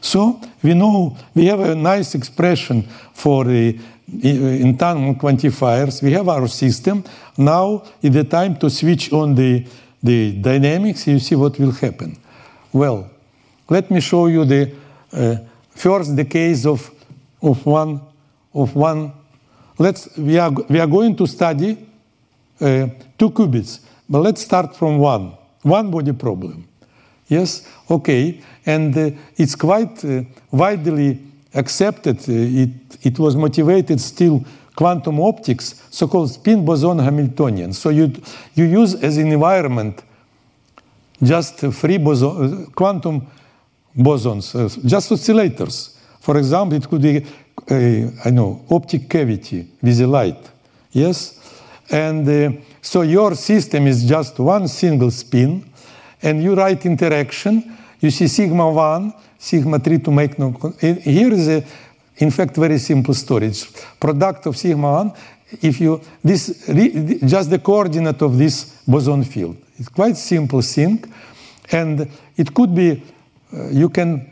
So 0.01 0.41
we 0.63 0.75
know 0.75 1.17
we 1.35 1.47
have 1.47 1.61
a 1.61 1.75
nice 1.75 2.15
expression 2.15 2.83
for 3.13 3.45
the 3.45 3.79
entanglement 4.23 5.19
quantifiers. 5.19 6.03
We 6.03 6.13
have 6.13 6.29
our 6.29 6.49
system. 6.49 7.05
Now 7.37 7.85
is 8.03 8.13
the 8.13 8.25
time 8.25 8.57
to 8.57 8.71
switch 8.71 9.13
on 9.13 9.35
the 9.35 9.67
the 10.03 10.33
dynamics, 10.33 11.07
you 11.07 11.19
see 11.19 11.35
what 11.35 11.59
will 11.59 11.73
happen. 11.73 12.17
Well, 12.73 13.11
let 13.69 13.91
me 13.91 14.01
show 14.01 14.27
you 14.27 14.45
the 14.45 14.73
uh, 15.13 15.37
first 15.71 16.17
the 16.17 16.25
case 16.25 16.67
of 16.67 16.91
of 17.43 17.65
one 17.67 18.01
of 18.55 18.75
one. 18.75 19.13
Let's 19.79 20.17
we 20.17 20.39
are 20.39 20.51
we 20.69 20.81
are 20.81 20.87
going 20.87 21.17
to 21.17 21.27
study 21.27 21.77
uh, 22.61 22.89
two 23.19 23.31
qubits, 23.31 23.81
but 24.09 24.21
let's 24.21 24.43
start 24.43 24.77
from 24.77 24.99
one 24.99 25.33
one 25.63 25.91
body 25.91 26.13
problem. 26.13 26.67
Yes, 27.29 27.67
okay, 27.89 28.41
and 28.67 28.97
uh, 28.97 29.11
it's 29.37 29.55
quite 29.55 30.05
uh, 30.05 30.23
widely 30.51 31.21
accepted. 31.55 32.19
Uh, 32.19 32.33
it 32.33 32.71
it 33.03 33.19
was 33.19 33.37
motivated 33.37 34.01
still 34.01 34.45
quantum 34.75 35.21
optics, 35.21 35.83
so-called 35.91 36.31
spin 36.31 36.65
boson 36.65 36.99
Hamiltonian. 36.99 37.73
So 37.73 37.91
you, 37.91 38.13
you 38.55 38.65
use 38.65 38.95
as 38.95 39.17
an 39.17 39.33
environment 39.33 40.03
just 41.23 41.61
free 41.73 41.99
boson, 41.99 42.67
quantum 42.75 43.27
bosons, 43.97 44.55
uh, 44.55 44.69
just 44.87 45.11
oscillators. 45.11 45.97
For 46.21 46.37
example, 46.39 46.77
it 46.77 46.89
could 46.89 47.03
be, 47.03 47.19
uh, 47.71 48.11
I 48.25 48.31
know, 48.31 48.65
optic 48.71 49.09
cavity 49.09 49.67
with 49.83 50.01
a 50.01 50.07
light. 50.07 50.51
Yes? 50.93 51.39
And 51.91 52.29
uh, 52.29 52.53
so 52.81 53.03
your 53.03 53.35
system 53.35 53.87
is 53.87 54.05
just 54.05 54.39
one 54.39 54.69
single 54.69 55.11
spin, 55.11 55.69
and 56.23 56.43
you 56.43 56.55
write 56.55 56.87
interaction. 56.87 57.77
You 58.01 58.11
see 58.11 58.29
sigma 58.29 58.71
1, 58.71 59.13
sigma 59.39 59.79
3 59.79 59.99
to 59.99 60.11
make 60.11 60.39
no. 60.39 60.53
Here 60.81 61.33
is 61.33 61.49
a 61.49 61.65
in 62.21 62.31
fact, 62.31 62.57
very 62.57 62.79
simple 62.79 63.15
story. 63.15 63.47
It's 63.47 63.67
product 63.99 64.47
of 64.47 64.57
sigma 64.57 64.93
1. 64.93 65.13
If 65.63 65.81
you 65.81 66.01
this 66.23 66.67
just 67.27 67.51
the 67.51 67.59
coordinate 67.59 68.23
of 68.23 68.39
this 68.39 68.83
boson 68.87 69.25
field. 69.25 69.57
It's 69.79 69.89
quite 69.89 70.17
simple 70.17 70.63
thing, 70.63 71.03
and 71.73 72.09
it 72.37 72.55
could 72.55 72.75
be 72.75 73.03
uh, 73.53 73.69
you 73.71 73.89
can 73.89 74.31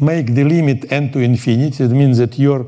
make 0.00 0.34
the 0.34 0.44
limit 0.44 0.92
n 0.92 1.10
to 1.10 1.18
infinity. 1.18 1.82
It 1.82 1.90
means 1.90 2.18
that 2.18 2.38
your 2.38 2.66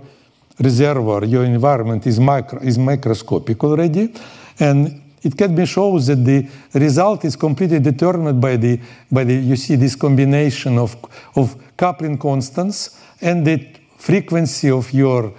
reservoir, 0.59 1.25
your 1.25 1.45
environment 1.45 2.07
is 2.07 2.19
micro 2.19 2.59
is 2.61 2.79
microscopic 2.79 3.63
already, 3.63 4.13
and 4.59 5.03
it 5.23 5.37
can 5.37 5.55
be 5.55 5.67
shown 5.67 6.01
that 6.07 6.25
the 6.25 6.49
result 6.75 7.25
is 7.25 7.37
completely 7.37 7.81
determined 7.81 8.41
by 8.41 8.57
the 8.57 8.81
by 9.11 9.25
the 9.25 9.35
you 9.35 9.57
see 9.57 9.77
this 9.77 9.95
combination 9.95 10.79
of 10.79 10.97
of 11.37 11.55
coupling 11.77 12.19
constants 12.19 12.99
and 13.21 13.47
the 13.47 13.82
frequency 14.03 14.69
of 14.71 14.93
your 14.93 15.33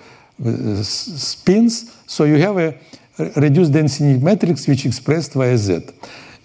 uh, 0.45 0.83
spins. 0.83 1.95
So 2.07 2.23
you 2.23 2.37
have 2.37 2.57
a 2.57 2.75
reduced 3.35 3.73
density 3.73 4.17
matrix 4.17 4.67
which 4.67 4.85
expressed 4.85 5.33
via 5.33 5.57
z. 5.57 5.81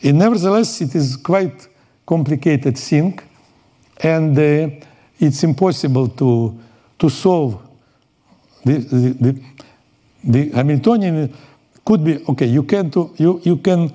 And 0.02 0.18
nevertheless, 0.18 0.80
it 0.80 0.94
is 0.94 1.16
quite 1.16 1.68
complicated 2.04 2.76
thing, 2.76 3.18
and 4.00 4.38
uh, 4.38 4.68
it's 5.18 5.42
impossible 5.44 6.08
to 6.08 6.58
to 6.98 7.08
solve 7.08 7.60
the, 8.64 8.78
the, 8.78 9.40
the, 10.24 10.50
Hamiltonian 10.50 11.32
could 11.84 12.04
be 12.04 12.24
okay. 12.28 12.46
You 12.46 12.64
can 12.64 12.90
to, 12.90 13.14
you 13.16 13.40
you 13.44 13.56
can 13.58 13.92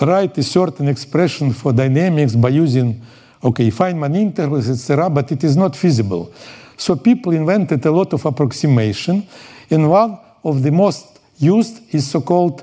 write 0.00 0.38
a 0.38 0.42
certain 0.42 0.88
expression 0.88 1.52
for 1.52 1.72
dynamics 1.72 2.34
by 2.34 2.48
using 2.48 3.00
okay 3.42 3.70
Feynman 3.70 4.16
integrals 4.16 4.68
etc. 4.68 5.10
But 5.10 5.32
it 5.32 5.44
is 5.44 5.56
not 5.56 5.76
feasible. 5.76 6.32
So 6.78 6.96
people 6.96 7.32
invented 7.32 7.84
a 7.84 7.90
lot 7.90 8.14
of 8.14 8.24
approximation, 8.24 9.26
and 9.68 9.90
one 9.90 10.18
of 10.42 10.62
the 10.62 10.70
most 10.70 11.18
used 11.38 11.82
is 11.92 12.06
so-called, 12.06 12.62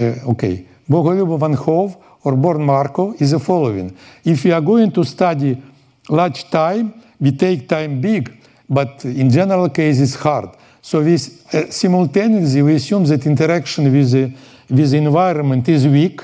uh, 0.00 0.04
okay, 0.30 0.66
Bogoliubov-Van 0.88 1.54
Hove 1.54 1.96
or 2.24 2.36
Born-Markov 2.36 3.20
is 3.20 3.32
the 3.32 3.38
following. 3.38 3.94
If 4.24 4.44
we 4.44 4.52
are 4.52 4.60
going 4.60 4.92
to 4.92 5.04
study 5.04 5.60
large 6.08 6.48
time, 6.48 6.94
we 7.20 7.32
take 7.32 7.68
time 7.68 8.00
big, 8.00 8.30
but 8.68 9.04
in 9.04 9.28
general 9.28 9.68
case 9.68 10.00
it's 10.00 10.14
hard. 10.14 10.50
So 10.80 11.02
we 11.02 11.14
uh, 11.14 11.70
simultaneously 11.70 12.62
we 12.62 12.76
assume 12.76 13.04
that 13.06 13.26
interaction 13.26 13.92
with 13.92 14.12
the 14.12 14.32
with 14.70 14.94
environment 14.94 15.68
is 15.68 15.86
weak, 15.86 16.22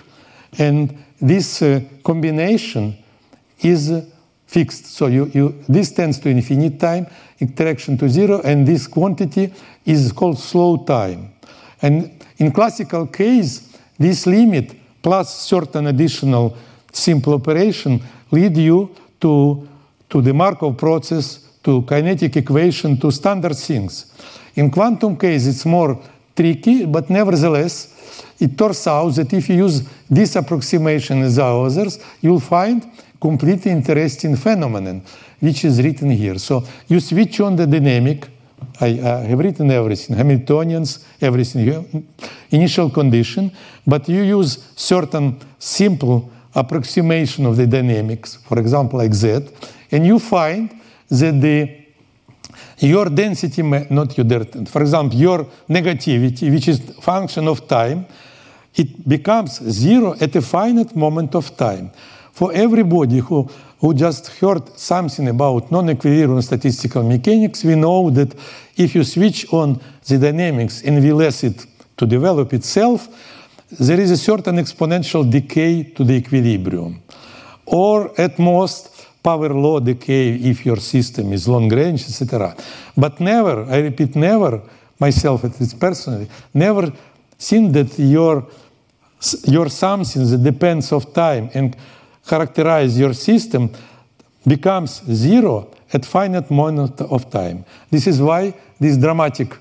and 0.58 0.96
this 1.20 1.60
uh, 1.60 1.80
combination 2.02 2.96
is 3.60 3.90
fixed. 4.56 4.86
So 4.86 5.08
you, 5.08 5.30
you, 5.34 5.54
this 5.68 5.92
tends 5.92 6.18
to 6.20 6.30
infinite 6.30 6.80
time, 6.80 7.06
interaction 7.40 7.98
to 7.98 8.08
zero, 8.08 8.40
and 8.42 8.66
this 8.66 8.86
quantity 8.86 9.52
is 9.84 10.12
called 10.12 10.38
slow 10.38 10.78
time. 10.78 11.34
And 11.82 12.24
in 12.38 12.52
classical 12.52 13.06
case, 13.06 13.76
this 13.98 14.26
limit 14.26 14.74
plus 15.02 15.28
certain 15.40 15.86
additional 15.86 16.56
simple 16.90 17.34
operation 17.34 18.00
lead 18.30 18.56
you 18.56 18.94
to, 19.20 19.68
to 20.08 20.22
the 20.22 20.32
Markov 20.32 20.78
process, 20.78 21.38
to 21.62 21.82
kinetic 21.82 22.36
equation, 22.36 22.98
to 22.98 23.10
standard 23.10 23.56
things. 23.56 24.10
In 24.54 24.70
quantum 24.70 25.18
case, 25.18 25.46
it's 25.46 25.66
more 25.66 26.00
tricky, 26.34 26.86
but 26.86 27.10
nevertheless, 27.10 27.92
it 28.38 28.56
turns 28.56 28.86
out 28.86 29.14
that 29.14 29.32
if 29.32 29.48
you 29.48 29.56
use 29.56 29.82
this 30.08 30.36
approximation 30.36 31.22
as 31.22 31.38
others, 31.38 31.98
you'll 32.20 32.40
find 32.40 32.86
completely 33.20 33.70
interesting 33.70 34.36
phenomenon, 34.36 35.02
which 35.40 35.64
is 35.64 35.82
written 35.82 36.10
here. 36.10 36.38
So 36.38 36.62
you 36.88 37.00
switch 37.00 37.40
on 37.40 37.56
the 37.56 37.66
dynamic. 37.66 38.28
I, 38.80 38.88
have 38.88 39.38
written 39.38 39.70
everything, 39.70 40.16
Hamiltonians, 40.16 41.04
everything, 41.20 42.08
initial 42.50 42.90
condition, 42.90 43.52
but 43.86 44.08
you 44.08 44.22
use 44.22 44.72
certain 44.74 45.38
simple 45.58 46.30
approximation 46.54 47.44
of 47.46 47.56
the 47.56 47.66
dynamics, 47.66 48.36
for 48.36 48.58
example, 48.58 48.98
like 48.98 49.12
that, 49.12 49.72
and 49.90 50.06
you 50.06 50.18
find 50.18 50.70
that 51.08 51.40
the 51.40 51.86
your 52.78 53.06
density, 53.06 53.62
not 53.62 54.16
your 54.16 54.24
density, 54.24 54.64
for 54.66 54.82
example, 54.82 55.18
your 55.18 55.46
negativity, 55.68 56.52
which 56.52 56.68
is 56.68 56.80
function 57.00 57.48
of 57.48 57.66
time, 57.66 58.06
it 58.76 59.08
becomes 59.08 59.62
zero 59.62 60.14
at 60.20 60.36
a 60.36 60.42
finite 60.42 60.94
moment 60.94 61.34
of 61.34 61.56
time. 61.56 61.90
For 62.32 62.52
everybody 62.52 63.18
who, 63.18 63.48
who 63.80 63.94
just 63.94 64.28
heard 64.38 64.78
something 64.78 65.26
about 65.28 65.72
non-equilibrium 65.72 66.42
statistical 66.42 67.02
mechanics, 67.02 67.64
we 67.64 67.74
know 67.74 68.10
that 68.10 68.34
if 68.76 68.94
you 68.94 69.04
switch 69.04 69.50
on 69.52 69.80
the 70.06 70.18
dynamics 70.18 70.82
and 70.82 71.02
we 71.02 71.12
let 71.12 71.42
it 71.42 71.66
to 71.96 72.06
develop 72.06 72.52
itself, 72.52 73.08
there 73.70 73.98
is 73.98 74.10
a 74.10 74.16
certain 74.16 74.56
exponential 74.56 75.28
decay 75.28 75.82
to 75.82 76.04
the 76.04 76.14
equilibrium. 76.14 77.02
Or 77.64 78.12
at 78.20 78.38
most, 78.38 79.06
power 79.22 79.48
law 79.48 79.80
decay 79.80 80.36
if 80.36 80.64
your 80.64 80.76
system 80.76 81.32
is 81.32 81.48
long 81.48 81.68
range, 81.68 82.02
etc. 82.02 82.54
But 82.96 83.18
never, 83.18 83.64
I 83.64 83.78
repeat, 83.78 84.14
never, 84.14 84.62
myself 85.00 85.44
at 85.44 85.58
least 85.60 85.80
personally, 85.80 86.28
never 86.54 86.92
seen 87.36 87.72
that 87.72 87.98
your, 87.98 88.46
your 89.46 89.68
something 89.68 90.30
that 90.30 90.42
depends 90.42 90.92
of 90.92 91.12
time 91.12 91.50
and 91.54 91.76
characterize 92.26 92.98
your 92.98 93.14
system 93.14 93.70
becomes 94.46 95.02
zero 95.12 95.70
at 95.92 96.04
finite 96.04 96.50
moment 96.50 97.00
of 97.00 97.30
time. 97.30 97.64
This 97.90 98.06
is 98.06 98.20
why 98.20 98.54
this 98.78 98.96
dramatic 98.96 99.56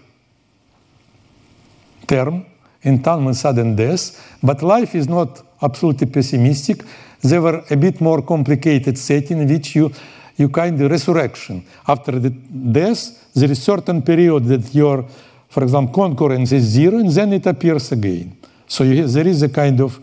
term, 2.07 2.45
in 2.81 2.95
entanglement, 2.95 3.35
sudden 3.35 3.75
death, 3.75 4.37
but 4.43 4.61
life 4.61 4.95
is 4.95 5.07
not 5.07 5.41
absolutely 5.61 6.07
pessimistic. 6.07 6.83
There 7.21 7.41
were 7.41 7.63
a 7.69 7.77
bit 7.77 8.01
more 8.01 8.21
complicated 8.21 8.97
setting 8.97 9.41
in 9.41 9.47
which 9.47 9.75
you, 9.75 9.91
you 10.35 10.49
kind 10.49 10.79
of 10.81 10.91
resurrection. 10.91 11.65
After 11.87 12.19
the 12.19 12.29
death, 12.29 13.33
there 13.33 13.51
is 13.51 13.63
certain 13.63 14.01
period 14.01 14.45
that 14.45 14.75
your, 14.75 15.05
for 15.49 15.63
example, 15.63 15.93
concurrence 15.93 16.51
is 16.51 16.63
zero, 16.63 16.99
and 16.99 17.09
then 17.09 17.33
it 17.33 17.45
appears 17.47 17.91
again. 17.91 18.37
So 18.67 18.83
you, 18.83 19.07
there 19.07 19.27
is 19.27 19.41
a 19.43 19.49
kind 19.49 19.79
of 19.81 19.99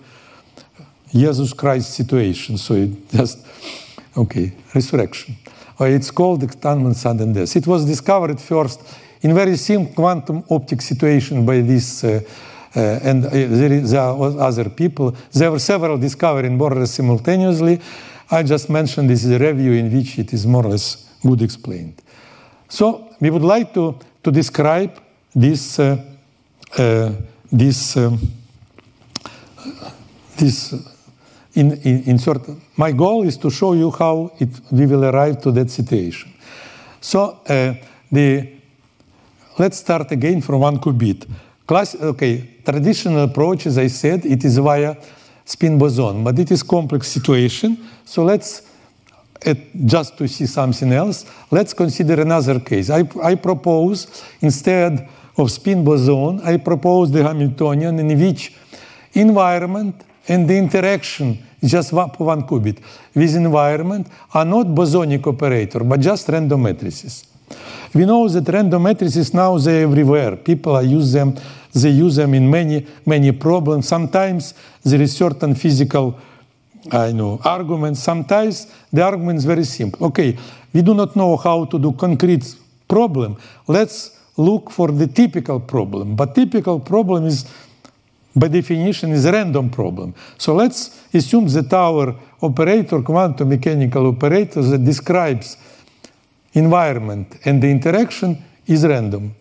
Jesus 1.13 1.53
Christ 1.53 1.95
situation. 1.95 2.59
So 2.59 2.75
it 2.75 3.11
just, 3.11 3.39
okay, 4.17 4.53
resurrection. 4.75 5.37
Uh, 5.81 5.85
it's 5.85 6.11
called 6.11 6.43
entanglement, 6.43 6.97
sudden 6.97 7.33
death. 7.33 7.57
It 7.57 7.67
was 7.67 7.85
discovered 7.85 8.41
first 8.41 8.81
in 9.23 9.35
very 9.35 9.57
simple 9.57 9.95
quantum 9.95 10.45
optic 10.51 10.81
situation 10.81 11.45
by 11.45 11.61
this, 11.61 12.05
uh, 12.05 12.21
uh, 12.75 12.81
and 13.03 13.27
uh, 13.27 13.31
there, 13.31 13.73
is, 13.73 13.91
there 13.91 14.01
are 14.01 14.41
other 14.41 14.69
people. 14.71 15.15
There 15.33 15.51
were 15.51 15.59
several 15.59 15.99
discovered 15.99 16.51
more 16.51 16.73
or 16.73 16.77
less 16.77 16.93
simultaneously. 16.93 17.81
I 18.31 18.43
just 18.43 18.71
mentioned 18.71 19.11
this 19.11 19.25
is 19.25 19.31
a 19.33 19.39
review 19.39 19.73
in 19.73 19.93
which 19.93 20.19
it 20.19 20.33
is 20.33 20.47
more 20.47 20.65
or 20.65 20.71
less 20.71 21.09
good 21.23 21.43
explained. 21.43 22.01
So 22.69 23.11
we 23.21 23.31
would 23.31 23.43
like 23.43 23.75
to, 23.75 23.99
to 24.23 24.31
describe 24.31 25.01
this, 25.35 25.79
uh, 25.79 26.03
uh, 26.79 27.13
this, 27.51 27.97
um, 27.97 28.19
this 30.43 30.74
in, 31.55 31.72
in, 31.82 32.03
in 32.05 32.18
sort 32.18 32.49
my 32.76 32.93
goal 32.93 33.22
is 33.24 33.36
to 33.36 33.51
show 33.51 33.74
you 33.74 33.90
how 33.90 34.32
it, 34.38 34.49
we 34.70 34.86
will 34.86 35.05
arrive 35.05 35.40
to 35.43 35.53
that 35.53 35.70
situation. 35.70 36.32
So 37.01 37.40
uh, 37.47 37.74
the, 38.11 38.49
let's 39.59 39.78
start 39.78 40.11
again 40.12 40.40
from 40.40 40.61
one 40.61 40.78
qubit. 40.78 41.28
Class, 41.66 41.95
okay, 41.95 42.59
traditional 42.64 43.24
approach, 43.24 43.66
as 43.66 43.78
I 43.78 43.88
said, 43.88 44.24
it 44.24 44.45
is 44.45 44.59
via 44.59 44.97
spin 45.45 45.78
boson, 45.78 46.24
but 46.24 46.38
it 46.38 46.51
is 46.51 46.62
complex 46.62 47.09
situation. 47.09 47.76
So 48.05 48.24
let's, 48.24 48.62
uh, 49.45 49.55
just 49.84 50.16
to 50.18 50.28
see 50.28 50.47
something 50.47 50.93
else, 50.93 51.26
let's 51.51 51.74
consider 51.74 52.20
another 52.20 52.61
case. 52.61 52.90
I, 52.90 53.05
I 53.22 53.34
propose, 53.34 54.24
instead 54.40 55.09
of 55.36 55.51
spin 55.51 55.84
boson, 55.84 56.40
I 56.40 56.57
propose 56.57 57.11
the 57.11 57.22
Hamiltonian 57.22 57.99
in 57.99 58.18
which 58.18 58.55
environment 59.14 60.05
and 60.29 60.49
the 60.49 60.57
interaction 60.57 61.39
just 61.64 61.93
one, 61.93 62.11
qubit 62.11 62.79
with 63.14 63.37
environment 63.37 64.09
are 64.35 64.45
not 64.45 64.66
bosonic 64.66 65.25
operator, 65.27 65.81
but 65.85 66.01
just 66.01 66.29
random 66.29 66.62
matrices. 66.62 67.27
We 67.95 68.05
know 68.05 68.29
that 68.29 68.49
random 68.53 68.83
matrices 68.83 69.33
now 69.33 69.59
they're 69.59 69.83
everywhere. 69.83 70.37
People 70.37 70.75
are 70.75 70.83
use 70.83 71.12
them. 71.12 71.37
They 71.73 71.91
use 71.91 72.16
them 72.16 72.35
in 72.35 72.51
many 72.51 72.87
many 73.07 73.33
problems. 73.33 73.87
Sometimes 73.87 74.55
there 74.83 75.01
is 75.01 75.14
certain 75.14 75.55
physical, 75.55 76.18
I 76.91 77.12
know, 77.12 77.41
arguments. 77.45 78.03
Sometimes 78.03 78.66
the 78.93 79.03
argument 79.03 79.39
is 79.39 79.45
very 79.45 79.64
simple. 79.64 80.07
Okay, 80.07 80.37
we 80.73 80.83
do 80.83 80.95
not 80.95 81.14
know 81.14 81.37
how 81.37 81.64
to 81.66 81.79
do 81.79 81.93
concrete 81.93 82.57
problem. 82.89 83.37
Let's 83.68 84.18
look 84.37 84.70
for 84.70 84.89
the 84.89 85.07
typical 85.07 85.61
problem. 85.61 86.16
But 86.16 86.35
typical 86.35 86.81
problem 86.81 87.27
is 87.27 87.45
by 88.35 88.49
definition 88.49 89.12
is 89.12 89.24
a 89.24 89.33
random 89.33 89.70
problem. 89.70 90.14
So 90.39 90.55
let's 90.55 91.05
assume 91.12 91.49
that 91.49 91.72
our 91.72 92.14
operator, 92.41 93.03
quantum 93.03 93.49
mechanical 93.49 94.07
operator 94.07 94.62
that 94.62 94.85
describes 94.85 95.57
environment 96.55 97.39
and 97.45 97.62
the 97.62 97.70
interaction 97.70 98.43
is 98.66 98.87
random. 98.87 99.35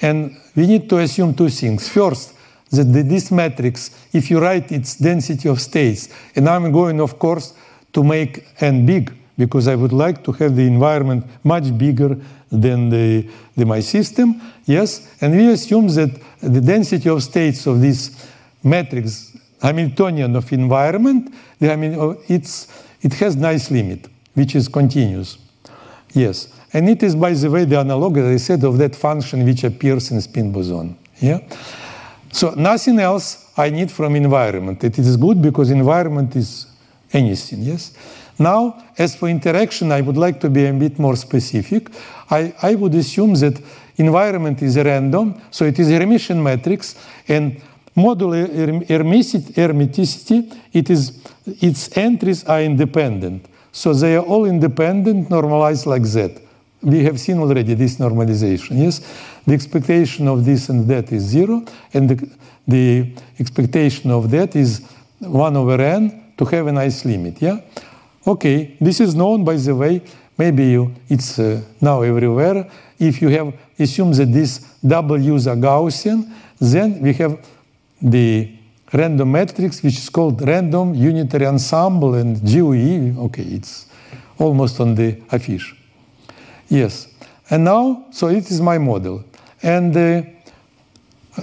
And 0.00 0.36
we 0.54 0.66
need 0.66 0.88
to 0.90 0.98
assume 0.98 1.34
two 1.34 1.48
things. 1.48 1.88
First, 1.88 2.34
that 2.70 2.84
this 2.84 3.30
matrix, 3.30 3.90
if 4.12 4.30
you 4.30 4.40
write 4.40 4.72
its 4.72 4.96
density 4.96 5.48
of 5.48 5.60
states, 5.60 6.08
and 6.34 6.48
I'm 6.48 6.72
going, 6.72 7.00
of 7.00 7.18
course, 7.18 7.54
to 7.92 8.02
make 8.02 8.46
n 8.60 8.86
big, 8.86 9.12
because 9.36 9.68
I 9.68 9.74
would 9.74 9.92
like 9.92 10.22
to 10.24 10.32
have 10.32 10.56
the 10.56 10.66
environment 10.66 11.24
much 11.42 11.76
bigger 11.76 12.16
than 12.50 12.90
the, 12.90 13.28
the 13.56 13.64
my 13.64 13.80
system. 13.80 14.40
Yes, 14.66 15.16
and 15.20 15.36
we 15.36 15.50
assume 15.50 15.88
that 15.88 16.10
the 16.40 16.60
density 16.60 17.08
of 17.08 17.22
states 17.22 17.66
of 17.66 17.80
this 17.80 18.28
matrix 18.62 19.36
Hamiltonian 19.60 20.34
of 20.36 20.52
environment, 20.52 21.32
the 21.58 21.68
Hamil 21.68 21.96
oh, 21.96 22.22
it's, 22.28 22.68
it 23.00 23.14
has 23.14 23.36
nice 23.36 23.70
limit, 23.70 24.08
which 24.34 24.54
is 24.54 24.68
continuous. 24.68 25.38
Yes, 26.12 26.48
and 26.72 26.88
it 26.88 27.02
is, 27.02 27.14
by 27.14 27.32
the 27.32 27.50
way, 27.50 27.64
the 27.64 27.78
analog, 27.78 28.18
as 28.18 28.24
I 28.26 28.36
said, 28.36 28.64
of 28.64 28.76
that 28.78 28.96
function 28.96 29.44
which 29.44 29.64
appears 29.64 30.10
in 30.10 30.20
spin 30.20 30.52
boson. 30.52 30.96
Yeah. 31.20 31.40
So 32.32 32.50
nothing 32.50 32.98
else 32.98 33.52
I 33.56 33.70
need 33.70 33.90
from 33.90 34.16
environment. 34.16 34.82
It 34.82 34.98
is 34.98 35.16
good 35.16 35.40
because 35.40 35.70
environment 35.70 36.34
is 36.34 36.66
anything. 37.12 37.62
Yes. 37.62 37.92
Now, 38.38 38.82
as 38.98 39.14
for 39.16 39.28
interaction, 39.28 39.92
I 39.92 40.00
would 40.00 40.16
like 40.16 40.40
to 40.40 40.50
be 40.50 40.66
a 40.66 40.72
bit 40.72 40.98
more 40.98 41.16
specific. 41.16 41.88
I, 42.30 42.54
I 42.62 42.74
would 42.74 42.94
assume 42.94 43.34
that 43.34 43.60
environment 43.96 44.62
is 44.62 44.76
random, 44.76 45.40
so 45.50 45.64
it 45.64 45.78
is 45.78 45.90
a 45.90 45.92
Hermitian 45.92 46.42
matrix, 46.42 46.96
and 47.28 47.60
modular 47.96 48.46
hermiticity, 48.86 50.58
it 50.72 50.90
is, 50.90 51.22
its 51.60 51.96
entries 51.96 52.44
are 52.44 52.62
independent. 52.62 53.46
So 53.70 53.94
they 53.94 54.16
are 54.16 54.24
all 54.24 54.44
independent, 54.44 55.30
normalized 55.30 55.86
like 55.86 56.04
that. 56.12 56.40
We 56.82 57.04
have 57.04 57.20
seen 57.20 57.38
already 57.38 57.74
this 57.74 57.96
normalization, 57.96 58.82
yes? 58.82 59.00
The 59.46 59.54
expectation 59.54 60.28
of 60.28 60.44
this 60.44 60.68
and 60.68 60.86
that 60.88 61.12
is 61.12 61.22
zero, 61.22 61.64
and 61.92 62.10
the, 62.10 62.28
the 62.66 63.12
expectation 63.38 64.10
of 64.10 64.30
that 64.30 64.56
is 64.56 64.82
1 65.20 65.56
over 65.56 65.80
n 65.80 66.34
to 66.36 66.44
have 66.44 66.66
a 66.66 66.72
nice 66.72 67.04
limit, 67.04 67.40
yeah? 67.40 67.60
Okay, 68.26 68.76
this 68.80 69.00
is 69.00 69.14
known, 69.14 69.44
by 69.44 69.56
the 69.56 69.74
way, 69.74 70.02
maybe 70.38 70.64
you, 70.64 70.94
it's 71.08 71.38
uh, 71.38 71.60
now 71.80 72.02
everywhere. 72.02 72.70
If 72.98 73.20
you 73.20 73.28
have 73.30 73.52
assumed 73.78 74.14
that 74.14 74.26
these 74.26 74.60
W's 74.86 75.46
are 75.46 75.56
Gaussian, 75.56 76.30
then 76.60 77.00
we 77.02 77.12
have 77.14 77.38
the 78.00 78.48
random 78.92 79.32
matrix, 79.32 79.82
which 79.82 79.98
is 79.98 80.08
called 80.08 80.46
random 80.46 80.94
unitary 80.94 81.46
ensemble 81.46 82.14
and 82.14 82.40
GUE. 82.40 83.16
Okay, 83.24 83.42
it's 83.42 83.86
almost 84.38 84.78
on 84.80 84.94
the 84.94 85.12
affiche. 85.30 85.76
Yes. 86.68 87.08
And 87.50 87.64
now, 87.64 88.06
so 88.12 88.28
it 88.28 88.50
is 88.50 88.60
my 88.60 88.78
model. 88.78 89.24
And 89.62 89.96
uh, 89.96 90.22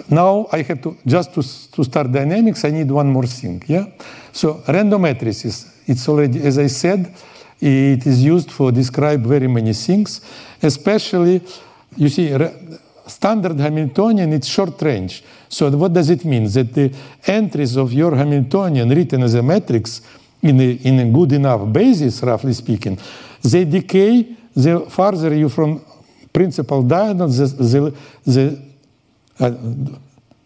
now 0.09 0.47
I 0.51 0.61
have 0.61 0.81
to, 0.83 0.97
just 1.05 1.33
to, 1.33 1.41
to 1.71 1.83
start 1.83 2.11
dynamics, 2.11 2.63
I 2.63 2.71
need 2.71 2.89
one 2.89 3.09
more 3.09 3.25
thing. 3.25 3.63
Yeah. 3.67 3.85
So 4.31 4.63
random 4.67 5.01
matrices, 5.01 5.78
it's 5.89 6.07
already, 6.07 6.41
as 6.43 6.57
I 6.57 6.67
said, 6.67 7.13
it 7.59 8.05
is 8.05 8.23
used 8.23 8.51
for 8.51 8.71
describe 8.71 9.23
very 9.25 9.47
many 9.47 9.73
things, 9.73 10.21
especially, 10.61 11.41
you 11.97 12.09
see, 12.09 12.33
standard 13.07 13.59
Hamiltonian, 13.59 14.31
it's 14.31 14.47
short 14.47 14.81
range. 14.81 15.23
So 15.49 15.69
what 15.71 15.91
does 15.93 16.09
it 16.09 16.23
mean? 16.25 16.43
That 16.51 16.73
the 16.73 16.93
entries 17.25 17.75
of 17.75 17.91
your 17.91 18.15
Hamiltonian 18.15 18.89
written 18.89 19.23
as 19.23 19.33
a 19.33 19.41
matrix 19.41 20.01
in 20.41 20.59
a, 20.59 20.71
in 20.71 20.99
a 20.99 21.11
good 21.11 21.33
enough 21.33 21.73
basis, 21.73 22.21
roughly 22.21 22.53
speaking, 22.53 22.97
they 23.41 23.65
decay 23.65 24.35
the 24.55 24.85
farther 24.89 25.33
you 25.35 25.49
from 25.49 25.83
principal 26.31 26.83
diagonal, 26.83 27.27
the, 27.27 27.45
the, 27.45 28.31
the 28.31 28.61
uh, 29.39 29.51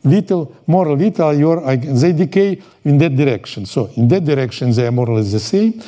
little, 0.03 0.55
more 0.67 0.87
or 0.87 0.97
little, 0.97 1.33
your, 1.33 1.75
they 1.75 2.13
decay 2.13 2.61
in 2.83 2.97
that 2.97 3.15
direction. 3.15 3.65
So 3.65 3.89
in 3.95 4.07
that 4.09 4.25
direction, 4.25 4.71
they 4.71 4.87
are 4.87 4.91
more 4.91 5.09
or 5.09 5.17
less 5.17 5.31
the 5.31 5.39
same. 5.39 5.81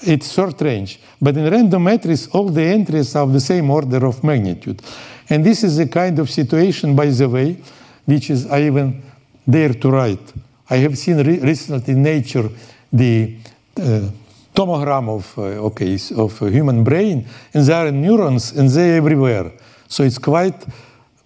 It's 0.00 0.32
short 0.32 0.60
range. 0.60 1.00
But 1.20 1.36
in 1.36 1.50
random 1.50 1.84
matrix, 1.84 2.28
all 2.28 2.48
the 2.50 2.62
entries 2.62 3.14
are 3.16 3.22
of 3.22 3.32
the 3.32 3.40
same 3.40 3.70
order 3.70 4.04
of 4.06 4.22
magnitude. 4.22 4.82
And 5.30 5.44
this 5.44 5.64
is 5.64 5.78
a 5.78 5.86
kind 5.86 6.18
of 6.18 6.30
situation, 6.30 6.94
by 6.94 7.06
the 7.06 7.28
way, 7.28 7.56
which 8.04 8.30
is 8.30 8.46
I 8.46 8.62
even 8.62 9.02
dare 9.48 9.74
to 9.74 9.90
write. 9.90 10.32
I 10.68 10.76
have 10.76 10.98
seen 10.98 11.18
re 11.18 11.38
recently 11.38 11.94
in 11.94 12.02
Nature 12.02 12.50
the 12.92 13.36
uh, 13.76 14.10
tomogram 14.54 15.08
of 15.08 15.38
uh, 15.38 15.42
okay 15.66 15.98
of 16.16 16.38
human 16.38 16.84
brain, 16.84 17.26
and 17.52 17.64
there 17.64 17.86
are 17.86 17.90
neurons, 17.90 18.52
and 18.52 18.68
they're 18.68 18.96
everywhere. 18.96 19.52
So 19.88 20.04
it's 20.04 20.18
quite 20.18 20.66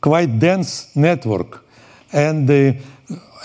quite 0.00 0.38
dense 0.38 0.94
network. 0.94 1.64
And 2.12 2.50
uh, 2.50 2.72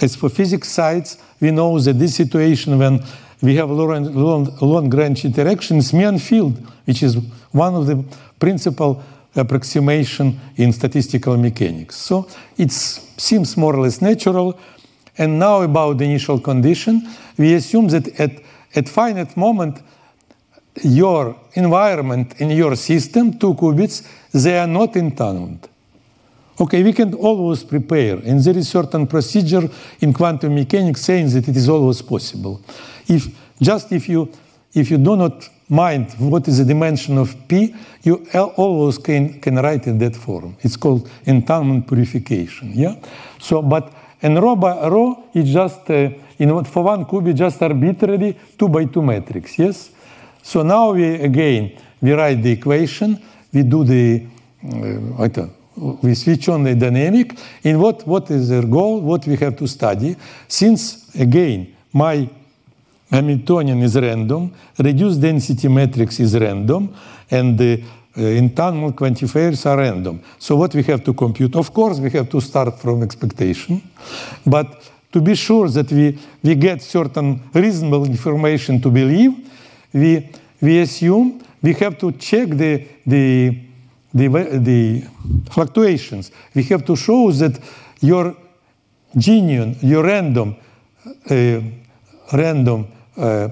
as 0.01 0.15
for 0.15 0.29
physics 0.29 0.69
sides, 0.69 1.17
we 1.39 1.51
know 1.51 1.79
that 1.79 1.99
this 1.99 2.15
situation 2.15 2.79
when 2.79 3.03
we 3.41 3.55
have 3.55 3.69
long-range 3.69 5.25
interactions, 5.25 5.93
Mean 5.93 6.17
field, 6.17 6.57
which 6.85 7.03
is 7.03 7.17
one 7.51 7.75
of 7.75 7.87
the 7.87 8.03
principal 8.39 9.03
approximation 9.35 10.39
in 10.55 10.71
statistical 10.71 11.35
mechanics. 11.37 11.97
So 11.97 12.27
it 12.57 12.71
seems 12.71 13.57
more 13.57 13.75
or 13.75 13.81
less 13.81 14.01
natural. 14.01 14.57
And 15.17 15.39
now 15.39 15.61
about 15.61 15.97
the 15.97 16.05
initial 16.05 16.39
condition, 16.39 17.07
we 17.37 17.53
assume 17.53 17.87
that 17.89 18.19
at, 18.19 18.31
at 18.75 18.87
finite 18.87 19.35
moment, 19.35 19.81
your 20.81 21.35
environment 21.53 22.39
in 22.39 22.49
your 22.51 22.75
system, 22.75 23.37
two 23.37 23.53
qubits, 23.53 24.07
they 24.31 24.57
are 24.57 24.67
not 24.67 24.95
entangled. 24.95 25.69
Okay, 26.59 26.83
we 26.83 26.93
can 26.93 27.15
always 27.15 27.63
prepare, 27.63 28.17
and 28.17 28.39
there 28.43 28.57
is 28.57 28.69
certain 28.69 29.07
procedure 29.07 29.67
in 30.01 30.13
quantum 30.13 30.53
mechanics 30.53 31.01
saying 31.01 31.29
that 31.29 31.47
it 31.47 31.57
is 31.57 31.67
always 31.67 32.01
possible. 32.01 32.61
If 33.07 33.27
just 33.59 33.91
if 33.91 34.07
you 34.07 34.29
if 34.73 34.91
you 34.91 34.97
do 34.97 35.15
not 35.15 35.49
mind 35.69 36.13
what 36.19 36.47
is 36.47 36.59
the 36.59 36.65
dimension 36.65 37.17
of 37.17 37.35
p, 37.47 37.73
you 38.03 38.25
always 38.33 38.97
can, 38.97 39.39
can 39.39 39.55
write 39.55 39.87
in 39.87 39.97
that 39.99 40.15
form. 40.15 40.55
It's 40.61 40.75
called 40.75 41.09
entanglement 41.25 41.87
purification. 41.87 42.71
Yeah. 42.73 42.95
So, 43.39 43.61
but 43.61 43.91
and 44.21 44.41
rho 44.41 44.55
by 44.55 44.87
rho 44.87 45.23
is 45.33 45.51
just 45.51 45.89
uh, 45.89 46.09
in 46.37 46.63
for 46.65 46.83
one 46.83 47.05
qubit 47.05 47.35
just 47.35 47.61
arbitrarily 47.61 48.37
two 48.57 48.69
by 48.69 48.85
two 48.85 49.01
matrix. 49.01 49.57
Yes. 49.57 49.91
So 50.41 50.63
now 50.63 50.91
we 50.91 51.15
again 51.15 51.71
we 52.01 52.11
write 52.13 52.41
the 52.43 52.51
equation. 52.51 53.19
We 53.51 53.63
do 53.63 53.83
the 53.83 54.25
uh, 54.65 55.23
we 55.75 56.15
switch 56.15 56.49
on 56.49 56.63
the 56.63 56.75
dynamic. 56.75 57.37
And 57.63 57.81
what 57.81 58.07
what 58.07 58.29
is 58.31 58.49
their 58.49 58.63
goal? 58.63 59.01
What 59.01 59.25
we 59.27 59.35
have 59.37 59.55
to 59.57 59.67
study? 59.67 60.15
Since 60.47 61.15
again 61.15 61.75
my 61.93 62.29
Hamiltonian 63.11 63.79
is 63.83 63.95
random, 63.95 64.51
reduced 64.79 65.21
density 65.21 65.67
matrix 65.67 66.19
is 66.19 66.35
random, 66.35 66.95
and 67.29 67.57
the 67.57 67.83
uh, 68.17 68.21
entanglement 68.21 68.95
quantifiers 68.95 69.65
are 69.67 69.77
random. 69.77 70.19
So 70.39 70.55
what 70.55 70.73
we 70.73 70.81
have 70.83 71.03
to 71.03 71.13
compute? 71.13 71.55
Of 71.55 71.71
course, 71.73 71.99
we 71.99 72.09
have 72.09 72.27
to 72.29 72.41
start 72.41 72.79
from 72.79 73.03
expectation, 73.03 73.83
but 74.45 74.89
to 75.11 75.21
be 75.21 75.35
sure 75.35 75.69
that 75.69 75.91
we, 75.91 76.17
we 76.41 76.55
get 76.55 76.81
certain 76.81 77.39
reasonable 77.53 78.05
information 78.05 78.81
to 78.81 78.89
believe, 78.89 79.31
we, 79.93 80.27
we 80.59 80.79
assume 80.79 81.39
we 81.61 81.73
have 81.73 81.97
to 81.99 82.11
check 82.13 82.49
the, 82.49 82.87
the, 83.05 83.59
the, 84.13 84.27
the 84.59 85.07
fluctuations. 85.49 86.31
We 86.53 86.63
have 86.63 86.85
to 86.85 86.95
show 86.95 87.31
that 87.31 87.59
your 88.01 88.35
genuine, 89.17 89.77
your 89.81 90.03
random, 90.03 90.55
uh, 91.29 91.61
random 92.31 92.87
uh, 93.17 93.49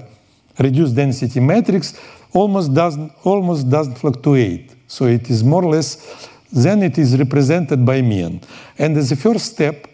reduced 0.58 0.94
density 0.94 1.40
matrix 1.40 1.98
almost 2.32 2.72
doesn't 2.72 3.12
almost 3.24 3.68
doesn't 3.68 3.96
fluctuate. 3.96 4.74
So 4.86 5.06
it 5.06 5.30
is 5.30 5.42
more 5.42 5.64
or 5.64 5.72
less 5.72 6.28
then 6.52 6.82
it 6.82 6.98
is 6.98 7.18
represented 7.18 7.84
by 7.84 8.02
mean. 8.02 8.40
And 8.78 8.96
as 8.98 9.10
a 9.10 9.16
first 9.16 9.46
step, 9.46 9.88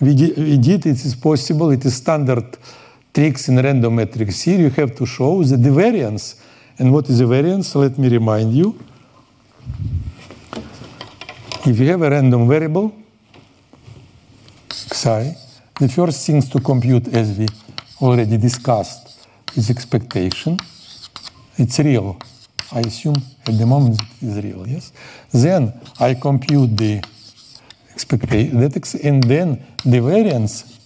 we, 0.00 0.14
di 0.14 0.32
we 0.36 0.56
did 0.58 0.86
it 0.86 1.04
is 1.04 1.14
possible. 1.16 1.70
It 1.72 1.84
is 1.84 1.96
standard 1.96 2.56
tricks 3.12 3.48
in 3.48 3.56
random 3.56 3.96
matrix 3.96 4.42
here. 4.42 4.60
You 4.60 4.70
have 4.70 4.94
to 4.94 5.06
show 5.06 5.42
that 5.42 5.56
the 5.56 5.72
variance. 5.72 6.36
And 6.78 6.92
what 6.92 7.08
is 7.10 7.18
the 7.18 7.26
variance? 7.26 7.74
Let 7.74 7.98
me 7.98 8.08
remind 8.08 8.54
you. 8.54 8.78
If 11.64 11.78
you 11.78 11.86
have 11.88 12.02
a 12.02 12.10
random 12.10 12.48
variable, 12.48 12.92
psi, 14.70 15.36
the 15.78 15.88
first 15.88 16.26
things 16.26 16.48
to 16.48 16.60
compute 16.60 17.08
as 17.08 17.38
we 17.38 17.46
already 18.00 18.36
discussed 18.36 19.28
is 19.56 19.70
expectation. 19.70 20.58
It's 21.56 21.78
real. 21.78 22.18
I 22.72 22.80
assume 22.80 23.16
at 23.46 23.58
the 23.58 23.66
moment 23.66 24.00
it 24.20 24.26
is 24.26 24.44
real, 24.44 24.66
yes? 24.66 24.92
Then 25.32 25.72
I 26.00 26.14
compute 26.14 26.76
the 26.76 27.02
expectation, 27.92 28.56
and 29.04 29.22
then 29.24 29.62
the 29.84 30.00
variance 30.00 30.78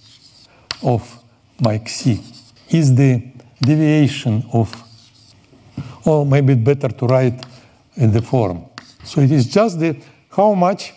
of 0.82 1.22
my 1.60 1.80
xi 1.86 2.20
is 2.68 2.94
the 2.94 3.22
deviation 3.62 4.44
of, 4.52 4.74
or 6.04 6.26
maybe 6.26 6.54
better 6.54 6.88
to 6.88 7.06
write 7.06 7.44
in 7.96 8.12
the 8.12 8.20
form. 8.20 8.66
So 9.06 9.20
it 9.20 9.30
is 9.30 9.46
just 9.46 9.78
the 9.78 9.96
how 10.30 10.54
much 10.54 10.92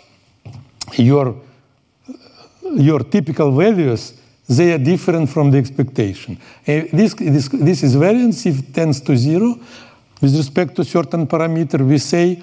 your 0.98 1.36
your 2.76 3.00
typical 3.00 3.52
values 3.52 4.14
they 4.50 4.74
are 4.74 4.80
different 4.80 5.30
from 5.30 5.52
the 5.52 5.60
expectation. 5.60 6.38
Uh, 6.68 6.82
this, 6.92 7.14
this, 7.14 7.48
this 7.50 7.84
is 7.84 7.94
variance 7.96 8.46
if 8.48 8.74
tends 8.74 9.00
to 9.02 9.16
zero. 9.16 9.60
With 10.22 10.36
respect 10.36 10.76
to 10.76 10.84
certain 10.84 11.28
parameter, 11.28 11.88
we 11.88 12.00
say, 12.00 12.42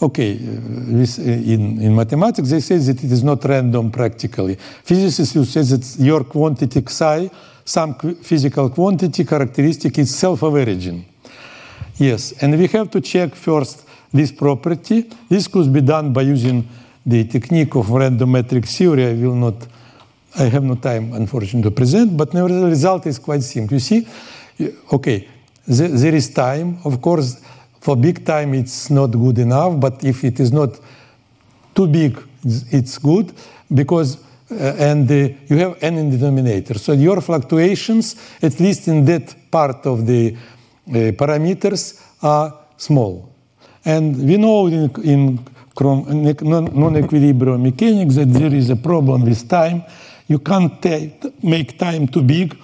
okay, 0.00 0.32
uh, 0.32 1.22
in, 1.22 1.80
in 1.80 1.94
mathematics, 1.94 2.48
they 2.50 2.60
say 2.60 2.78
that 2.78 3.04
it 3.04 3.12
is 3.12 3.22
not 3.22 3.44
random 3.44 3.90
practically. 3.90 4.56
Physicists 4.56 5.34
will 5.34 5.44
say 5.44 5.62
that 5.62 5.96
your 5.98 6.24
quantity 6.24 6.82
psi, 6.86 7.30
some 7.64 7.94
qu 7.94 8.14
physical 8.14 8.70
quantity 8.70 9.24
characteristic 9.24 9.98
is 9.98 10.14
self-averaging. 10.14 11.04
Yes, 11.98 12.32
and 12.40 12.58
we 12.58 12.66
have 12.68 12.90
to 12.90 13.00
check 13.00 13.34
first 13.34 13.86
this 14.12 14.32
property. 14.32 15.08
This 15.28 15.48
could 15.48 15.72
be 15.72 15.80
done 15.80 16.12
by 16.12 16.22
using 16.22 16.68
the 17.04 17.24
technique 17.24 17.74
of 17.74 17.90
random 17.90 18.32
matrix 18.32 18.76
theory. 18.76 19.06
I 19.06 19.14
will 19.14 19.34
not 19.34 19.66
I 20.34 20.44
have 20.44 20.64
no 20.64 20.76
time, 20.76 21.12
unfortunately, 21.12 21.70
to 21.70 21.70
present, 21.70 22.16
but 22.16 22.32
nevertheless, 22.32 22.62
the 22.62 22.70
result 22.70 23.06
is 23.06 23.18
quite 23.18 23.42
simple. 23.42 23.74
You 23.74 23.80
see, 23.80 24.08
okay, 24.90 25.28
there 25.66 26.14
is 26.14 26.30
time. 26.30 26.78
Of 26.84 27.02
course, 27.02 27.42
for 27.80 27.96
big 27.96 28.24
time, 28.24 28.54
it's 28.54 28.88
not 28.88 29.08
good 29.08 29.38
enough, 29.38 29.78
but 29.78 30.02
if 30.04 30.24
it 30.24 30.40
is 30.40 30.50
not 30.50 30.80
too 31.74 31.86
big, 31.86 32.18
it's 32.44 32.96
good 32.96 33.32
because 33.72 34.18
uh, 34.50 34.74
and 34.78 35.10
uh, 35.10 35.14
you 35.48 35.56
have 35.56 35.76
n 35.82 35.96
in 35.96 36.10
the 36.10 36.18
denominator. 36.18 36.78
So 36.78 36.92
your 36.92 37.20
fluctuations, 37.20 38.16
at 38.42 38.58
least 38.60 38.88
in 38.88 39.04
that 39.06 39.34
part 39.50 39.86
of 39.86 40.06
the 40.06 40.34
uh, 40.34 40.90
parameters, 41.12 42.02
are 42.22 42.54
small. 42.76 43.31
And 43.84 44.16
we 44.16 44.36
know 44.36 44.66
in, 44.66 44.90
in 45.02 45.44
non-equilibrium 45.80 47.62
mechanics 47.62 48.14
that 48.16 48.32
there 48.32 48.54
is 48.54 48.70
a 48.70 48.76
problem 48.76 49.24
with 49.24 49.48
time 49.48 49.84
you 50.32 50.38
can't 50.38 50.84
make 51.42 51.78
time 51.78 52.06
too 52.06 52.22
big 52.22 52.56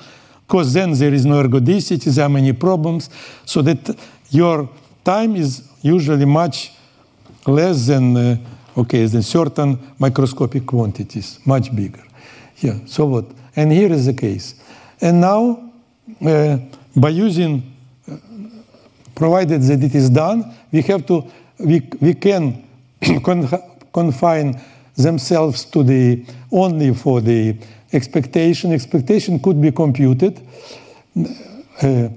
because 0.47 0.73
then 0.73 0.93
there 0.93 1.13
is 1.13 1.27
no 1.27 1.43
ergodicity, 1.43 2.15
there 2.15 2.25
are 2.25 2.29
many 2.29 2.53
problems. 2.53 3.11
So 3.45 3.63
that 3.63 3.99
your 4.31 4.69
time 5.05 5.37
is 5.37 5.69
usually 5.83 6.25
much 6.25 6.73
less 7.47 7.87
than, 7.87 8.17
uh, 8.17 8.37
okay, 8.77 9.05
than 9.07 9.23
certain 9.23 9.79
microscopic 9.99 10.65
quantities, 10.67 11.39
much 11.45 11.75
bigger. 11.75 12.03
Yeah, 12.59 12.79
so 12.87 13.07
what? 13.07 13.27
And 13.55 13.73
here 13.73 13.93
is 13.93 14.07
the 14.07 14.15
case. 14.15 14.55
And 15.01 15.21
now, 15.21 15.71
uh, 16.25 16.59
by 16.97 17.11
using, 17.11 17.63
provided 19.19 19.61
that 19.63 19.83
it 19.83 19.95
is 19.95 20.09
done, 20.09 20.55
we 20.71 20.81
have 20.83 21.05
to, 21.07 21.25
we, 21.59 21.87
we 22.01 22.15
can 22.15 22.65
confine 23.93 24.61
themselves 24.97 25.65
to 25.67 25.83
the, 25.83 26.25
only 26.53 26.95
for 26.95 27.21
the 27.21 27.57
expectation. 27.93 28.73
Expectation 28.73 29.41
could 29.41 29.61
be 29.61 29.73
computed. 29.73 30.41
Uh, 31.83 32.09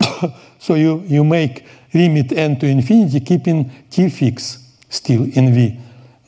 so 0.58 0.74
you, 0.74 1.02
you 1.06 1.24
make 1.24 1.66
limit 1.92 2.32
n 2.32 2.58
to 2.58 2.66
infinity, 2.66 3.20
keeping 3.20 3.70
t 3.90 4.08
fix 4.08 4.58
still 4.88 5.24
in 5.24 5.52
v, 5.52 5.78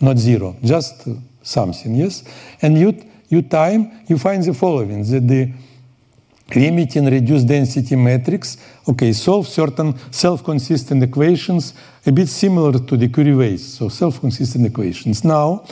not 0.00 0.18
zero, 0.18 0.56
just 0.64 1.06
something, 1.42 1.94
yes? 1.94 2.24
And 2.62 2.76
you, 2.76 3.00
you 3.28 3.42
time, 3.42 4.04
you 4.08 4.18
find 4.18 4.42
the 4.42 4.54
following, 4.54 5.04
that 5.04 5.28
the 5.28 5.52
limit 6.54 6.96
in 6.96 7.06
reduced 7.06 7.46
density 7.46 7.96
matrix, 7.96 8.56
okay, 8.88 9.12
solve 9.12 9.46
certain 9.46 9.94
self-consistent 10.10 11.02
equations, 11.02 11.74
a 12.06 12.12
bit 12.12 12.28
similar 12.28 12.78
to 12.78 12.96
the 12.96 13.08
Curie-Weiss, 13.08 13.62
so 13.62 13.88
self-consistent 13.88 14.66
equations. 14.66 15.24
Now, 15.24 15.64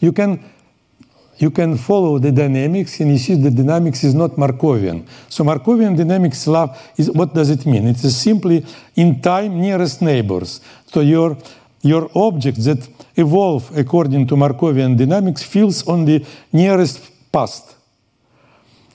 you 0.00 0.12
can 0.12 0.40
you 1.38 1.50
can 1.50 1.76
follow 1.76 2.18
the 2.18 2.30
dynamics 2.30 3.00
and 3.00 3.10
you 3.10 3.18
see 3.18 3.34
the 3.34 3.50
dynamics 3.50 4.04
is 4.04 4.14
not 4.14 4.32
Markovian. 4.32 5.04
So 5.28 5.42
Markovian 5.42 5.96
dynamics 5.96 6.46
love 6.46 6.80
is 6.96 7.10
what 7.10 7.34
does 7.34 7.50
it 7.50 7.66
mean? 7.66 7.88
It 7.88 8.04
is 8.04 8.16
simply 8.16 8.64
in 8.94 9.20
time 9.20 9.60
nearest 9.60 10.02
neighbors. 10.02 10.60
So 10.86 11.00
your 11.00 11.36
your 11.80 12.08
object 12.14 12.62
that 12.64 12.88
evolve 13.16 13.76
according 13.76 14.28
to 14.28 14.36
Markovian 14.36 14.96
dynamics 14.96 15.42
feels 15.42 15.86
on 15.88 16.04
the 16.04 16.24
nearest 16.52 17.10
past. 17.32 17.74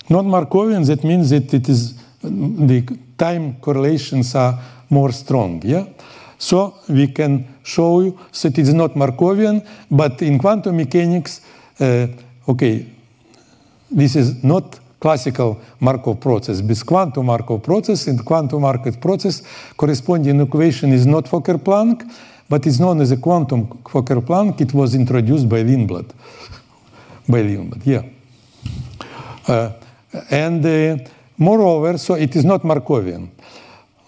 Not 0.09 0.25
Markovian, 0.25 0.85
that 0.87 1.03
means 1.03 1.29
that 1.29 1.53
it 1.53 1.67
is 1.69 1.95
the 2.21 2.97
time 3.17 3.55
correlations 3.61 4.35
are 4.35 4.59
more 4.89 5.11
strong. 5.11 5.61
Yeah. 5.65 5.85
So 6.37 6.75
we 6.87 7.07
can 7.07 7.45
show 7.63 8.01
you 8.01 8.17
that 8.41 8.57
it's 8.57 8.73
not 8.73 8.93
Markovian, 8.95 9.65
but 9.89 10.21
in 10.21 10.37
quantum 10.37 10.77
mechanics, 10.77 11.41
uh, 11.79 12.07
okay, 12.47 12.85
this 13.89 14.15
is 14.15 14.43
not 14.43 14.79
classical 14.99 15.59
Markov 15.79 16.19
process. 16.19 16.61
This 16.61 16.83
quantum 16.83 17.25
Markov 17.25 17.63
process 17.63 18.07
and 18.07 18.23
quantum 18.23 18.61
Markov 18.61 18.99
process 18.99 19.41
corresponding 19.75 20.41
equation 20.41 20.91
is 20.91 21.05
not 21.05 21.25
Fokker-Planck, 21.25 22.03
but 22.49 22.65
it's 22.65 22.79
known 22.79 23.01
as 23.01 23.11
a 23.11 23.17
quantum 23.17 23.67
Fokker-Planck. 23.67 24.61
It 24.61 24.73
was 24.73 24.95
introduced 24.95 25.47
by 25.49 25.63
Lindblad. 25.63 26.09
By 27.27 27.41
Lindblad, 27.43 27.85
yeah. 27.85 28.03
Uh, 29.47 29.71
and 30.29 30.65
uh, 30.65 30.97
moreover, 31.37 31.97
so 31.97 32.15
it 32.15 32.35
is 32.35 32.45
not 32.45 32.63
Markovian, 32.63 33.29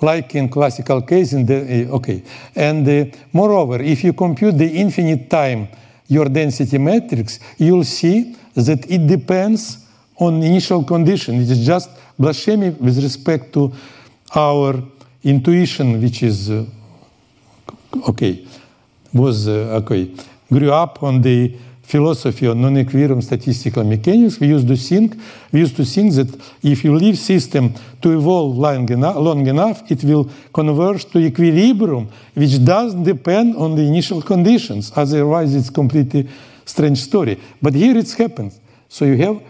like 0.02 0.36
in 0.36 0.50
classical 0.50 1.02
case. 1.02 1.34
In 1.34 1.46
the 1.46 1.88
uh, 1.88 1.96
okay, 1.96 2.24
and 2.56 2.88
uh, 2.88 3.06
moreover, 3.34 3.82
if 3.82 4.04
you 4.04 4.14
compute 4.14 4.58
the 4.58 4.70
infinite 4.70 5.30
time 5.30 5.68
your 6.08 6.26
density 6.26 6.78
matrix, 6.78 7.40
you'll 7.58 7.84
see 7.84 8.36
that 8.56 8.90
it 8.90 9.08
depends 9.08 9.86
on 10.18 10.44
initial 10.44 10.84
condition. 10.84 11.36
It 11.36 11.50
is 11.50 11.66
just 11.66 11.90
blasphemy 12.18 12.72
with 12.72 13.02
respect 13.02 13.54
to 13.54 13.72
our 14.36 14.82
intuition, 15.24 16.02
which 16.02 16.24
is 16.24 16.50
uh, 16.50 16.66
okay, 18.08 18.46
was 19.14 19.48
uh, 19.48 19.82
okay, 19.82 20.12
grew 20.52 20.72
up 20.72 21.04
on 21.04 21.22
the 21.22 21.56
philosophy 21.90 22.46
of 22.46 22.56
non-equilibrium 22.56 23.20
statistical 23.20 23.84
mechanics. 23.84 24.40
We 24.40 24.48
used 24.48 24.68
to 24.68 24.76
think, 24.76 25.16
we 25.52 25.62
used 25.62 25.76
to 25.78 25.84
think 25.84 26.14
that 26.14 26.30
if 26.62 26.84
you 26.84 26.96
leave 26.96 27.18
system 27.18 27.74
to 28.04 28.12
evolve 28.16 28.56
long 28.56 28.88
enough, 28.92 29.16
long 29.16 29.48
enough, 29.48 29.92
it 29.92 30.04
will 30.04 30.30
converge 30.54 31.06
to 31.06 31.18
equilibrium, 31.18 32.08
which 32.36 32.64
doesn't 32.64 33.04
depend 33.04 33.56
on 33.56 33.76
the 33.76 33.82
initial 33.82 34.22
conditions. 34.22 34.92
Otherwise, 34.96 35.56
it's 35.56 35.72
completely 35.72 36.30
strange 36.64 37.00
story. 37.00 37.40
But 37.60 37.74
here 37.74 37.98
it's 37.98 38.14
happens. 38.14 38.60
So 38.88 39.06
you 39.06 39.18
have 39.18 39.42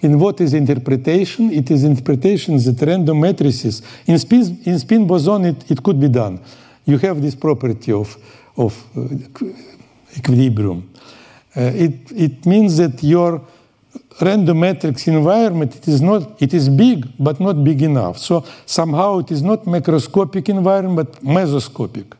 in 0.00 0.18
what 0.18 0.38
is 0.42 0.52
interpretation? 0.52 1.50
It 1.50 1.70
is 1.70 1.82
interpretation 1.82 2.58
that 2.58 2.78
random 2.86 3.18
matrices 3.18 3.80
in 4.06 4.18
spin, 4.18 4.60
in 4.66 4.78
spin 4.78 5.06
boson 5.06 5.46
it, 5.46 5.70
it 5.70 5.82
could 5.82 5.98
be 5.98 6.10
done. 6.10 6.40
You 6.84 6.98
have 6.98 7.22
this 7.22 7.34
property 7.34 7.92
of 7.92 8.18
of 8.54 8.72
uh, 8.96 9.48
equilibrium. 10.14 10.90
Uh, 11.56 11.72
it, 11.74 12.12
it 12.12 12.44
means 12.44 12.76
that 12.76 13.02
your 13.02 13.40
random 14.20 14.60
matrix 14.60 15.06
environment 15.08 15.74
it 15.76 15.88
is 15.88 16.00
not 16.00 16.40
it 16.40 16.54
is 16.54 16.68
big 16.68 17.06
but 17.18 17.40
not 17.40 17.64
big 17.64 17.82
enough. 17.82 18.18
So 18.18 18.44
somehow 18.64 19.18
it 19.18 19.30
is 19.30 19.42
not 19.42 19.64
macroscopic 19.64 20.48
environment 20.48 20.96
but 20.96 21.24
mesoscopic. 21.24 22.12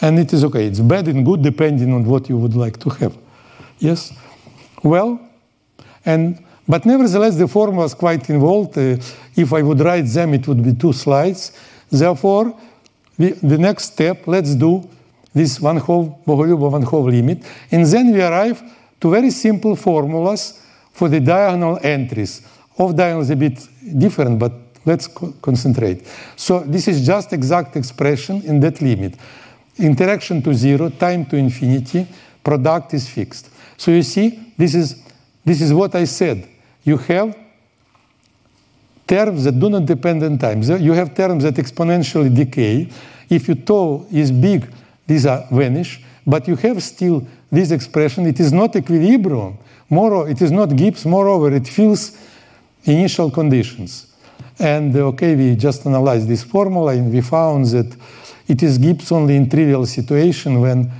And 0.00 0.18
it 0.18 0.32
is 0.32 0.44
okay. 0.44 0.66
It's 0.66 0.80
bad 0.80 1.08
and 1.08 1.24
good 1.24 1.42
depending 1.42 1.92
on 1.92 2.04
what 2.04 2.28
you 2.28 2.36
would 2.36 2.54
like 2.54 2.78
to 2.80 2.90
have. 2.90 3.16
Yes? 3.78 4.12
Well 4.82 5.20
and 6.04 6.42
but 6.66 6.86
nevertheless 6.86 7.36
the 7.36 7.48
form 7.48 7.76
was 7.76 7.94
quite 7.94 8.28
involved. 8.30 8.78
Uh, 8.78 8.96
if 9.36 9.52
i 9.52 9.60
would 9.62 9.80
write 9.80 10.06
them 10.06 10.34
it 10.34 10.46
would 10.48 10.62
be 10.62 10.74
two 10.74 10.92
slides. 10.92 11.52
Therefore 11.90 12.54
we, 13.18 13.30
the 13.30 13.58
next 13.58 13.92
step 13.92 14.26
let's 14.26 14.54
do 14.54 14.88
this 15.34 15.58
van 15.58 15.78
Hove, 15.78 16.14
Bogolyubov 16.24 16.70
van 16.70 16.82
Hove 16.82 17.10
limit. 17.10 17.44
And 17.70 17.84
then 17.86 18.12
we 18.12 18.22
arrive 18.22 18.62
to 19.00 19.10
very 19.10 19.30
simple 19.30 19.76
formulas 19.76 20.60
for 20.92 21.08
the 21.08 21.20
diagonal 21.20 21.78
entries. 21.82 22.42
Of 22.78 22.94
diagonal 22.94 23.22
is 23.22 23.30
a 23.30 23.36
bit 23.36 23.58
different, 23.98 24.38
but 24.38 24.52
let's 24.86 25.08
co 25.08 25.34
concentrate. 25.42 26.06
So 26.36 26.60
this 26.60 26.88
is 26.88 27.04
just 27.06 27.32
exact 27.32 27.76
expression 27.76 28.42
in 28.42 28.60
that 28.60 28.80
limit. 28.80 29.16
Interaction 29.78 30.40
to 30.42 30.54
zero, 30.54 30.88
time 30.88 31.26
to 31.26 31.36
infinity, 31.36 32.06
product 32.42 32.94
is 32.94 33.08
fixed. 33.08 33.50
So 33.76 33.90
you 33.90 34.02
see, 34.02 34.52
this 34.56 34.74
is, 34.74 35.02
this 35.44 35.60
is 35.60 35.72
what 35.72 35.94
I 35.94 36.04
said. 36.04 36.48
You 36.84 36.96
have 36.98 37.36
terms 39.06 39.44
that 39.44 39.58
do 39.58 39.68
not 39.68 39.84
depend 39.84 40.22
on 40.22 40.38
time. 40.38 40.62
You 40.62 40.92
have 40.92 41.14
terms 41.14 41.42
that 41.44 41.54
exponentially 41.54 42.34
decay. 42.34 42.88
If 43.28 43.48
your 43.48 43.56
tau 43.56 44.06
is 44.12 44.30
big, 44.30 44.70
these 45.06 45.26
are 45.26 45.46
vanish, 45.50 46.02
but 46.26 46.48
you 46.48 46.56
have 46.56 46.82
still 46.82 47.26
this 47.50 47.70
expression. 47.70 48.26
It 48.26 48.40
is 48.40 48.52
not 48.52 48.74
equilibrium. 48.76 49.58
Moreover, 49.90 50.30
it 50.30 50.40
is 50.40 50.50
not 50.50 50.74
Gibbs. 50.74 51.04
Moreover, 51.04 51.54
it 51.54 51.68
fills 51.68 52.18
initial 52.84 53.30
conditions. 53.30 54.14
And 54.58 54.94
okay, 54.96 55.34
we 55.34 55.56
just 55.56 55.84
analyzed 55.86 56.28
this 56.28 56.44
formula 56.44 56.92
and 56.92 57.12
we 57.12 57.20
found 57.20 57.66
that 57.66 57.96
it 58.46 58.62
is 58.62 58.78
Gibbs 58.78 59.10
only 59.10 59.36
in 59.36 59.48
trivial 59.48 59.86
situation 59.86 60.60
when 60.60 60.90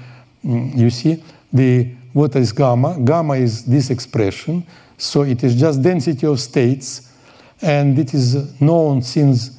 mm, 0.44 0.76
you 0.76 0.90
see 0.90 1.22
the 1.52 1.88
what 2.12 2.36
is 2.36 2.52
gamma. 2.52 2.98
Gamma 3.00 3.34
is 3.34 3.64
this 3.64 3.90
expression, 3.90 4.64
so 4.96 5.22
it 5.22 5.42
is 5.42 5.54
just 5.54 5.82
density 5.82 6.26
of 6.26 6.40
states, 6.40 7.10
and 7.60 7.98
it 7.98 8.14
is 8.14 8.60
known 8.60 9.02
since 9.02 9.58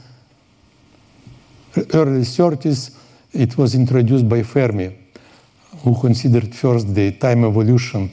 early 1.93 2.21
30s 2.21 2.95
it 3.35 3.57
was 3.57 3.75
introduced 3.75 4.27
by 4.27 4.43
Fermi, 4.43 4.91
who 5.83 5.99
considered 5.99 6.55
first 6.55 6.93
the 6.93 7.11
time 7.11 7.43
evolution 7.43 8.09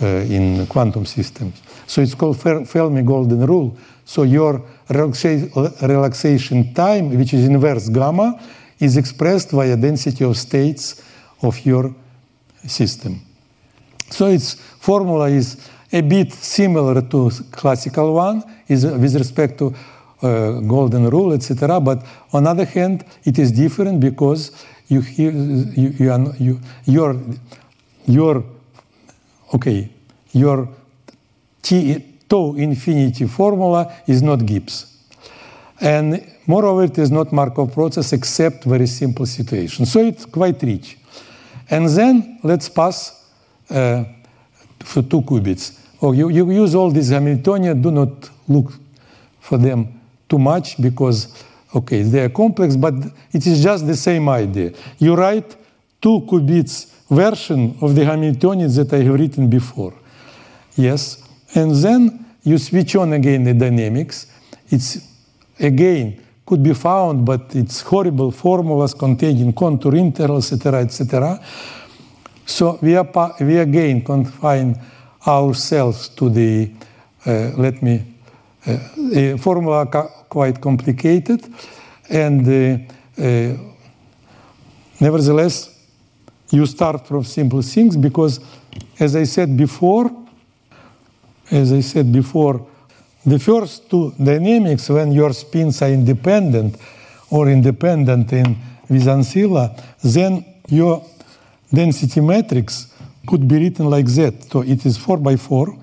uh, 0.00 0.06
in 0.06 0.66
quantum 0.66 1.06
systems. 1.06 1.60
So 1.86 2.02
it's 2.02 2.14
called 2.14 2.38
Fermi 2.40 3.02
golden 3.02 3.46
rule. 3.46 3.76
So 4.04 4.22
your 4.22 4.62
relaxation 4.90 6.72
time, 6.74 7.16
which 7.16 7.34
is 7.34 7.44
inverse 7.46 7.88
gamma, 7.88 8.38
is 8.78 8.96
expressed 8.96 9.50
via 9.50 9.76
density 9.76 10.24
of 10.24 10.36
states 10.36 11.02
of 11.42 11.58
your 11.64 11.94
system. 12.66 13.20
So 14.10 14.26
its 14.26 14.54
formula 14.54 15.28
is 15.28 15.68
a 15.92 16.00
bit 16.02 16.32
similar 16.32 17.02
to 17.02 17.30
classical 17.50 18.14
one, 18.14 18.42
is 18.68 18.84
with 18.84 19.14
respect 19.16 19.58
to 19.58 19.74
uh, 20.22 20.60
golden 20.60 21.08
rule, 21.08 21.32
etc. 21.32 21.80
But 21.80 22.04
on 22.32 22.44
the 22.44 22.50
other 22.50 22.64
hand, 22.64 23.04
it 23.24 23.38
is 23.38 23.52
different 23.52 24.00
because 24.00 24.52
you 24.88 25.00
you, 25.16 25.94
you 25.98 26.12
are 26.12 26.34
you 26.38 26.60
your 26.86 27.16
your 28.06 28.44
okay 29.54 29.88
your 30.32 30.68
t 31.62 32.04
tau 32.28 32.54
infinity 32.56 33.26
formula 33.26 33.92
is 34.06 34.22
not 34.22 34.44
Gibbs, 34.44 34.86
and 35.80 36.20
moreover 36.46 36.84
it 36.84 36.98
is 36.98 37.10
not 37.10 37.32
Markov 37.32 37.72
process 37.72 38.12
except 38.12 38.64
very 38.64 38.86
simple 38.86 39.26
situation. 39.26 39.86
So 39.86 40.00
it's 40.00 40.24
quite 40.24 40.62
rich. 40.62 40.98
And 41.70 41.86
then 41.88 42.40
let's 42.42 42.68
pass 42.68 43.26
uh, 43.70 44.04
for 44.80 45.02
two 45.02 45.20
qubits. 45.20 45.78
Oh, 46.00 46.12
you, 46.12 46.30
you 46.30 46.50
use 46.50 46.74
all 46.74 46.90
these 46.90 47.10
Hamiltonian. 47.10 47.82
Do 47.82 47.90
not 47.90 48.30
look 48.48 48.72
for 49.40 49.58
them 49.58 49.97
too 50.28 50.38
much 50.38 50.80
because, 50.80 51.44
okay, 51.74 52.02
they 52.02 52.24
are 52.24 52.28
complex, 52.28 52.76
but 52.76 52.94
it 53.32 53.46
is 53.46 53.62
just 53.62 53.86
the 53.86 53.96
same 53.96 54.28
idea. 54.28 54.72
You 54.98 55.14
write 55.14 55.56
two 56.00 56.20
qubits 56.28 56.92
version 57.08 57.76
of 57.80 57.94
the 57.94 58.04
Hamiltonian 58.04 58.72
that 58.74 58.92
I 58.92 59.02
have 59.02 59.18
written 59.18 59.48
before. 59.48 59.94
Yes, 60.76 61.28
And 61.54 61.74
then 61.74 62.24
you 62.42 62.58
switch 62.58 62.96
on 62.96 63.12
again 63.12 63.44
the 63.44 63.54
dynamics. 63.54 64.26
It's 64.70 64.98
again 65.58 66.22
could 66.44 66.62
be 66.62 66.74
found, 66.74 67.24
but 67.24 67.54
it's 67.54 67.82
horrible 67.82 68.30
formulas 68.30 68.94
containing 68.94 69.52
contour 69.52 69.94
integrals, 69.94 70.52
etc., 70.52 70.82
etc. 70.82 71.40
So 72.46 72.78
we 72.80 72.96
are 72.96 73.34
we 73.40 73.58
again 73.58 74.02
confine 74.02 74.78
ourselves 75.26 76.08
to 76.10 76.30
the 76.30 76.70
uh, 77.26 77.52
let 77.56 77.82
me 77.82 78.02
uh, 78.66 79.36
formula 79.38 79.86
quite 80.28 80.60
complicated, 80.60 81.44
and 82.08 82.46
uh, 82.46 83.22
uh, 83.22 83.56
nevertheless 85.00 85.74
you 86.50 86.64
start 86.66 87.06
from 87.06 87.24
simple 87.24 87.62
things 87.62 87.96
because, 87.96 88.40
as 88.98 89.14
I 89.14 89.24
said 89.24 89.56
before, 89.56 90.10
as 91.50 91.72
I 91.72 91.80
said 91.80 92.12
before, 92.12 92.66
the 93.24 93.38
first 93.38 93.90
two 93.90 94.14
dynamics, 94.22 94.88
when 94.88 95.12
your 95.12 95.32
spins 95.32 95.82
are 95.82 95.90
independent 95.90 96.76
or 97.30 97.48
independent 97.48 98.32
in 98.32 98.56
with 98.88 99.06
ancilla, 99.06 99.78
then 100.02 100.44
your 100.68 101.04
density 101.72 102.20
matrix 102.20 102.92
could 103.26 103.46
be 103.46 103.56
written 103.56 103.90
like 103.90 104.06
that. 104.06 104.44
So 104.50 104.62
it 104.62 104.86
is 104.86 104.96
4 104.96 105.18
by 105.18 105.36
4 105.36 105.76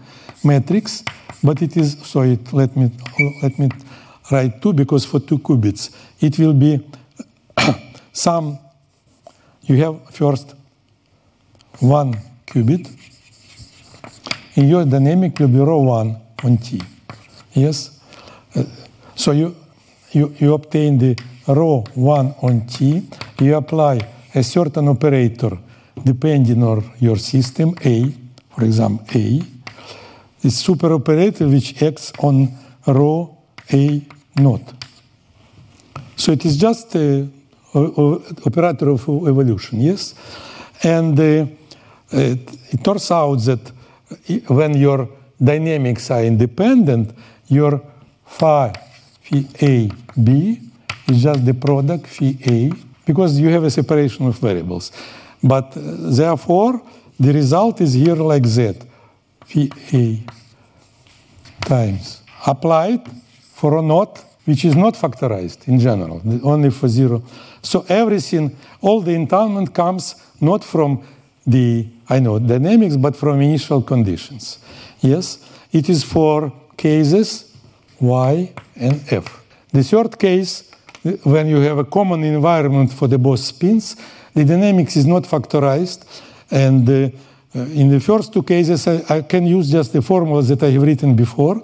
matrix, 0.44 1.04
but 1.44 1.62
it 1.62 1.78
is, 1.78 1.98
so 2.04 2.22
it, 2.22 2.52
let 2.52 2.76
me, 2.76 2.92
let 3.44 3.60
me 3.60 3.70
write 4.32 4.62
2 4.62 4.74
because 4.74 5.06
for 5.06 5.20
2 5.20 5.40
qubits, 5.40 5.94
it 6.20 6.38
will 6.40 6.54
be 6.54 6.80
some, 8.14 8.58
you 9.64 9.78
have 9.78 10.10
first 10.10 10.56
one 11.80 12.16
qubit, 12.46 12.90
and 14.56 14.70
your 14.70 14.86
dynamic 14.86 15.38
will 15.40 15.48
be 15.48 15.60
rho 15.60 15.80
1 15.80 16.22
on 16.44 16.58
T. 16.58 16.82
Yes? 17.54 18.00
Uh, 18.56 18.64
so 19.16 19.32
you, 19.32 19.56
you, 20.12 20.34
you 20.40 20.54
obtain 20.54 20.98
the 20.98 21.16
rho 21.48 21.84
1 21.94 22.36
on 22.42 22.68
T, 22.68 23.08
you 23.40 23.56
apply 23.56 24.00
a 24.34 24.44
certain 24.44 24.88
operator 24.88 25.58
depending 26.04 26.62
on 26.64 26.92
your 27.00 27.18
system, 27.18 27.76
A, 27.84 28.12
for 28.50 28.64
example, 28.64 29.06
A, 29.16 29.42
this 30.42 30.58
super 30.58 30.94
operator 30.94 31.48
which 31.48 31.82
acts 31.82 32.12
on 32.20 32.52
rho 32.86 33.38
A 33.74 34.06
naught. 34.36 34.74
So 36.16 36.32
it 36.32 36.46
is 36.46 36.58
just 36.58 36.96
a, 36.96 37.28
operator 37.76 38.90
of 38.90 39.02
evolution, 39.28 39.82
yes? 39.82 40.16
And 40.82 41.20
uh, 41.20 41.46
it, 42.12 42.40
it 42.72 42.84
turns 42.84 43.12
out 43.12 43.36
that 43.46 43.72
when 44.48 44.78
your 44.78 45.10
dynamics 45.44 46.10
are 46.12 46.24
independent, 46.24 47.14
your 47.48 47.82
phi 48.26 48.74
phi 49.22 49.48
A 49.62 49.90
B 50.18 50.62
is 51.08 51.24
just 51.24 51.46
the 51.46 51.54
product 51.54 52.08
phi 52.08 52.38
A 52.48 52.72
because 53.06 53.40
you 53.40 53.50
have 53.50 53.64
a 53.64 53.72
separation 53.72 54.28
of 54.28 54.38
variables. 54.40 54.92
But 55.44 55.76
uh, 55.76 55.82
therefore, 56.16 56.82
the 57.20 57.34
result 57.34 57.82
is 57.82 57.94
here 57.94 58.16
like 58.16 58.44
that 58.44 58.78
phi 59.46 59.70
A 59.94 60.24
times 61.66 62.22
applied 62.46 63.02
for 63.56 63.78
a 63.78 63.82
knot 63.82 64.24
which 64.46 64.66
is 64.66 64.76
not 64.76 64.94
factorized 64.94 65.68
in 65.68 65.80
general, 65.80 66.22
only 66.44 66.70
for 66.70 66.88
zero. 66.88 67.24
So 67.62 67.86
everything, 67.90 68.56
all 68.82 69.02
the 69.02 69.16
entanglement 69.16 69.74
comes 69.74 70.16
not 70.40 70.64
from 70.64 71.04
the, 71.48 71.88
I 72.10 72.20
know, 72.20 72.38
dynamics, 72.38 72.98
but 72.98 73.16
from 73.16 73.42
initial 73.42 73.82
conditions. 73.82 74.60
Yes, 75.00 75.40
it 75.72 75.90
is 75.90 76.04
for 76.04 76.52
cases 76.78 77.56
Y 78.00 78.54
and 78.76 79.02
F. 79.10 79.42
The 79.72 79.84
third 79.84 80.20
case, 80.20 80.70
when 81.24 81.48
you 81.48 81.58
have 81.62 81.78
a 81.78 81.86
common 81.86 82.24
environment 82.24 82.92
for 82.92 83.08
the 83.08 83.18
both 83.18 83.40
spins, 83.40 83.96
the 84.34 84.44
dynamics 84.44 84.98
is 84.98 85.06
not 85.06 85.24
factorized. 85.24 86.04
And 86.52 86.88
uh, 86.90 87.10
in 87.54 87.90
the 87.90 88.00
first 88.00 88.34
two 88.34 88.44
cases, 88.44 88.86
I, 88.86 89.04
I, 89.10 89.22
can 89.22 89.48
use 89.48 89.72
just 89.72 89.94
the 89.94 90.02
formulas 90.02 90.50
that 90.50 90.62
I 90.62 90.72
have 90.72 90.84
written 90.84 91.16
before. 91.16 91.64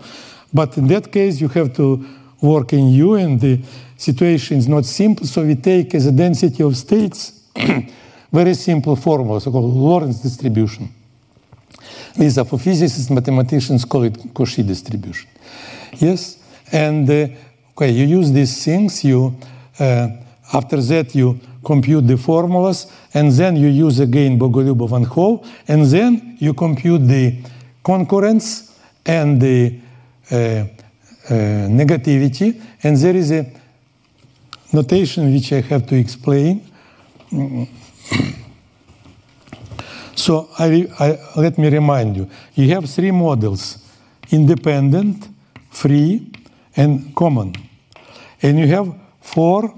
But 0.54 0.78
in 0.78 0.88
that 0.88 1.12
case, 1.12 1.40
you 1.40 1.48
have 1.50 1.74
to 1.76 2.06
work 2.42 2.74
in 2.74 2.90
U, 2.90 3.16
and 3.16 3.40
the 3.40 3.60
situation 3.98 4.58
is 4.58 4.68
not 4.68 4.86
simple. 4.86 5.26
So 5.26 5.46
we 5.46 5.56
take 5.56 5.96
as 5.96 6.08
a 6.08 6.12
density 6.12 6.64
of 6.64 6.76
states 6.76 7.42
very 8.32 8.54
simple 8.54 8.96
formula, 8.96 9.40
so 9.40 9.52
called 9.52 9.74
Lorentz 9.74 10.22
distribution. 10.22 10.90
These 12.18 12.38
are 12.38 12.46
for 12.46 12.60
physicists, 12.60 13.10
mathematicians 13.10 13.86
call 13.86 14.04
it 14.04 14.34
Cauchy 14.34 14.64
distribution. 14.64 15.30
Yes, 15.98 16.38
and 16.72 17.10
uh, 17.10 17.28
okay, 17.72 17.92
you 17.92 18.06
use 18.06 18.32
these 18.32 18.64
things. 18.66 19.04
You 19.04 19.38
uh, 19.80 20.10
after 20.54 20.82
that 20.82 21.16
you 21.16 21.40
compute 21.64 22.08
the 22.08 22.18
formulas, 22.18 22.92
and 23.14 23.32
then 23.32 23.56
you 23.56 23.68
use 23.68 24.00
again 24.00 24.38
Bogolyubov 24.40 24.90
van 24.90 25.04
Hove, 25.04 25.48
and 25.68 25.86
then 25.86 26.38
you 26.40 26.54
compute 26.54 27.08
the 27.08 27.38
concurrence 27.84 28.78
and 29.06 29.42
the 29.42 29.80
negativity, 30.32 32.62
and 32.84 32.98
there 32.98 33.16
is 33.16 33.32
a 33.32 33.46
notation 34.74 35.34
which 35.34 35.54
I 35.54 35.62
have 35.62 35.88
to 35.88 35.96
explain. 35.96 36.68
So 40.22 40.50
I, 40.60 40.88
I, 41.00 41.18
let 41.36 41.58
me 41.58 41.68
remind 41.70 42.16
you, 42.16 42.30
you 42.54 42.70
have 42.76 42.88
three 42.88 43.10
models, 43.10 43.80
independent, 44.30 45.28
free, 45.72 46.30
and 46.76 47.16
common. 47.16 47.56
And 48.42 48.60
you 48.60 48.68
have 48.68 48.94
four 49.20 49.74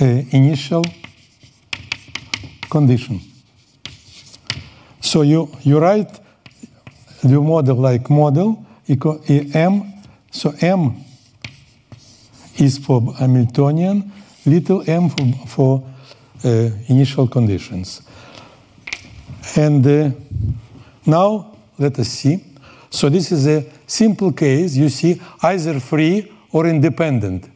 uh, 0.00 0.04
initial 0.04 0.84
condition. 2.68 3.20
So 5.00 5.22
you, 5.22 5.48
you 5.62 5.78
write 5.78 6.10
the 7.22 7.40
model 7.40 7.76
like 7.76 8.10
model, 8.10 8.66
equal 8.90 9.22
so 10.30 10.52
M 10.60 11.04
is 12.56 12.78
for 12.78 13.14
Hamiltonian, 13.14 14.12
little 14.46 14.82
m 14.88 15.08
for, 15.08 15.46
for 15.46 15.86
uh, 16.44 16.70
initial 16.88 17.26
conditions. 17.26 18.02
And 19.56 19.86
uh, 19.86 20.10
now 21.06 21.56
let 21.78 21.98
us 21.98 22.08
see. 22.08 22.44
So 22.90 23.08
this 23.08 23.32
is 23.32 23.46
a 23.46 23.64
simple 23.86 24.32
case. 24.32 24.76
You 24.76 24.88
see 24.88 25.20
either 25.42 25.80
free 25.80 26.30
or 26.52 26.66
independent. 26.66 27.48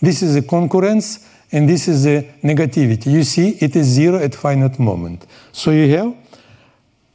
This 0.00 0.22
is 0.22 0.36
a 0.36 0.42
concurrence 0.42 1.28
and 1.50 1.68
this 1.68 1.88
is 1.88 2.06
a 2.06 2.22
negativity. 2.42 3.06
You 3.06 3.24
see 3.24 3.50
it 3.60 3.76
is 3.76 3.86
zero 3.86 4.18
at 4.18 4.34
finite 4.34 4.78
moment. 4.78 5.26
So 5.52 5.70
you 5.70 5.88
have 5.96 6.14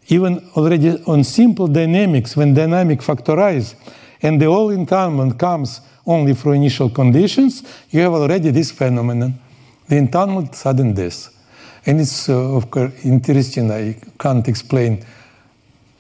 even 0.10 0.50
already 0.56 1.04
on 1.06 1.24
simple 1.24 1.68
dynamics 1.68 2.36
when 2.36 2.54
dynamic 2.54 3.00
factorize 3.00 3.76
and 4.22 4.42
the 4.42 4.46
whole 4.46 4.70
entanglement 4.70 5.38
comes 5.38 5.82
only 6.06 6.34
through 6.34 6.54
initial 6.54 6.90
conditions, 6.90 7.64
you 7.90 8.00
have 8.00 8.14
already 8.14 8.52
this 8.52 8.72
phenomenon, 8.72 9.38
the 9.88 9.98
entanglement 9.98 10.56
sudden 10.56 10.94
death. 10.94 11.30
And 11.86 12.02
it's, 12.02 12.30
uh, 12.30 12.56
of 12.56 12.72
course, 12.72 13.06
interesting. 13.06 13.72
I 13.72 13.98
can't 14.18 14.48
explain 14.48 15.06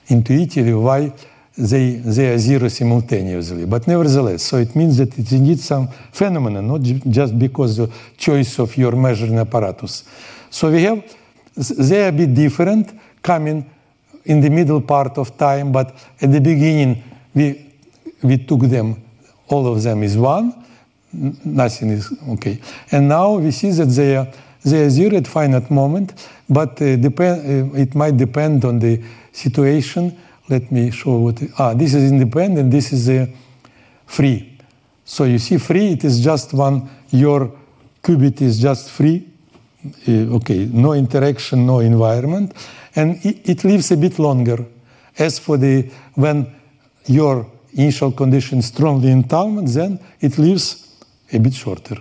intuitively 0.07 0.73
why 0.73 1.13
they, 1.57 1.95
they 1.95 2.34
are 2.34 2.38
zero 2.38 2.67
simultaneously. 2.67 3.65
But 3.65 3.88
nevertheless, 3.88 4.43
so 4.43 4.57
it 4.57 4.75
means 4.75 4.97
that 4.97 5.17
it 5.17 5.31
needs 5.31 5.65
some 5.65 5.88
phenomenon, 6.11 6.67
not 6.67 6.81
just 6.81 7.38
because 7.38 7.77
the 7.77 7.89
choice 8.15 8.59
of 8.59 8.75
your 8.77 8.93
measuring 8.93 9.38
apparatus. 9.39 10.03
So 10.49 10.71
we 10.71 10.84
have, 10.84 11.03
they 11.55 12.05
are 12.05 12.09
a 12.09 12.11
bit 12.11 12.34
different, 12.34 12.93
coming 13.21 13.65
in 14.28 14.41
the 14.41 14.49
middle 14.49 14.82
part 14.82 15.18
of 15.18 15.38
time, 15.38 15.72
but 15.72 15.95
at 16.22 16.32
the 16.32 16.40
beginning 16.40 17.04
we, 17.34 17.74
we 18.22 18.38
took 18.38 18.62
them, 18.62 19.02
all 19.48 19.68
of 19.68 19.82
them 19.84 20.04
is 20.04 20.18
one, 20.18 20.54
nothing 21.12 21.90
is 21.90 22.12
okay. 22.30 22.60
And 22.91 23.08
now 23.08 23.38
we 23.38 23.52
see 23.52 23.72
that 23.72 23.86
they 23.86 24.16
are 24.18 24.28
they 24.64 24.84
are 24.84 24.90
zero 24.90 25.16
at 25.16 25.28
finite 25.28 25.72
moment, 25.72 26.28
but 26.49 26.82
uh, 26.82 26.98
depend, 26.98 27.76
uh, 27.76 27.80
it 27.80 27.95
might 27.95 28.18
depend 28.18 28.66
on 28.66 28.80
the 28.80 29.02
situation. 29.32 30.18
Let 30.49 30.72
me 30.72 30.91
show 30.91 31.18
what. 31.18 31.41
ah, 31.58 31.74
this 31.74 31.94
is 31.94 32.12
independent. 32.12 32.72
This 32.72 32.91
is 32.91 33.08
uh, 33.08 33.28
free. 34.06 34.58
So 35.06 35.24
you 35.24 35.40
see, 35.40 35.58
free. 35.58 35.94
It 35.94 36.04
is 36.04 36.22
just 36.22 36.54
one. 36.54 36.90
Your 37.12 37.52
qubit 38.04 38.41
is 38.41 38.60
just 38.60 38.90
free. 38.90 39.26
Uh, 40.08 40.36
okay, 40.36 40.66
no 40.66 40.94
interaction, 40.94 41.66
no 41.66 41.80
environment, 41.80 42.54
and 42.98 43.24
it, 43.24 43.64
lives 43.64 43.91
a 43.91 43.98
bit 43.98 44.19
longer. 44.19 44.65
As 45.18 45.40
for 45.40 45.57
the 45.57 45.90
when 46.15 46.48
your 47.06 47.49
initial 47.74 48.11
condition 48.11 48.61
strongly 48.61 49.11
entanglement, 49.11 49.74
then 49.74 49.99
it 50.19 50.38
lives 50.38 50.98
a 51.32 51.40
bit 51.40 51.53
shorter. 51.53 51.98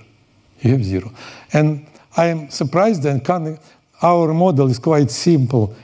You 0.61 0.73
have 0.73 0.85
zero, 0.85 1.13
and 1.53 1.87
I 2.17 2.27
am 2.27 2.51
surprised 2.51 3.03
that 3.03 3.61
our 4.03 4.35
model 4.35 4.69
is 4.69 4.79
quite 4.79 5.11
simple, 5.11 5.75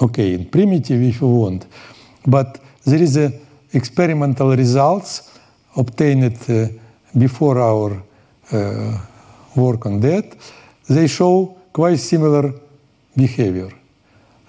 okay, 0.00 0.38
primitive 0.38 1.02
if 1.02 1.20
you 1.20 1.28
want, 1.28 1.66
but 2.26 2.58
there 2.84 3.02
is 3.02 3.16
a 3.16 3.32
experimental 3.72 4.56
results 4.56 5.38
obtained 5.76 6.38
uh, 6.48 6.66
before 7.16 7.58
our 7.58 8.02
uh, 8.52 8.98
work 9.56 9.86
on 9.86 10.00
that, 10.00 10.36
they 10.88 11.06
show 11.06 11.56
quite 11.72 11.98
similar 11.98 12.52
behavior. 13.16 13.70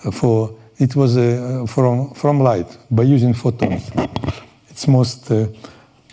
Uh, 0.05 0.11
for 0.11 0.55
it 0.77 0.95
was 0.95 1.17
uh, 1.17 1.65
from 1.67 2.13
from 2.13 2.39
light 2.39 2.77
by 2.89 3.03
using 3.03 3.33
photons. 3.33 3.91
It's 4.69 4.87
most 4.87 5.31
uh, 5.31 5.47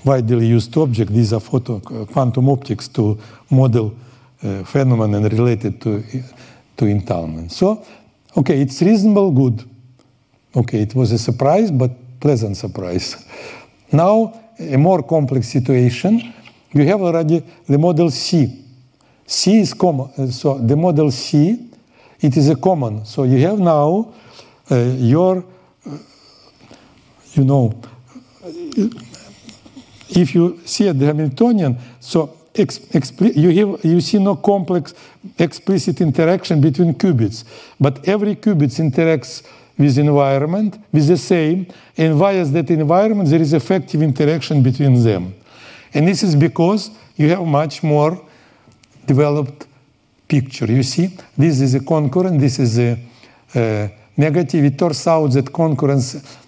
widely 0.05 0.47
used 0.47 0.77
object. 0.77 1.13
These 1.13 1.33
are 1.33 1.41
photo 1.41 1.81
quantum 2.07 2.49
optics 2.49 2.89
to 2.89 3.19
model 3.51 3.95
uh, 4.43 4.65
phenomenon 4.65 5.23
related 5.25 5.81
to 5.81 6.03
to 6.77 6.87
entanglement. 6.87 7.53
So, 7.53 7.85
okay, 8.37 8.61
it's 8.61 8.81
reasonable, 8.83 9.31
good. 9.31 9.65
Okay, 10.57 10.83
it 10.83 10.95
was 10.95 11.13
a 11.13 11.19
surprise, 11.19 11.71
but 11.71 11.91
pleasant 12.21 12.57
surprise. 12.57 13.17
Now, 13.93 14.33
a 14.59 14.77
more 14.77 15.03
complex 15.03 15.49
situation. 15.49 16.35
You 16.73 16.87
have 16.87 17.03
already 17.03 17.43
the 17.67 17.79
model 17.79 18.11
C. 18.11 18.65
C 19.27 19.61
is 19.61 19.75
common. 19.75 20.31
So 20.33 20.59
the 20.59 20.77
model 20.77 21.11
C, 21.11 21.70
it 22.21 22.37
is 22.37 22.49
a 22.49 22.57
common. 22.57 23.05
So 23.05 23.25
you 23.25 23.39
have 23.47 23.59
now 23.59 24.13
uh, 24.71 24.77
your, 24.97 25.45
uh, 25.87 25.99
you 27.33 27.45
know, 27.45 27.81
if 30.09 30.35
you 30.35 30.61
see 30.65 30.89
at 30.89 30.99
the 30.99 31.07
Hamiltonian, 31.07 31.79
so 32.01 32.37
you, 32.55 33.51
have, 33.75 33.85
you 33.85 34.01
see 34.01 34.19
no 34.19 34.37
complex 34.37 34.95
explicit 35.39 36.01
interaction 36.01 36.61
between 36.61 36.95
qubits, 36.95 37.45
but 37.79 38.07
every 38.09 38.37
qubit 38.37 38.79
interacts 38.81 39.43
with 39.79 39.97
environment 39.99 40.79
with 40.93 41.07
the 41.07 41.17
same, 41.17 41.67
and 41.97 42.15
via 42.17 42.45
that 42.45 42.71
environment 42.71 43.29
there 43.31 43.41
is 43.41 43.53
effective 43.53 44.03
interaction 44.03 44.63
between 44.63 45.03
them. 45.03 45.35
And 45.95 46.07
this 46.07 46.23
is 46.23 46.37
because 46.37 46.91
you 47.17 47.29
have 47.31 47.45
much 47.47 47.83
more 47.83 48.21
developed 49.07 49.67
picture. 50.31 50.71
You 50.71 50.85
see, 50.85 51.11
this 51.37 51.61
is 51.61 51.75
a 51.75 51.81
concurrent, 51.81 52.39
this 52.39 52.61
is 52.61 52.79
a, 52.79 52.97
a 53.57 53.91
negative. 54.17 54.65
It 54.65 54.79
turns 54.79 55.07
out 55.09 55.33
that 55.33 55.53
concurrence 55.53 56.39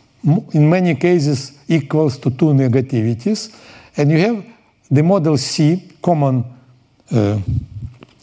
in 0.52 0.70
many 0.70 0.94
cases 0.94 1.58
equals 1.66 2.18
to 2.18 2.30
two 2.30 2.54
negativities. 2.54 3.50
And 3.96 4.10
you 4.12 4.18
have 4.18 4.44
the 4.88 5.02
model 5.02 5.36
C, 5.36 5.90
common 6.00 6.44
uh, 7.10 7.38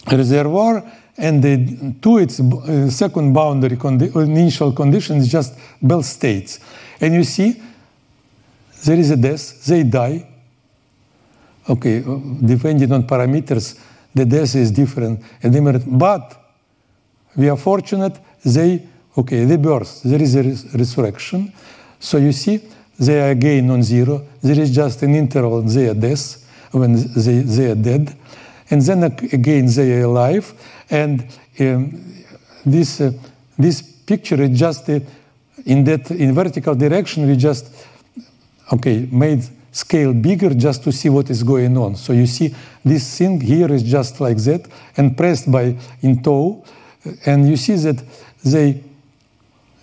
reservoir, 0.10 0.84
and 1.18 1.44
the, 1.44 1.95
to 2.02 2.19
its 2.19 2.40
uh, 2.40 2.90
second 2.90 3.34
boundary 3.34 3.76
condi 3.76 4.15
initial 4.15 4.72
condition 4.72 5.18
is 5.18 5.27
just 5.27 5.53
Bell 5.81 6.02
states. 6.02 6.60
And 7.02 7.14
you 7.14 7.23
see, 7.26 7.61
there 8.86 8.98
is 8.98 9.11
a 9.11 9.18
death, 9.18 9.65
they 9.65 9.84
die. 9.84 10.26
Okay, 11.68 11.99
uh, 11.99 12.18
depending 12.45 12.91
on 12.94 13.03
parameters, 13.03 13.77
the 14.14 14.26
death 14.26 14.56
is 14.56 14.72
different. 14.72 15.22
And 15.41 15.56
imminent. 15.56 15.86
But 15.98 16.36
we 17.36 17.49
are 17.49 17.57
fortunate, 17.57 18.19
they, 18.44 18.88
okay, 19.18 19.45
they 19.45 19.57
birth, 19.57 20.02
there 20.03 20.22
is 20.22 20.36
a 20.36 20.44
res 20.44 20.73
resurrection. 20.73 21.53
So 21.99 22.18
you 22.18 22.31
see, 22.31 22.61
they 22.99 23.22
are 23.22 23.31
again 23.31 23.68
non-zero. 23.68 24.26
There 24.41 24.60
is 24.60 24.72
just 24.72 25.03
an 25.03 25.15
interval, 25.15 25.61
they 25.61 25.90
are 25.90 25.94
death, 25.94 26.45
when 26.72 26.95
they, 26.95 27.40
they 27.40 27.72
are 27.72 27.76
dead. 27.76 28.15
And 28.69 28.81
then 28.81 29.03
again, 29.03 29.65
they 29.68 30.02
are 30.02 30.03
alive 30.03 30.53
and 30.90 31.26
um, 31.60 32.03
this, 32.65 33.02
uh, 33.02 33.11
this 33.57 33.81
picture 33.81 34.41
is 34.41 34.57
just 34.57 34.90
uh, 34.90 34.99
in 35.65 35.84
that 35.84 36.10
in 36.11 36.34
vertical 36.34 36.76
direction, 36.76 37.27
we 37.27 37.36
just, 37.36 37.68
okay, 38.72 39.07
made 39.11 39.44
scale 39.71 40.13
bigger 40.13 40.53
just 40.53 40.83
to 40.83 40.91
see 40.91 41.09
what 41.09 41.29
is 41.29 41.43
going 41.43 41.77
on. 41.77 41.95
So 41.95 42.13
you 42.13 42.25
see 42.25 42.55
this 42.83 43.17
thing 43.17 43.39
here 43.41 43.71
is 43.71 43.83
just 43.83 44.19
like 44.19 44.37
that 44.37 44.67
and 44.97 45.15
pressed 45.15 45.51
by 45.51 45.75
in 46.01 46.21
tow. 46.21 46.63
And 47.25 47.47
you 47.47 47.57
see 47.57 47.75
that 47.75 48.03
they, 48.43 48.83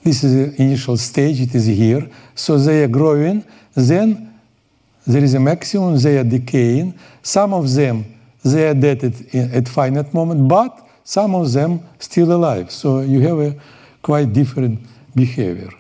this 0.03 0.25
is 0.25 0.57
the 0.57 0.63
initial 0.63 0.97
stage, 0.97 1.41
it 1.41 1.55
is 1.55 1.67
here. 1.67 2.09
So 2.35 2.59
they 2.59 2.85
are 2.85 2.89
growing. 2.89 3.45
Then 3.75 4.39
there 5.07 5.23
is 5.23 5.35
a 5.35 5.41
maximum, 5.41 5.99
they 5.99 6.19
are 6.19 6.25
decaying. 6.25 6.99
Some 7.23 7.55
of 7.55 7.73
them, 7.73 8.05
they 8.45 8.69
are 8.69 8.75
dead 8.75 9.05
at, 9.05 9.35
at 9.35 9.69
finite 9.69 10.13
moment, 10.13 10.49
but 10.49 10.87
some 11.05 11.35
of 11.35 11.53
them 11.53 11.81
still 11.99 12.33
alive. 12.33 12.71
So 12.71 13.01
you 13.01 13.21
have 13.21 13.39
a 13.39 13.55
quite 14.03 14.33
different 14.33 14.81
behavior. 15.15 15.71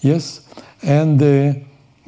Yes, 0.00 0.48
and 0.82 1.22
uh, 1.22 1.54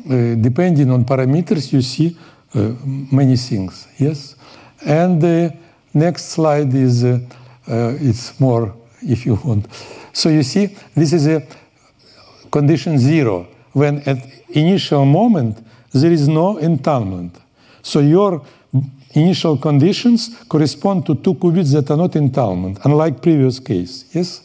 depending 0.06 0.90
on 0.90 1.04
parameters, 1.04 1.72
you 1.72 1.82
see 1.82 2.16
uh, 2.54 2.72
many 3.10 3.36
things. 3.36 3.88
Yes, 3.98 4.36
and 4.84 5.20
the 5.20 5.56
next 5.92 6.30
slide 6.30 6.74
is 6.74 7.04
uh, 7.04 7.18
uh, 7.68 7.94
it's 8.00 8.38
more 8.38 8.74
if 9.02 9.26
you 9.26 9.34
want. 9.44 9.66
So 10.12 10.28
you 10.28 10.42
see, 10.42 10.76
this 10.94 11.12
is 11.12 11.26
a 11.26 11.42
condition 12.50 12.98
zero 12.98 13.48
when 13.72 13.98
at 14.06 14.18
initial 14.50 15.04
moment 15.04 15.58
there 15.92 16.12
is 16.12 16.28
no 16.28 16.58
entanglement. 16.58 17.36
So 17.82 18.00
your 18.00 18.44
initial 19.12 19.56
conditions 19.56 20.44
correspond 20.48 21.06
to 21.06 21.14
two 21.14 21.34
qubits 21.34 21.72
that 21.72 21.90
are 21.90 21.96
not 21.96 22.16
entanglement, 22.16 22.78
unlike 22.84 23.22
previous 23.22 23.60
case. 23.60 24.04
Yes? 24.12 24.42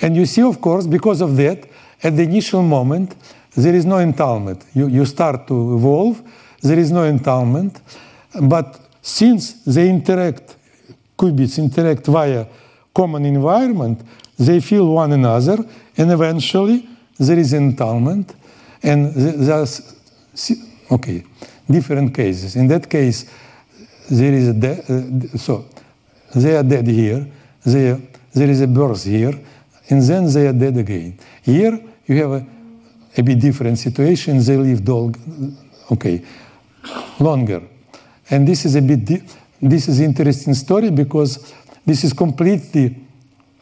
And 0.00 0.16
you 0.16 0.26
see, 0.26 0.42
of 0.42 0.60
course, 0.60 0.86
because 0.86 1.20
of 1.20 1.36
that, 1.36 1.68
at 2.02 2.16
the 2.16 2.22
initial 2.22 2.62
moment, 2.62 3.14
there 3.58 3.74
is 3.74 3.84
no 3.84 3.98
entanglement. 3.98 4.64
You, 4.72 4.86
you 4.88 5.04
start 5.04 5.46
to 5.48 5.76
evolve, 5.76 6.22
there 6.62 6.78
is 6.78 6.92
no 6.92 7.02
entanglement. 7.04 7.80
But 8.40 8.80
since 9.02 9.64
they 9.64 9.88
interact, 9.90 10.56
qubits 11.18 11.58
interact 11.58 12.06
via 12.06 12.46
common 12.94 13.24
environment, 13.24 14.00
they 14.38 14.60
feel 14.60 14.86
one 14.86 15.12
another, 15.12 15.58
and 15.96 16.10
eventually 16.12 16.88
there 17.18 17.38
is 17.38 17.52
entanglement. 17.52 18.34
And 18.82 19.12
there's, 19.14 19.96
okay, 20.90 21.24
different 21.68 22.14
cases. 22.14 22.54
In 22.54 22.68
that 22.68 22.88
case, 22.88 23.28
there 24.08 24.32
is 24.32 24.48
a 24.48 25.34
uh, 25.34 25.36
so 25.36 25.64
they 26.34 26.56
are 26.56 26.62
dead 26.62 26.86
here, 26.86 27.26
they 27.64 28.00
there 28.34 28.48
is 28.48 28.60
a 28.60 28.68
birth 28.68 29.04
here, 29.04 29.34
and 29.90 30.02
then 30.02 30.32
they 30.32 30.46
are 30.46 30.52
dead 30.52 30.76
again. 30.76 31.18
Here 31.42 31.78
you 32.06 32.16
have 32.22 32.30
a, 32.30 32.46
a 33.18 33.22
bit 33.22 33.40
different 33.40 33.78
situation. 33.78 34.38
They 34.38 34.56
live 34.56 34.84
dog, 34.84 35.18
okay, 35.90 36.22
longer, 37.18 37.62
and 38.30 38.46
this 38.46 38.64
is 38.64 38.76
a 38.76 38.82
bit. 38.82 39.22
This 39.60 39.88
is 39.88 40.00
interesting 40.00 40.54
story 40.54 40.90
because 40.90 41.52
this 41.84 42.04
is 42.04 42.12
completely. 42.12 42.96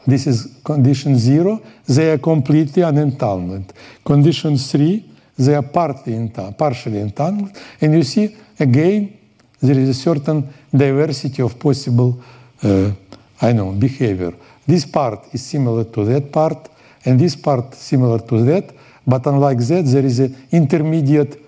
This 0.05 0.27
is 0.27 0.61
condition 0.63 1.17
zero. 1.17 1.61
They 1.85 2.11
are 2.11 2.17
completely 2.17 2.81
unentangled. 2.83 3.73
Condition 4.05 4.57
three, 4.57 5.03
they 5.37 5.53
are 5.53 5.63
partly 5.63 6.13
entangled, 6.13 6.57
partially 6.57 6.99
entangled, 6.99 7.51
and 7.81 7.93
you 7.93 8.03
see 8.03 8.35
again 8.59 9.17
there 9.59 9.77
is 9.77 9.89
a 9.89 9.93
certain 9.93 10.47
diversity 10.71 11.41
of 11.41 11.57
possible, 11.59 12.23
uh, 12.63 12.91
I 13.41 13.51
know, 13.53 13.71
behavior. 13.71 14.33
This 14.65 14.85
part 14.85 15.33
is 15.33 15.43
similar 15.45 15.83
to 15.85 16.05
that 16.05 16.31
part, 16.31 16.69
and 17.03 17.19
this 17.19 17.35
part 17.35 17.73
similar 17.73 18.19
to 18.19 18.43
that, 18.45 18.73
but 19.07 19.25
unlike 19.25 19.59
that, 19.59 19.85
there 19.85 20.05
is 20.05 20.19
an 20.19 20.35
intermediate 20.51 21.41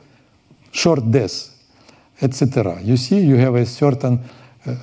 short 0.71 1.11
death, 1.11 1.53
etc. 2.21 2.81
You 2.81 2.95
see, 2.95 3.19
you 3.19 3.35
have 3.35 3.55
a 3.55 3.65
certain, 3.65 4.19
uh, 4.65 4.75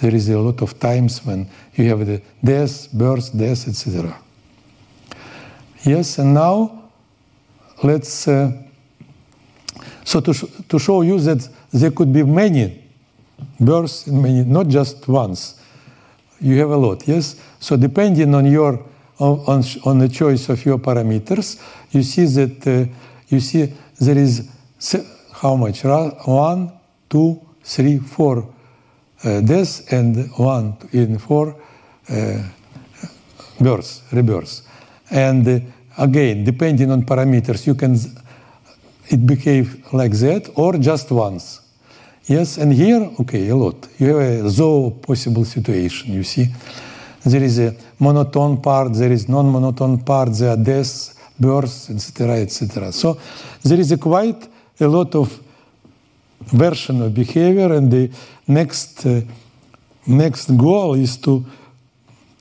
there 0.00 0.14
is 0.14 0.28
a 0.28 0.38
lot 0.38 0.60
of 0.62 0.80
times 0.80 1.24
when 1.24 1.48
you 1.74 1.88
have 1.88 2.04
the 2.04 2.20
death, 2.42 2.92
birth, 2.92 3.36
death, 3.36 3.68
etc. 3.68 4.18
Yes, 5.84 6.18
and 6.18 6.34
now 6.34 6.90
let's, 7.84 8.26
uh, 8.26 8.50
so 10.04 10.20
to, 10.20 10.34
sh 10.34 10.44
to 10.68 10.78
show 10.78 11.02
you 11.02 11.20
that 11.20 11.48
there 11.72 11.92
could 11.92 12.12
be 12.12 12.24
many 12.24 12.82
births, 13.60 14.08
many, 14.08 14.42
not 14.44 14.66
just 14.66 15.06
once. 15.06 15.54
You 16.40 16.58
have 16.58 16.70
a 16.70 16.76
lot, 16.76 17.06
yes? 17.06 17.36
So 17.60 17.76
depending 17.76 18.34
on 18.34 18.46
your 18.46 18.84
on, 19.18 19.64
on 19.84 19.98
the 19.98 20.08
choice 20.08 20.48
of 20.48 20.64
your 20.64 20.78
parameters, 20.78 21.60
you 21.90 22.02
see 22.02 22.26
that 22.26 22.66
uh, 22.66 22.86
you 23.28 23.40
see 23.40 23.72
there 24.00 24.18
is 24.18 24.48
how 25.32 25.56
much? 25.56 25.84
One, 25.84 26.72
two, 27.08 27.40
three, 27.62 27.98
four 27.98 28.48
uh, 29.24 29.40
deaths 29.40 29.92
and 29.92 30.30
one 30.36 30.76
in 30.92 31.18
four 31.18 31.56
uh, 32.08 32.42
births, 33.60 34.02
rebirths. 34.12 34.62
And 35.10 35.48
uh, 35.48 35.60
again, 35.98 36.44
depending 36.44 36.90
on 36.90 37.02
parameters, 37.02 37.66
you 37.66 37.74
can 37.74 37.96
it 39.10 39.26
became 39.26 39.82
like 39.92 40.12
that 40.12 40.50
or 40.54 40.74
just 40.74 41.10
once. 41.10 41.60
Yes, 42.26 42.58
and 42.58 42.72
here, 42.72 43.10
okay, 43.20 43.48
a 43.48 43.56
lot. 43.56 43.88
You 43.98 44.16
have 44.16 44.44
a 44.44 44.50
zoo 44.50 44.90
possible 45.00 45.46
situation, 45.46 46.12
you 46.12 46.24
see. 46.24 46.48
There 47.24 47.42
is 47.42 47.58
a 47.58 47.74
monotone 47.98 48.60
part, 48.60 48.94
there 48.94 49.12
is 49.12 49.28
non-monotone 49.28 49.98
part, 50.04 50.32
there 50.38 50.50
are 50.50 50.56
deaths, 50.56 51.14
births, 51.38 51.90
etc., 51.90 52.36
etc. 52.36 52.92
So 52.92 53.18
there 53.62 53.78
is 53.78 53.92
a 53.92 53.98
quite 53.98 54.48
a 54.80 54.86
lot 54.86 55.14
of 55.14 55.40
version 56.46 57.02
of 57.02 57.14
behavior, 57.14 57.72
and 57.72 57.90
the 57.90 58.10
next 58.46 59.04
uh, 59.06 59.20
next 60.06 60.56
goal 60.56 60.94
is 60.94 61.16
to 61.18 61.44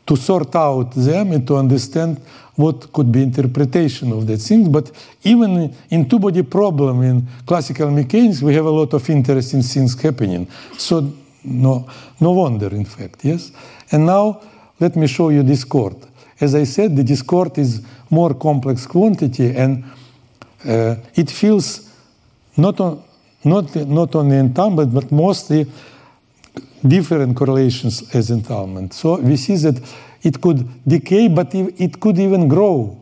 to 0.06 0.16
sort 0.16 0.56
out 0.56 0.92
them 0.92 1.34
and 1.34 1.46
to 1.46 1.58
understand 1.58 2.18
what 2.56 2.92
could 2.92 3.12
be 3.12 3.22
interpretation 3.22 4.12
of 4.12 4.26
that 4.26 4.38
thing. 4.38 4.72
But 4.72 4.92
even 5.24 5.76
in 5.90 6.10
two-body 6.10 6.44
problem 6.44 7.04
in 7.04 7.28
classical 7.46 7.92
mechanics, 7.92 8.42
we 8.42 8.56
have 8.56 8.66
a 8.66 8.72
lot 8.72 8.94
of 8.94 9.10
interesting 9.10 9.62
things 9.62 10.02
happening. 10.02 10.48
So 10.78 11.14
no, 11.44 11.88
no 12.20 12.32
wonder, 12.32 12.70
in 12.70 12.86
fact, 12.86 13.24
yes. 13.26 13.52
And 13.92 14.06
now 14.06 14.42
let 14.80 14.96
me 14.96 15.08
show 15.08 15.30
you 15.30 15.44
this 15.44 15.60
discord. 15.60 15.96
As 16.40 16.54
I 16.54 16.66
said, 16.66 16.96
the 16.96 17.04
discord 17.04 17.58
is 17.58 17.82
more 18.10 18.34
complex 18.36 18.86
quantity, 18.86 19.56
and 19.56 19.84
uh, 20.66 20.96
it 21.16 21.32
feels 21.32 21.92
not 22.56 22.80
on, 22.80 23.04
not 23.44 23.76
not 23.76 24.16
only 24.16 24.38
entanglement, 24.38 24.94
but 24.94 25.12
mostly 25.12 25.66
different 26.88 27.36
correlations 27.36 28.14
as 28.14 28.30
entanglement. 28.30 28.94
So 28.94 29.20
we 29.20 29.36
see 29.36 29.56
that 29.58 29.82
it 30.22 30.40
could 30.40 30.68
decay, 30.88 31.28
but 31.28 31.54
it 31.54 32.00
could 32.00 32.20
even 32.20 32.48
grow, 32.48 32.98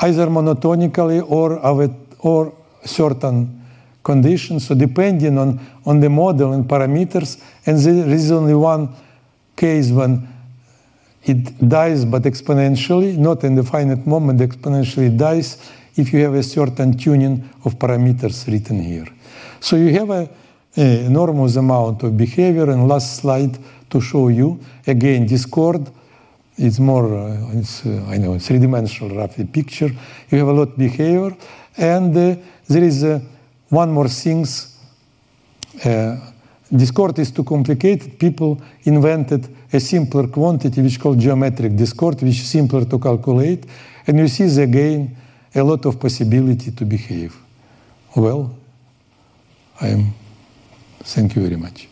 either 0.00 0.28
monotonically 0.28 1.28
or 1.28 1.58
or 2.20 2.54
certain 2.84 3.62
conditions. 4.02 4.66
So 4.66 4.74
depending 4.74 5.38
on, 5.38 5.60
on 5.84 6.00
the 6.00 6.08
model 6.08 6.52
and 6.52 6.64
parameters, 6.64 7.40
and 7.66 7.78
there 7.78 8.08
is 8.08 8.30
only 8.30 8.54
one 8.54 8.88
case 9.56 9.90
when 9.90 10.28
it 11.24 11.68
dies 11.68 12.04
but 12.04 12.22
exponentially, 12.22 13.16
not 13.16 13.44
in 13.44 13.54
the 13.54 13.62
finite 13.62 14.06
moment, 14.06 14.40
exponentially 14.40 15.16
dies 15.16 15.70
if 15.96 16.12
you 16.12 16.20
have 16.20 16.34
a 16.34 16.42
certain 16.42 16.96
tuning 16.96 17.48
of 17.64 17.78
parameters 17.78 18.46
written 18.50 18.82
here. 18.82 19.06
So 19.60 19.76
you 19.76 19.92
have 19.98 20.10
a, 20.10 20.28
enormous 20.74 21.56
amount 21.56 22.02
of 22.02 22.16
behavior, 22.16 22.70
and 22.70 22.88
last 22.88 23.16
slide 23.16 23.58
to 23.90 24.00
show 24.00 24.28
you, 24.28 24.58
again, 24.86 25.26
discord, 25.26 25.86
it's 26.56 26.78
more, 26.78 27.14
uh, 27.14 27.58
it's, 27.58 27.84
uh, 27.84 28.06
I 28.08 28.16
know, 28.16 28.38
three-dimensional 28.38 29.16
roughly 29.16 29.44
picture. 29.44 29.90
You 30.30 30.38
have 30.38 30.48
a 30.48 30.52
lot 30.52 30.68
of 30.68 30.78
behavior, 30.78 31.36
and 31.76 32.16
uh, 32.16 32.36
there 32.68 32.82
is 32.82 33.04
a 33.04 33.20
one 33.68 33.90
more 33.90 34.08
things. 34.08 34.78
Discord 36.74 37.18
is 37.18 37.30
too 37.30 37.44
complicated. 37.44 38.18
People 38.18 38.58
invented 38.84 39.46
a 39.70 39.78
simpler 39.78 40.26
quantity, 40.28 40.80
which 40.80 40.98
called 40.98 41.18
geometric 41.18 41.76
discord, 41.76 42.22
which 42.22 42.40
is 42.40 42.46
simpler 42.46 42.86
to 42.86 42.98
calculate. 42.98 43.66
And 44.06 44.18
you 44.18 44.28
see 44.28 44.62
again 44.62 45.14
a 45.54 45.62
lot 45.62 45.84
of 45.84 46.00
possibility 46.00 46.72
to 46.72 46.84
behave. 46.86 47.36
Well, 48.16 48.56
I 49.80 49.88
am. 49.88 50.14
Thank 51.04 51.36
you 51.36 51.42
very 51.42 51.56
much. 51.56 51.88